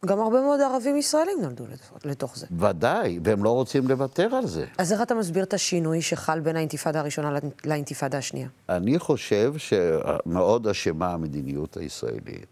גם 0.04 0.20
הרבה 0.20 0.40
מאוד 0.40 0.60
ערבים 0.60 0.96
ישראלים 0.96 1.38
נולדו 1.42 1.64
לתוך- 2.04 2.36
זה. 2.36 2.46
ודאי, 2.58 3.18
והם 3.24 3.44
לא 3.44 3.50
רוצים 3.50 3.88
לוותר 3.88 4.34
על 4.34 4.46
זה. 4.46 4.66
אז 4.78 4.92
איך 4.92 5.02
אתה 5.02 5.14
מסביר 5.14 5.44
את 5.44 5.54
השינוי 5.54 6.02
שחל 6.02 6.40
בין 6.40 6.56
האינתיפאדה 6.56 7.00
הראשונה 7.00 7.30
לאינ- 7.38 7.66
לאינתיפאדה 7.68 8.18
השנייה? 8.18 8.48
אני 8.68 8.98
חושב 8.98 9.54
שמאוד 9.58 10.66
אשמה 10.66 11.12
המדיניות 11.12 11.76
הישראלית. 11.76 12.46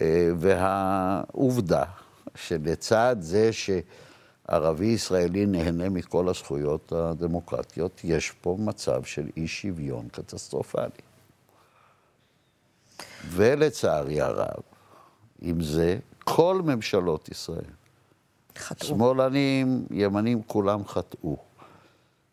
אה, 0.00 0.28
והעובדה 0.38 1.82
שלצד 2.34 3.16
זה 3.20 3.50
שערבי 3.52 4.86
ישראלי 4.86 5.46
נהנה 5.46 5.88
מכל 5.88 6.28
הזכויות 6.28 6.92
הדמוקרטיות, 6.92 8.00
יש 8.04 8.30
פה 8.30 8.56
מצב 8.60 9.04
של 9.04 9.26
אי 9.36 9.46
שוויון 9.48 10.08
קטסטרופלי. 10.12 10.88
ולצערי 13.30 14.20
הרב, 14.20 14.60
עם 15.42 15.62
זה, 15.62 15.98
כל 16.24 16.60
ממשלות 16.64 17.28
ישראל, 17.28 17.70
חטאו. 18.58 18.88
שמאלנים, 18.88 19.86
ימנים, 19.90 20.42
כולם 20.42 20.86
חטאו. 20.86 21.36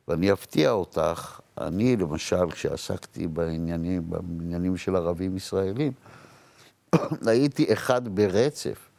ואני 0.07 0.33
אפתיע 0.33 0.71
אותך, 0.71 1.39
אני 1.57 1.95
למשל, 1.97 2.51
כשעסקתי 2.51 3.27
בעניינים, 3.27 4.01
בעניינים 4.05 4.77
של 4.77 4.95
ערבים 4.95 5.37
ישראלים, 5.37 5.91
הייתי 7.27 7.73
אחד 7.73 8.07
ברצף, 8.15 8.89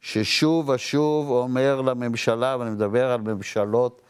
ששוב 0.00 0.68
ושוב 0.68 1.30
אומר 1.30 1.80
לממשלה, 1.80 2.56
ואני 2.60 2.70
מדבר 2.70 3.10
על 3.10 3.20
ממשלות 3.20 4.02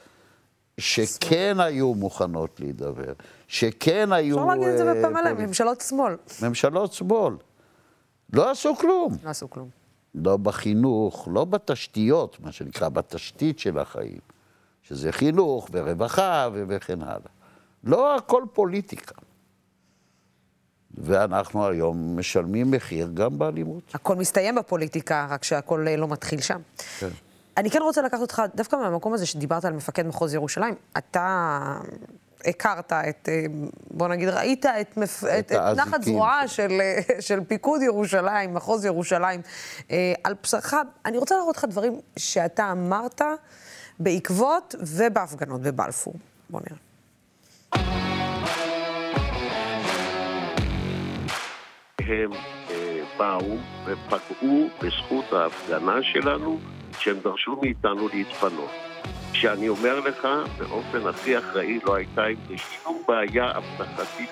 שכן 0.81 1.57
היו 1.61 1.95
מוכנות 1.95 2.61
להידבר, 2.61 3.12
שכן 3.49 4.12
היו... 4.12 4.37
אפשר 4.37 4.47
להגיד 4.47 4.68
את 4.68 4.79
זה 4.79 5.05
אה, 5.05 5.11
מלא, 5.11 5.20
פוליט- 5.22 5.39
ממשלות 5.49 5.81
שמאל. 5.81 6.16
ממשלות 6.43 6.93
שמאל. 6.93 7.35
לא 8.33 8.51
עשו 8.51 8.76
כלום. 8.76 9.16
לא 9.24 9.31
עשו 9.31 9.51
כלום. 9.51 9.78
לא 10.25 10.37
בחינוך, 10.37 11.29
לא 11.33 11.45
בתשתיות, 11.45 12.37
מה 12.41 12.53
שנקרא, 12.53 12.89
בתשתית 12.89 13.59
של 13.59 13.79
החיים, 13.79 14.21
שזה 14.83 15.12
חינוך 15.12 15.69
ורווחה 15.73 16.49
וכן 16.53 17.03
הלאה. 17.03 17.31
לא 17.85 18.16
הכל 18.16 18.45
פוליטיקה. 18.53 19.14
ואנחנו 20.95 21.66
היום 21.66 22.19
משלמים 22.19 22.71
מחיר 22.71 23.11
גם 23.14 23.39
באלימות. 23.39 23.83
הכל 23.95 24.16
מסתיים 24.16 24.55
בפוליטיקה, 24.55 25.27
רק 25.31 25.45
שהכל 25.45 25.89
אה, 25.89 25.97
לא 25.97 26.09
מתחיל 26.09 26.41
שם. 26.41 26.61
כן. 26.99 27.09
אני 27.57 27.71
כן 27.71 27.79
רוצה 27.83 28.03
לקחת 28.03 28.21
אותך, 28.21 28.43
דווקא 28.55 28.77
מהמקום 28.77 29.14
הזה 29.14 29.27
שדיברת 29.27 29.64
על 29.64 29.73
מפקד 29.73 30.07
מחוז 30.07 30.35
ירושלים, 30.35 30.75
אתה 30.99 31.79
הכרת 32.47 32.93
את, 32.93 33.28
אה, 33.28 33.45
בוא 33.91 34.09
נגיד, 34.09 34.28
ראית 34.28 34.66
את, 34.66 34.97
מפ... 34.97 35.24
את, 35.24 35.53
את 35.53 35.76
נחת. 35.76 36.03
זרועה 36.03 36.49
של, 36.49 36.80
אה, 36.80 37.20
של 37.20 37.45
פיקוד 37.45 37.82
ירושלים, 37.82 38.55
מחוז 38.55 38.84
ירושלים, 38.84 39.41
אה, 39.91 40.12
על 40.24 40.34
בשרך. 40.43 40.74
אני 41.07 41.18
רוצה 41.18 41.36
להראות 41.36 41.57
לך 41.57 41.64
דברים 41.64 42.01
שאתה 42.16 42.72
אמרת 42.72 43.22
בעקבות 43.99 44.74
ובהפגנות 44.80 45.61
בבלפור. 45.61 46.14
בוא 46.51 46.61
נראה. 46.61 46.78
הם 52.01 52.30
באו 53.18 53.57
ופגעו 53.84 54.68
בזכות 54.82 55.32
ההפגנה 55.32 56.03
שלנו, 56.03 56.59
שהם 56.99 57.16
דרשו 57.24 57.57
מאיתנו 57.62 58.09
להתפנות. 58.09 58.70
שאני 59.33 59.69
אומר 59.69 60.01
לך, 60.01 60.29
באופן 60.59 61.07
הכי 61.07 61.39
אחראי, 61.39 61.79
לא 61.85 61.95
הייתה 61.95 62.25
עם 62.25 62.37
זה 62.49 62.55
שום 62.57 63.03
בעיה 63.09 63.53
אבטחתית. 63.57 64.31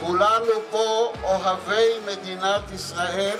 כולנו 0.00 0.52
פה 0.70 1.12
אוהבי 1.22 1.88
מדינת 2.06 2.70
ישראל 2.74 3.36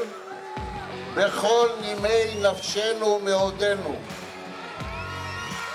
בכל 1.15 1.69
נימי 1.81 2.43
נפשנו 2.43 3.07
ומאודנו. 3.07 3.97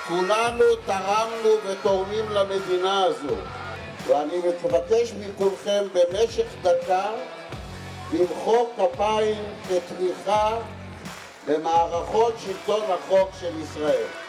כולנו 0.07 0.63
תרמנו 0.85 1.49
ותורמים 1.67 2.25
למדינה 2.29 3.03
הזו, 3.03 3.35
ואני 4.07 4.37
מבקש 4.37 5.13
מכולכם 5.19 5.83
במשך 5.93 6.45
דקה 6.61 7.05
למחוא 8.13 8.67
כפיים 8.75 9.43
כתמיכה 9.69 10.57
במערכות 11.47 12.33
שלטון 12.39 12.81
החוק 12.91 13.29
של 13.39 13.61
ישראל. 13.61 14.26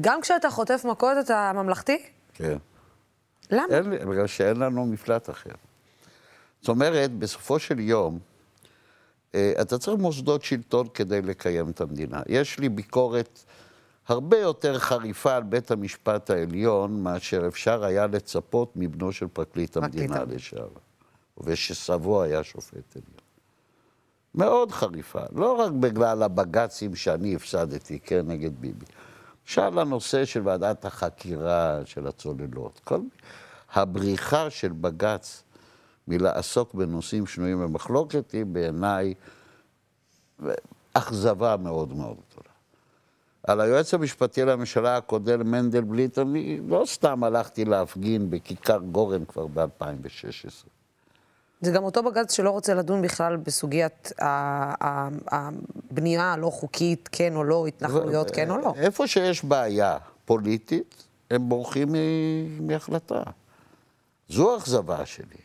גם 0.00 0.20
כשאתה 0.20 0.50
חוטף 0.50 0.84
מכות 0.84 1.16
אתה 1.24 1.52
ממלכתי? 1.54 2.02
כן. 2.34 2.56
למה? 3.50 3.64
אין, 3.70 3.90
בגלל 3.90 4.26
שאין 4.26 4.56
לנו 4.56 4.86
מפלט 4.86 5.30
אחר. 5.30 5.50
זאת 6.60 6.68
אומרת, 6.68 7.10
בסופו 7.10 7.58
של 7.58 7.80
יום, 7.80 8.18
אה, 9.34 9.52
אתה 9.60 9.78
צריך 9.78 9.98
מוסדות 10.00 10.42
שלטון 10.42 10.86
כדי 10.94 11.22
לקיים 11.22 11.70
את 11.70 11.80
המדינה. 11.80 12.22
יש 12.26 12.58
לי 12.58 12.68
ביקורת 12.68 13.44
הרבה 14.08 14.38
יותר 14.38 14.78
חריפה 14.78 15.36
על 15.36 15.42
בית 15.42 15.70
המשפט 15.70 16.30
העליון 16.30 17.02
מאשר 17.02 17.46
אפשר 17.48 17.84
היה 17.84 18.06
לצפות 18.06 18.72
מבנו 18.76 19.12
של 19.12 19.26
פרקליט 19.26 19.76
המדינה 19.76 20.16
המדינה. 20.16 20.36
לשעבר, 20.36 20.80
ושסבו 21.38 22.22
היה 22.22 22.44
שופט 22.44 22.96
עליון. 22.96 23.20
מאוד 24.34 24.72
חריפה, 24.72 25.20
לא 25.32 25.52
רק 25.52 25.72
בגלל 25.72 26.22
הבג"צים 26.22 26.94
שאני 26.96 27.34
הפסדתי, 27.34 27.98
כן, 27.98 28.26
נגד 28.26 28.60
ביבי. 28.60 28.86
למשל 29.50 29.78
הנושא 29.78 30.24
של 30.24 30.40
ועדת 30.44 30.84
החקירה 30.84 31.80
של 31.84 32.06
הצוללות. 32.06 32.80
כל 32.84 33.00
הבריחה 33.72 34.50
של 34.50 34.72
בג"ץ 34.72 35.42
מלעסוק 36.08 36.74
בנושאים 36.74 37.26
שנויים 37.26 37.60
במחלוקת 37.60 38.30
היא 38.30 38.44
בעיניי 38.44 39.14
אכזבה 40.92 41.56
מאוד 41.56 41.92
מאוד 41.92 42.16
גדולה. 42.30 42.50
על 43.42 43.60
היועץ 43.60 43.94
המשפטי 43.94 44.44
לממשלה 44.44 44.96
הקודם, 44.96 45.50
מנדלבליט, 45.50 46.18
אני 46.18 46.60
לא 46.68 46.82
סתם 46.86 47.24
הלכתי 47.24 47.64
להפגין 47.64 48.30
בכיכר 48.30 48.78
גורן 48.78 49.24
כבר 49.24 49.46
ב-2016. 49.46 50.79
זה 51.60 51.70
גם 51.70 51.84
אותו 51.84 52.02
בג"ץ 52.02 52.32
שלא 52.32 52.50
רוצה 52.50 52.74
לדון 52.74 53.02
בכלל 53.02 53.36
בסוגיית 53.36 54.12
הבנייה 55.30 56.32
הלא 56.32 56.50
חוקית, 56.50 57.08
כן 57.12 57.36
או 57.36 57.44
לא, 57.44 57.66
התנחלויות, 57.66 58.30
כן 58.30 58.50
או 58.50 58.56
לא. 58.56 58.74
איפה 58.76 59.06
שיש 59.06 59.44
בעיה 59.44 59.98
פוליטית, 60.24 61.04
הם 61.30 61.48
בורחים 61.48 61.94
מהחלטה. 62.60 63.22
זו 64.28 64.54
האכזבה 64.54 65.06
שלי. 65.06 65.40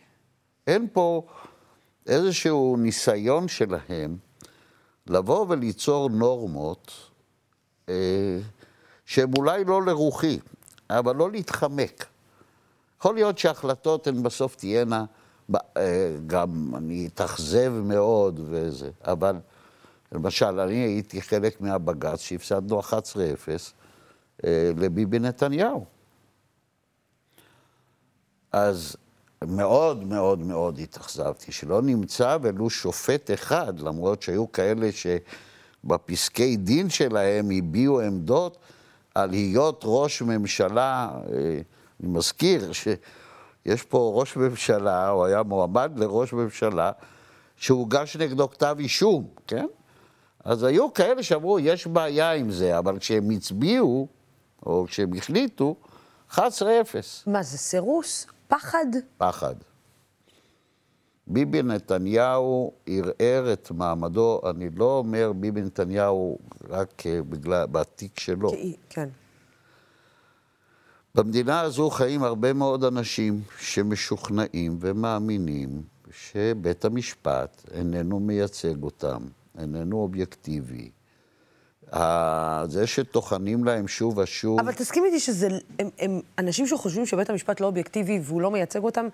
אין 0.67 0.87
פה 0.93 1.25
איזשהו 2.07 2.77
ניסיון 2.77 3.47
שלהם 3.47 4.17
לבוא 5.07 5.45
וליצור 5.49 6.09
נורמות 6.09 6.91
אה, 7.89 8.39
שהן 9.05 9.31
אולי 9.37 9.63
לא 9.63 9.85
לרוחי, 9.85 10.39
אבל 10.89 11.15
לא 11.15 11.31
להתחמק. 11.31 12.05
יכול 12.99 13.15
להיות 13.15 13.37
שההחלטות 13.37 14.07
הן 14.07 14.23
בסוף 14.23 14.55
תהיינה, 14.55 15.05
גם 16.27 16.71
אני 16.75 17.07
אתאכזב 17.07 17.73
מאוד 17.83 18.39
וזה, 18.49 18.89
אבל 19.03 19.35
למשל, 20.11 20.59
אני 20.59 20.75
הייתי 20.75 21.21
חלק 21.21 21.61
מהבג"ץ 21.61 22.19
שהפסדנו 22.19 22.79
11-0 22.79 22.93
אה, 24.45 24.71
לביבי 24.77 25.19
נתניהו. 25.19 25.85
אז 28.51 28.95
מאוד 29.41 30.03
מאוד 30.03 30.39
מאוד 30.39 30.79
התאכזבתי, 30.79 31.51
שלא 31.51 31.81
נמצא 31.81 32.37
ולו 32.41 32.69
שופט 32.69 33.31
אחד, 33.33 33.79
למרות 33.79 34.21
שהיו 34.21 34.51
כאלה 34.51 34.89
שבפסקי 34.91 36.57
דין 36.57 36.89
שלהם 36.89 37.49
הביעו 37.51 38.01
עמדות 38.01 38.57
על 39.15 39.29
להיות 39.29 39.81
ראש 39.83 40.21
ממשלה, 40.21 41.09
אה, 41.13 41.61
אני 41.99 42.09
מזכיר 42.09 42.71
שיש 43.67 43.83
פה 43.83 44.11
ראש 44.15 44.37
ממשלה, 44.37 45.09
הוא 45.09 45.25
היה 45.25 45.43
מועמד 45.43 45.91
לראש 45.95 46.33
ממשלה, 46.33 46.91
שהוגש 47.55 48.17
נגדו 48.17 48.49
כתב 48.49 48.75
אישום, 48.79 49.27
כן? 49.47 49.65
אז 50.43 50.63
היו 50.63 50.93
כאלה 50.93 51.23
שאמרו, 51.23 51.59
יש 51.59 51.87
בעיה 51.87 52.31
עם 52.31 52.51
זה, 52.51 52.77
אבל 52.77 52.99
כשהם 52.99 53.29
הצביעו, 53.29 54.07
או 54.65 54.85
כשהם 54.87 55.13
החליטו, 55.13 55.75
11-0. 56.31 56.37
מה, 57.27 57.43
זה 57.43 57.57
סירוס? 57.57 58.27
פחד? 58.47 58.85
פחד. 59.17 59.55
ביבי 61.27 61.63
נתניהו 61.63 62.71
ערער 62.85 63.53
את 63.53 63.71
מעמדו, 63.71 64.41
אני 64.49 64.69
לא 64.69 64.97
אומר 64.97 65.31
ביבי 65.35 65.61
נתניהו 65.61 66.37
רק 66.69 67.05
אה, 67.05 67.19
בגלל, 67.29 67.65
בתיק 67.65 68.19
שלו. 68.19 68.51
כן. 68.89 69.09
במדינה 71.15 71.61
הזו 71.61 71.89
חיים 71.89 72.23
הרבה 72.23 72.53
מאוד 72.53 72.83
אנשים 72.83 73.41
שמשוכנעים 73.59 74.77
ומאמינים 74.81 75.81
שבית 76.11 76.85
המשפט 76.85 77.63
איננו 77.71 78.19
מייצג 78.19 78.83
אותם, 78.83 79.23
איננו 79.57 79.97
אובייקטיבי. 79.97 80.89
זה 82.69 82.87
שטוחנים 82.87 83.63
להם 83.65 83.87
שוב 83.87 84.17
ושוב... 84.17 84.59
אבל 84.59 84.73
תסכים 84.73 85.05
איתי 85.05 85.19
שזה, 85.19 85.47
הם, 85.79 85.89
הם 85.99 86.21
אנשים 86.39 86.67
שחושבים 86.67 87.05
שבית 87.05 87.29
המשפט 87.29 87.59
לא 87.59 87.65
אובייקטיבי 87.65 88.19
והוא 88.23 88.41
לא 88.41 88.51
מייצג 88.51 88.83
אותם, 88.83 89.07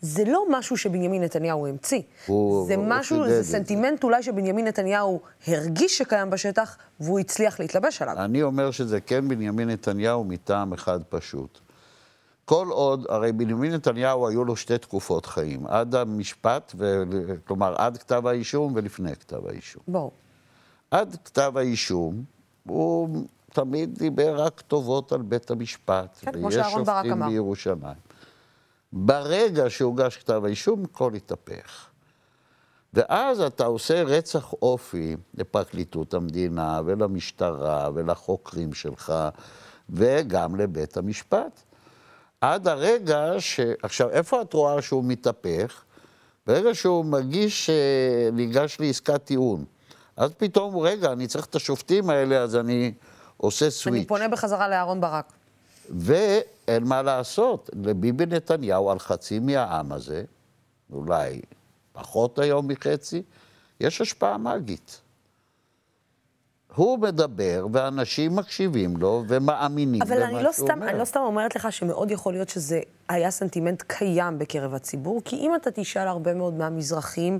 זה 0.00 0.24
לא 0.24 0.44
משהו 0.50 0.76
שבנימין 0.76 1.22
נתניהו 1.22 1.66
המציא. 1.66 2.00
הוא- 2.26 2.66
זה 2.66 2.74
הוא 2.74 2.84
משהו, 2.88 3.16
זה 3.28 3.38
את 3.38 3.44
זה. 3.44 3.52
סנטימנט 3.52 4.04
אולי 4.04 4.22
שבנימין 4.22 4.66
נתניהו 4.66 5.20
הרגיש 5.46 5.98
שקיים 5.98 6.30
בשטח, 6.30 6.76
והוא 7.00 7.18
הצליח 7.18 7.60
להתלבש 7.60 8.02
עליו. 8.02 8.14
אני 8.24 8.42
אומר 8.42 8.70
שזה 8.70 9.00
כן 9.00 9.28
בנימין 9.28 9.70
נתניהו 9.70 10.24
מטעם 10.24 10.72
אחד 10.72 11.00
פשוט. 11.08 11.58
כל 12.44 12.66
עוד, 12.70 13.06
הרי 13.08 13.32
בנימין 13.32 13.72
נתניהו 13.72 14.28
היו 14.28 14.44
לו 14.44 14.56
שתי 14.56 14.78
תקופות 14.78 15.26
חיים, 15.26 15.66
עד 15.66 15.94
המשפט, 15.94 16.72
ו... 16.78 17.02
כלומר 17.46 17.74
עד 17.76 17.96
כתב 17.96 18.26
האישום 18.26 18.72
ולפני 18.76 19.16
כתב 19.16 19.46
האישום. 19.46 19.82
בואו. 19.88 20.10
עד 20.90 21.16
כתב 21.24 21.52
האישום, 21.56 22.24
הוא 22.66 23.08
תמיד 23.52 23.98
דיבר 23.98 24.42
רק 24.42 24.60
טובות 24.60 25.12
על 25.12 25.22
בית 25.22 25.50
המשפט. 25.50 26.18
כן, 26.20 26.32
כמו 26.32 26.46
ויש 26.46 26.54
שאהרן 26.54 26.84
ברק 26.84 26.96
שופטים 26.96 27.12
אמר. 27.12 27.28
בירושלים. 27.28 27.98
ברגע 28.92 29.70
שהוגש 29.70 30.16
כתב 30.16 30.42
האישום, 30.44 30.84
הכל 30.84 31.14
התהפך. 31.14 31.86
ואז 32.94 33.40
אתה 33.40 33.64
עושה 33.64 34.02
רצח 34.02 34.52
אופי 34.52 35.16
לפרקליטות 35.34 36.14
המדינה 36.14 36.80
ולמשטרה 36.84 37.90
ולחוקרים 37.94 38.74
שלך 38.74 39.14
וגם 39.90 40.56
לבית 40.56 40.96
המשפט. 40.96 41.62
עד 42.40 42.68
הרגע 42.68 43.32
ש... 43.38 43.60
עכשיו, 43.82 44.10
איפה 44.10 44.42
את 44.42 44.52
רואה 44.52 44.82
שהוא 44.82 45.04
מתהפך? 45.04 45.84
ברגע 46.46 46.74
שהוא 46.74 47.04
מגיש, 47.04 47.70
אה, 47.70 48.30
ניגש 48.32 48.76
לעסקת 48.80 49.24
טיעון. 49.24 49.64
אז 50.16 50.30
פתאום, 50.36 50.76
רגע, 50.78 51.12
אני 51.12 51.26
צריך 51.26 51.46
את 51.46 51.54
השופטים 51.54 52.10
האלה, 52.10 52.36
אז 52.36 52.56
אני 52.56 52.92
עושה 53.36 53.64
אני 53.64 53.70
סוויץ'. 53.70 54.08
פונה 54.08 54.28
בחזרה 54.28 54.68
לאהרן 54.68 55.00
ברק. 55.00 55.32
ואין 55.90 56.84
מה 56.84 57.02
לעשות, 57.02 57.70
לביבי 57.82 58.26
נתניהו 58.26 58.90
על 58.90 58.98
חצי 58.98 59.38
מהעם 59.38 59.92
הזה, 59.92 60.24
אולי 60.92 61.40
פחות 61.92 62.38
היום 62.38 62.68
מחצי, 62.68 63.22
יש 63.80 64.00
השפעה 64.00 64.38
מגית. 64.38 65.00
הוא 66.74 66.98
מדבר, 66.98 67.66
ואנשים 67.72 68.36
מקשיבים 68.36 68.96
לו 68.96 69.24
ומאמינים 69.28 70.02
אבל 70.02 70.22
אני 70.22 70.32
במה 70.32 70.42
לא, 70.42 70.52
שהוא 70.52 70.66
סתם, 70.66 70.74
אומר. 70.74 70.90
אני 70.90 70.98
לא 70.98 71.04
סתם 71.04 71.20
אומרת 71.20 71.56
לך 71.56 71.72
שמאוד 71.72 72.10
יכול 72.10 72.32
להיות 72.32 72.48
שזה 72.48 72.80
היה 73.08 73.30
סנטימנט 73.30 73.82
קיים 73.86 74.38
בקרב 74.38 74.74
הציבור, 74.74 75.22
כי 75.24 75.36
אם 75.36 75.52
אתה 75.56 75.70
תשאל 75.70 76.08
הרבה 76.08 76.34
מאוד 76.34 76.54
מהמזרחים, 76.54 77.38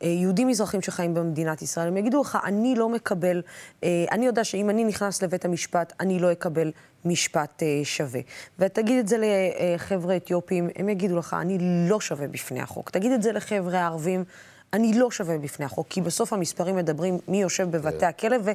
יהודים 0.00 0.48
מזרחים 0.48 0.82
שחיים 0.82 1.14
במדינת 1.14 1.62
ישראל, 1.62 1.88
הם 1.88 1.96
יגידו 1.96 2.20
לך, 2.20 2.38
אני 2.44 2.74
לא 2.74 2.88
מקבל, 2.88 3.42
אה, 3.84 4.04
אני 4.12 4.26
יודע 4.26 4.44
שאם 4.44 4.70
אני 4.70 4.84
נכנס 4.84 5.22
לבית 5.22 5.44
המשפט, 5.44 5.92
אני 6.00 6.18
לא 6.18 6.32
אקבל 6.32 6.72
משפט 7.04 7.62
אה, 7.62 7.80
שווה. 7.84 8.20
ותגיד 8.58 8.98
את 8.98 9.08
זה 9.08 9.16
לחבר'ה 9.20 10.16
אתיופים, 10.16 10.68
הם 10.76 10.88
יגידו 10.88 11.18
לך, 11.18 11.36
אני 11.40 11.58
לא 11.88 12.00
שווה 12.00 12.28
בפני 12.28 12.60
החוק. 12.60 12.90
תגיד 12.90 13.12
את 13.12 13.22
זה 13.22 13.32
לחבר'ה 13.32 13.80
הערבים. 13.80 14.24
אני 14.72 14.98
לא 14.98 15.10
שווה 15.10 15.38
בפני 15.38 15.64
החוק, 15.64 15.86
כי 15.90 16.00
בסוף 16.00 16.32
המספרים 16.32 16.76
מדברים 16.76 17.18
מי 17.28 17.42
יושב 17.42 17.70
בבתי 17.70 18.06
הכלא, 18.06 18.36
ו- 18.44 18.50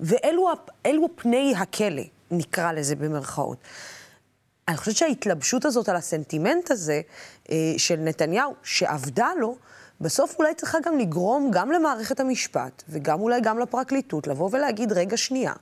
ואלו 0.00 1.08
פני 1.16 1.54
הכלא, 1.56 2.02
נקרא 2.30 2.72
לזה 2.72 2.96
במרכאות. 2.96 3.58
אני 4.68 4.76
חושבת 4.76 4.96
שההתלבשות 4.96 5.64
הזאת 5.64 5.88
על 5.88 5.96
הסנטימנט 5.96 6.70
הזה 6.70 7.00
אה, 7.50 7.56
של 7.76 7.96
נתניהו, 7.96 8.54
שעבדה 8.62 9.28
לו, 9.38 9.56
בסוף 10.00 10.38
אולי 10.38 10.54
צריכה 10.54 10.78
גם 10.84 10.98
לגרום 10.98 11.50
גם 11.52 11.70
למערכת 11.70 12.20
המשפט, 12.20 12.82
וגם 12.88 13.20
אולי 13.20 13.40
גם 13.40 13.58
לפרקליטות, 13.58 14.26
לבוא 14.26 14.50
ולהגיד, 14.52 14.92
רגע, 14.92 15.16
שנייה, 15.16 15.52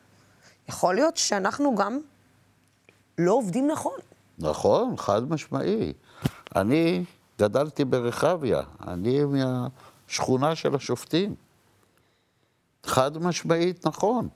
יכול 0.69 0.95
להיות 0.95 1.17
שאנחנו 1.17 1.75
גם 1.75 2.01
לא 3.19 3.33
עובדים 3.33 3.67
נכון. 3.67 3.99
נכון, 4.39 4.97
חד 4.97 5.31
משמעי. 5.31 5.93
אני 6.57 7.05
גדלתי 7.39 7.85
ברחביה, 7.85 8.61
אני 8.87 9.21
מהשכונה 9.25 10.55
של 10.57 10.75
השופטים. 10.75 11.35
חד 12.87 13.19
משמעית 13.19 13.87
נכון. 13.87 14.29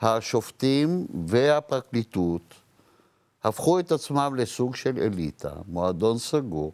השופטים 0.00 1.06
והפרקליטות 1.26 2.54
הפכו 3.44 3.78
את 3.78 3.92
עצמם 3.92 4.34
לסוג 4.36 4.74
של 4.74 4.98
אליטה, 4.98 5.52
מועדון 5.66 6.18
סגור. 6.18 6.72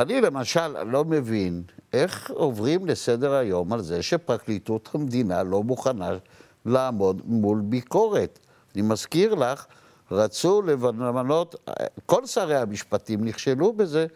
אני 0.00 0.20
למשל 0.20 0.82
לא 0.82 1.04
מבין 1.04 1.62
איך 1.92 2.30
עוברים 2.30 2.86
לסדר 2.86 3.32
היום 3.32 3.72
על 3.72 3.82
זה 3.82 4.02
שפרקליטות 4.02 4.88
המדינה 4.94 5.42
לא 5.42 5.62
מוכנה 5.62 6.10
לעמוד 6.66 7.22
מול 7.24 7.60
ביקורת. 7.60 8.38
אני 8.74 8.82
מזכיר 8.82 9.34
לך, 9.34 9.66
רצו 10.10 10.62
למנות, 10.62 11.68
כל 12.06 12.26
שרי 12.26 12.56
המשפטים 12.56 13.24
נכשלו 13.24 13.72
בזה, 13.72 14.06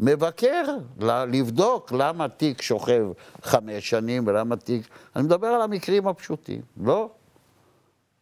מבקר, 0.00 0.64
לבדוק 1.00 1.92
למה 1.92 2.28
תיק 2.28 2.62
שוכב 2.62 3.06
חמש 3.42 3.90
שנים 3.90 4.26
ולמה 4.26 4.56
תיק... 4.56 4.88
אני 5.16 5.24
מדבר 5.24 5.46
על 5.46 5.62
המקרים 5.62 6.08
הפשוטים, 6.08 6.60
לא. 6.80 7.10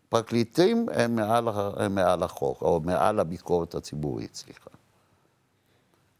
פרקליטים 0.08 0.86
הם 0.92 1.16
מעל, 1.16 1.48
הם 1.76 1.94
מעל 1.94 2.22
החוק, 2.22 2.62
או 2.62 2.80
מעל 2.84 3.20
הביקורת 3.20 3.74
הציבורית, 3.74 4.34
סליחה. 4.34 4.75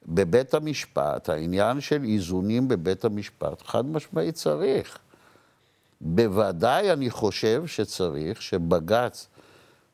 בבית 0.06 0.54
המשפט, 0.54 1.28
העניין 1.28 1.80
של 1.80 2.04
איזונים 2.04 2.68
בבית 2.68 3.04
המשפט, 3.04 3.62
חד 3.62 3.86
משמעית 3.86 4.34
צריך. 4.34 4.98
בוודאי 6.00 6.92
אני 6.92 7.10
חושב 7.10 7.66
שצריך 7.66 8.42
שבג"ץ, 8.42 9.28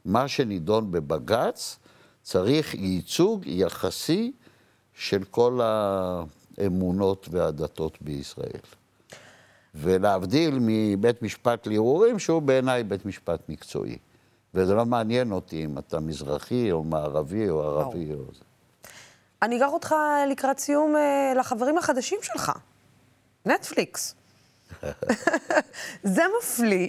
מה 0.05 0.29
שנידון 0.29 0.91
בבג"ץ, 0.91 1.79
צריך 2.23 2.75
ייצוג 2.75 3.43
יחסי 3.47 4.33
של 4.95 5.25
כל 5.25 5.61
האמונות 6.59 7.29
והדתות 7.31 7.99
בישראל. 8.01 8.61
ולהבדיל 9.75 10.59
מבית 10.61 11.23
משפט 11.23 11.67
לערעורים, 11.67 12.19
שהוא 12.19 12.43
בעיניי 12.43 12.85
בית 12.85 13.07
משפט 13.07 13.49
מקצועי. 13.49 13.97
וזה 14.55 14.75
לא 14.75 14.87
מעניין 14.87 15.33
אותי 15.33 15.65
אם 15.65 15.79
אתה 15.79 16.01
מזרחי 16.01 16.73
או 16.73 16.85
מערבי 16.85 17.51
או 17.51 17.63
ערבי 17.63 18.13
או 18.15 18.25
זה. 18.33 18.52
אני 19.43 19.57
אקח 19.57 19.73
אותך 19.73 19.95
לקראת 20.31 20.59
סיום 20.59 20.97
אה, 20.97 21.33
לחברים 21.37 21.79
החדשים 21.79 22.19
שלך, 22.23 22.53
נטפליקס. 23.47 24.15
זה 26.03 26.23
מפליא. 26.39 26.89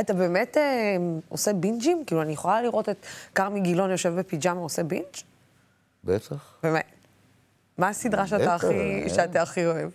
אתה 0.00 0.12
באמת 0.12 0.56
אה, 0.56 0.96
עושה 1.28 1.52
בינג'ים? 1.52 2.04
כאילו, 2.06 2.22
אני 2.22 2.32
יכולה 2.32 2.62
לראות 2.62 2.88
את 2.88 3.06
כרמי 3.34 3.60
גילון 3.60 3.90
יושב 3.90 4.14
בפיג'מה 4.18 4.60
עושה 4.60 4.82
בינג'? 4.82 5.16
בטח. 6.04 6.58
באמת. 6.62 6.84
מה 7.78 7.88
הסדרה 7.88 8.26
שאתה 8.26 8.54
הכי, 8.54 9.04
שאתה 9.08 9.42
הכי 9.42 9.66
אוהב? 9.66 9.90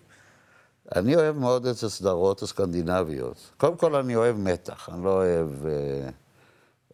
אני 0.96 1.16
אוהב 1.16 1.38
מאוד 1.38 1.66
את 1.66 1.84
הסדרות 1.84 2.42
הסקנדינביות. 2.42 3.52
קודם 3.58 3.78
כל, 3.78 3.96
אני 3.96 4.16
אוהב 4.16 4.38
מתח, 4.38 4.90
אני 4.94 5.04
לא 5.04 5.10
אוהב... 5.10 5.66
אה, 5.66 6.10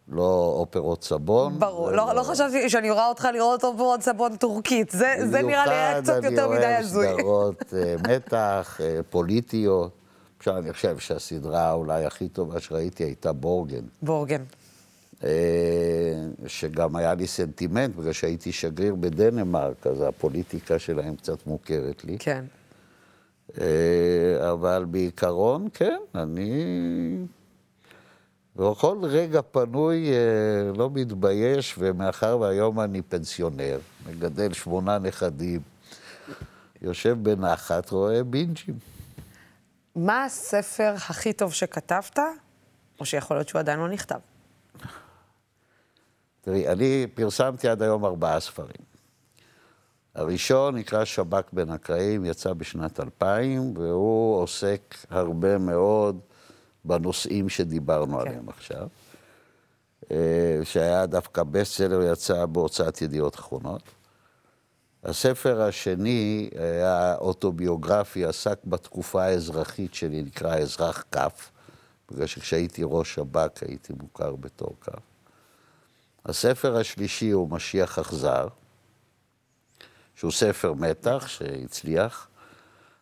לא 0.08 0.54
אופרות 0.58 1.04
סבון. 1.04 1.58
ברור, 1.58 1.90
לא, 1.90 2.14
לא 2.14 2.22
חשבתי 2.22 2.70
שאני 2.70 2.90
רואה 2.90 3.08
אותך 3.08 3.28
לראות 3.32 3.64
אופרות 3.64 4.02
סבון 4.02 4.36
טורקית, 4.36 4.90
זה, 4.90 5.14
זה 5.30 5.42
נראה 5.42 5.66
לי 5.66 5.74
היה 5.74 6.02
קצת 6.02 6.24
יותר 6.24 6.48
מדי 6.48 6.66
הזוי. 6.66 7.06
במיוחד 7.06 7.20
אני 7.20 7.30
אוהב 7.30 7.54
סדרות 7.54 7.74
אה, 7.74 7.94
מתח, 8.16 8.80
אה, 8.80 9.00
פוליטיות. 9.10 9.92
עכשיו, 10.38 10.58
אני 10.58 10.72
חושב 10.72 10.98
שהסדרה 10.98 11.72
אולי 11.72 12.04
הכי 12.04 12.28
טובה 12.28 12.60
שראיתי 12.60 13.04
הייתה 13.04 13.32
בורגן. 13.32 13.84
בורגן. 14.02 14.42
שגם 16.46 16.96
היה 16.96 17.14
לי 17.14 17.26
סנטימנט, 17.26 17.96
בגלל 17.96 18.12
שהייתי 18.12 18.52
שגריר 18.52 18.94
בדנמרק, 18.94 19.86
אז 19.86 20.00
הפוליטיקה 20.00 20.78
שלהם 20.78 21.16
קצת 21.16 21.46
מוכרת 21.46 22.04
לי. 22.04 22.16
כן. 22.18 22.44
אה, 23.60 24.52
אבל 24.52 24.84
בעיקרון, 24.90 25.68
כן, 25.74 25.98
אני... 26.14 26.52
בכל 28.58 28.98
רגע 29.02 29.40
פנוי 29.50 30.12
אה, 30.12 30.72
לא 30.76 30.90
מתבייש, 30.92 31.74
ומאחר 31.78 32.38
והיום 32.40 32.80
אני 32.80 33.02
פנסיונר, 33.02 33.78
מגדל 34.06 34.52
שמונה 34.52 34.98
נכדים, 34.98 35.60
יושב 36.82 37.16
בנחת, 37.22 37.90
רואה 37.90 38.24
בינג'ים. 38.24 38.78
מה 39.96 40.24
הספר 40.24 40.94
הכי 40.96 41.32
טוב 41.32 41.52
שכתבת, 41.52 42.18
או 43.00 43.04
שיכול 43.04 43.36
להיות 43.36 43.48
שהוא 43.48 43.58
עדיין 43.58 43.78
לא 43.78 43.88
נכתב? 43.88 44.18
תראי, 46.40 46.68
אני 46.68 47.06
פרסמתי 47.14 47.68
עד 47.68 47.82
היום 47.82 48.04
ארבעה 48.04 48.40
ספרים. 48.40 48.88
הראשון 50.14 50.76
נקרא 50.76 51.04
שב"כ 51.04 51.52
בין 51.52 51.70
הקראים, 51.70 52.24
יצא 52.24 52.52
בשנת 52.52 53.00
2000, 53.00 53.76
והוא 53.76 54.42
עוסק 54.42 54.94
הרבה 55.10 55.58
מאוד 55.58 56.20
בנושאים 56.88 57.48
שדיברנו 57.48 58.18
כן. 58.18 58.20
עליהם 58.20 58.48
עכשיו. 58.48 58.88
אה, 60.10 60.60
שהיה 60.64 61.06
דווקא 61.06 61.42
בסלר, 61.42 62.12
יצא 62.12 62.46
בהוצאת 62.46 63.02
ידיעות 63.02 63.34
אחרונות. 63.34 63.82
הספר 65.04 65.62
השני 65.62 66.50
היה 66.58 67.14
אוטוביוגרפי, 67.14 68.24
עסק 68.24 68.58
בתקופה 68.64 69.22
האזרחית 69.22 69.94
שלי, 69.94 70.22
נקרא 70.22 70.56
אזרח 70.56 71.04
כף, 71.12 71.50
בגלל 72.10 72.26
שכשהייתי 72.26 72.82
ראש 72.84 73.14
שב"כ 73.14 73.62
הייתי 73.62 73.92
מוכר 74.00 74.36
בתור 74.36 74.76
כף. 74.80 75.00
הספר 76.26 76.76
השלישי 76.76 77.30
הוא 77.30 77.50
משיח 77.50 77.98
אכזר. 77.98 78.48
שהוא 80.18 80.32
ספר 80.32 80.72
מתח 80.72 81.24
שהצליח. 81.26 82.28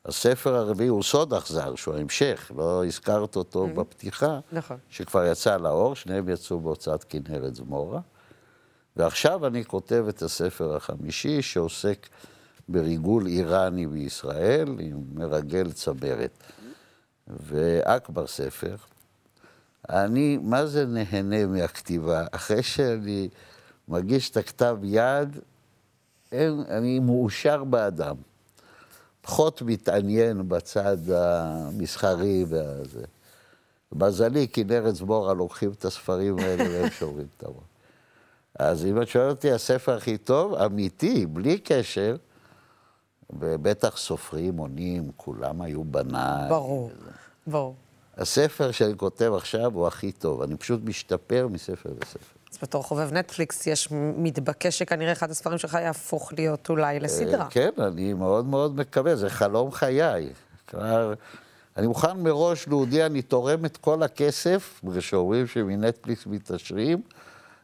הספר 0.09 0.55
הרביעי 0.55 0.89
הוא 0.89 1.03
סוד 1.03 1.35
אכזר, 1.35 1.75
שהוא 1.75 1.95
ההמשך, 1.95 2.51
לא 2.57 2.87
הזכרת 2.87 3.37
אותו 3.37 3.67
mm-hmm. 3.67 3.81
בפתיחה, 3.81 4.41
נכון. 4.53 4.77
שכבר 4.91 5.27
יצא 5.27 5.57
לאור, 5.57 5.95
שניהם 5.95 6.29
יצאו 6.29 6.61
בהוצאת 6.61 7.05
כנרת 7.05 7.55
זמורה. 7.55 8.01
ועכשיו 8.97 9.47
אני 9.47 9.65
כותב 9.65 10.05
את 10.09 10.23
הספר 10.23 10.77
החמישי, 10.77 11.43
שעוסק 11.43 12.07
בריגול 12.69 13.27
איראני 13.27 13.87
בישראל, 13.87 14.69
עם 14.79 15.03
מרגל 15.15 15.73
צמרת. 15.73 16.43
ואכבר 17.29 18.27
ספר. 18.27 18.77
אני, 19.89 20.39
מה 20.43 20.67
זה 20.67 20.87
נהנה 20.87 21.47
מהכתיבה? 21.47 22.27
אחרי 22.31 22.63
שאני 22.63 23.29
מגיש 23.89 24.31
את 24.31 24.37
הכתב 24.37 24.79
יד, 24.83 25.39
אין, 26.33 26.65
אני 26.69 26.99
מאושר 26.99 27.65
באדם. 27.65 28.17
פחות 29.27 29.63
מתעניין 29.63 30.49
בצד 30.49 31.11
המסחרי 31.11 32.45
והזה. 32.49 33.05
מזלי, 33.93 34.49
כנרת 34.49 34.95
זמורה 34.95 35.35
לוקחים 35.35 35.71
את 35.71 35.85
הספרים 35.85 36.39
האלה 36.39 36.65
והם 36.71 36.91
שוברים 36.91 37.27
את 37.37 37.43
הראש. 37.43 37.65
אז 38.59 38.87
אם 38.87 39.03
את 39.03 39.09
שואלת 39.09 39.37
אותי, 39.37 39.53
הספר 39.53 39.97
הכי 39.97 40.19
טוב, 40.19 40.55
אמיתי, 40.55 41.27
בלי 41.27 41.59
קשר, 41.59 42.17
ובטח 43.31 43.97
סופרים, 43.97 44.57
עונים, 44.57 45.11
כולם 45.17 45.63
היו 45.63 45.85
בניי. 45.85 46.49
ברור, 46.49 46.91
ברור. 47.47 47.75
הספר 48.17 48.71
שאני 48.71 48.97
כותב 48.97 49.33
עכשיו 49.37 49.75
הוא 49.75 49.87
הכי 49.87 50.13
טוב, 50.13 50.43
אני 50.43 50.57
פשוט 50.57 50.81
משתפר 50.85 51.49
מספר 51.51 51.91
לספר. 52.03 52.36
אז 52.53 52.59
בתור 52.63 52.83
חובב 52.83 53.13
נטפליקס, 53.13 53.67
יש 53.67 53.89
מתבקש 54.17 54.79
שכנראה 54.79 55.13
אחד 55.13 55.31
הספרים 55.31 55.59
שלך 55.59 55.79
יהפוך 55.83 56.33
להיות 56.37 56.69
אולי 56.69 57.01
לסדרה. 57.01 57.45
אה, 57.45 57.51
כן, 57.51 57.71
אני 57.79 58.13
מאוד 58.13 58.47
מאוד 58.47 58.77
מקווה, 58.77 59.17
זה 59.17 59.31
חלום 59.31 59.73
חיי. 59.73 60.29
כלומר, 60.69 61.15
אני 61.77 61.87
מוכן 61.87 62.21
מראש 62.21 62.69
להודיע, 62.69 63.07
אני 63.07 63.23
תורם 63.23 63.65
את 63.65 63.77
כל 63.77 64.03
הכסף, 64.03 64.81
בגלל 64.85 65.01
שאומרים 65.01 65.47
שמנטפליקס 65.47 66.27
מתעשרים, 66.27 67.03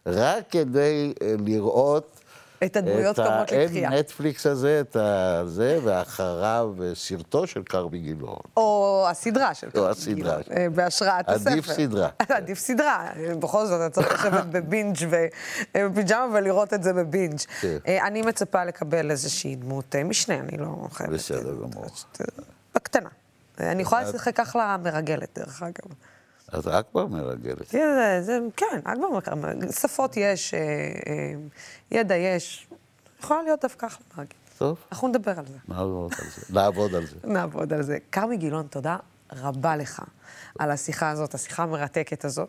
רק 0.06 0.50
כדי 0.50 1.14
אה, 1.22 1.34
לראות 1.38 2.20
את 2.64 2.76
הדמויות 2.76 3.16
קומות 3.16 3.52
לתחייה. 3.52 3.88
את 3.88 3.92
הנטפליקס 3.92 4.46
הזה, 4.46 4.80
את 4.80 4.96
הזה, 4.96 5.78
ואחריו 5.84 6.74
סרטו 6.94 7.46
של 7.46 7.62
כרמי 7.62 7.98
גילאון. 7.98 8.40
או 8.56 9.06
הסדרה 9.10 9.54
של 9.54 9.70
כרמי 9.70 9.94
גילאון. 10.14 10.34
או 10.34 10.40
הסדרה. 10.40 10.56
אה, 10.56 10.70
בהשראת 10.70 11.28
הספר. 11.28 11.50
עדיף 11.50 11.66
סדרה. 11.66 12.08
עדיף 12.28 12.58
סדרה. 12.58 13.08
בכל 13.38 13.66
זאת, 13.66 13.80
אתה 13.80 13.90
צריך 13.90 14.26
לשבת 14.26 14.46
בבינג' 14.54 14.96
ובפיג'מה 15.74 16.26
ולראות 16.32 16.74
את 16.74 16.82
זה 16.82 16.92
בבינג'. 16.92 17.40
כן. 17.60 17.76
אה, 17.86 18.06
אני 18.06 18.22
מצפה 18.22 18.64
לקבל 18.64 19.10
איזושהי 19.10 19.56
דמות 19.56 19.96
אה, 19.96 20.04
משנה, 20.04 20.34
אני 20.34 20.58
לא 20.58 20.88
חייבת... 20.92 21.12
בסדר 21.12 21.54
גמור. 21.54 21.86
בקטנה. 22.74 23.08
אני 23.60 23.82
יכולה 23.82 24.02
לשחק 24.02 24.40
אחלה 24.40 24.76
מרגלת, 24.82 25.38
דרך 25.38 25.62
אגב. 25.62 25.94
אז 26.52 26.68
אכבר 26.68 27.06
מרגלת. 27.06 27.68
כן, 27.68 27.88
זה, 27.96 28.22
זה, 28.22 28.38
כן, 28.56 28.80
אכבר 28.84 29.34
מרגלת. 29.36 29.72
שפות 29.72 30.16
יש, 30.16 30.54
אה, 30.54 30.60
אה, 30.60 31.32
ידע 31.90 32.16
יש. 32.16 32.68
יכולה 33.20 33.42
להיות 33.42 33.60
דווקא 33.62 33.86
אחלה 33.86 34.06
מרגלת. 34.16 34.34
טוב. 34.58 34.78
אנחנו 34.92 35.08
נדבר 35.08 35.38
על 35.38 35.46
זה. 35.46 35.58
נעבוד 35.68 36.12
על 36.14 36.26
זה. 36.36 36.42
נעבוד 36.50 36.94
על 36.94 37.06
זה. 37.06 37.16
נעבוד 37.34 37.72
על 37.72 37.82
זה. 37.82 37.98
כרמי 38.12 38.36
גילון, 38.36 38.66
תודה 38.66 38.96
רבה 39.32 39.76
לך 39.76 40.02
על 40.58 40.70
השיחה 40.70 41.10
הזאת, 41.10 41.34
השיחה 41.34 41.62
המרתקת 41.62 42.24
הזאת. 42.24 42.48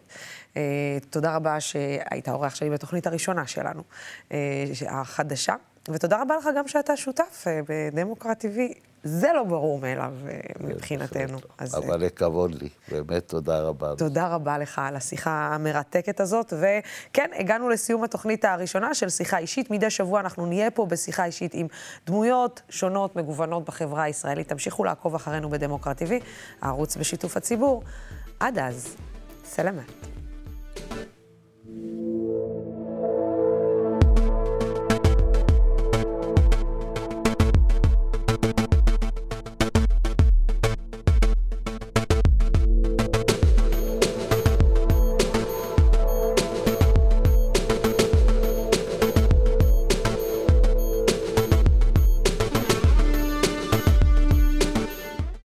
Uh, 0.54 0.58
תודה 1.10 1.36
רבה 1.36 1.60
שהיית 1.60 2.28
האורח 2.28 2.56
שלי 2.56 2.70
בתוכנית 2.70 3.08
הראשונה 3.08 3.48
שלנו, 3.48 3.84
uh, 4.30 4.34
החדשה. 4.88 5.56
ותודה 5.90 6.22
רבה 6.22 6.36
לך 6.38 6.50
גם 6.58 6.68
שאתה 6.68 6.98
שותף 6.98 7.44
uh, 7.44 7.72
בדמוקרט 7.94 8.46
TV 8.46 8.78
זה 9.04 9.28
לא 9.34 9.44
ברור 9.44 9.80
מאליו 9.80 10.14
אה, 10.28 10.40
מבחינתנו. 10.60 11.38
אז... 11.58 11.76
אבל 11.76 12.06
לכבוד 12.06 12.56
לי, 12.56 12.70
באמת 12.92 13.28
תודה 13.28 13.60
רבה. 13.60 13.96
תודה 13.98 14.28
רבה 14.28 14.58
לך 14.58 14.80
על 14.80 14.96
השיחה 14.96 15.50
המרתקת 15.54 16.20
הזאת, 16.20 16.54
וכן, 16.54 17.30
הגענו 17.40 17.70
לסיום 17.70 18.04
התוכנית 18.04 18.46
הראשונה 18.46 18.94
של 18.94 19.10
שיחה 19.10 19.38
אישית. 19.38 19.72
מדי 19.72 19.90
שבוע 19.90 20.20
אנחנו 20.20 20.46
נהיה 20.46 20.72
פה 20.72 20.86
בשיחה 20.86 21.26
אישית 21.26 21.54
עם 21.54 21.68
דמויות 22.06 22.62
שונות, 22.70 23.16
מגוונות 23.16 23.66
בחברה 23.66 24.04
הישראלית. 24.04 24.50
תמשיכו 24.50 24.84
לעקוב 24.84 25.16
אחרינו 25.16 25.50
בדמוקרט 25.50 26.02
TV, 26.02 26.12
הערוץ 26.62 26.98
בשיתוף 26.98 27.38
הציבור. 27.38 27.84
עד 28.40 28.60
אז, 28.60 28.96
סלמת. 29.46 30.14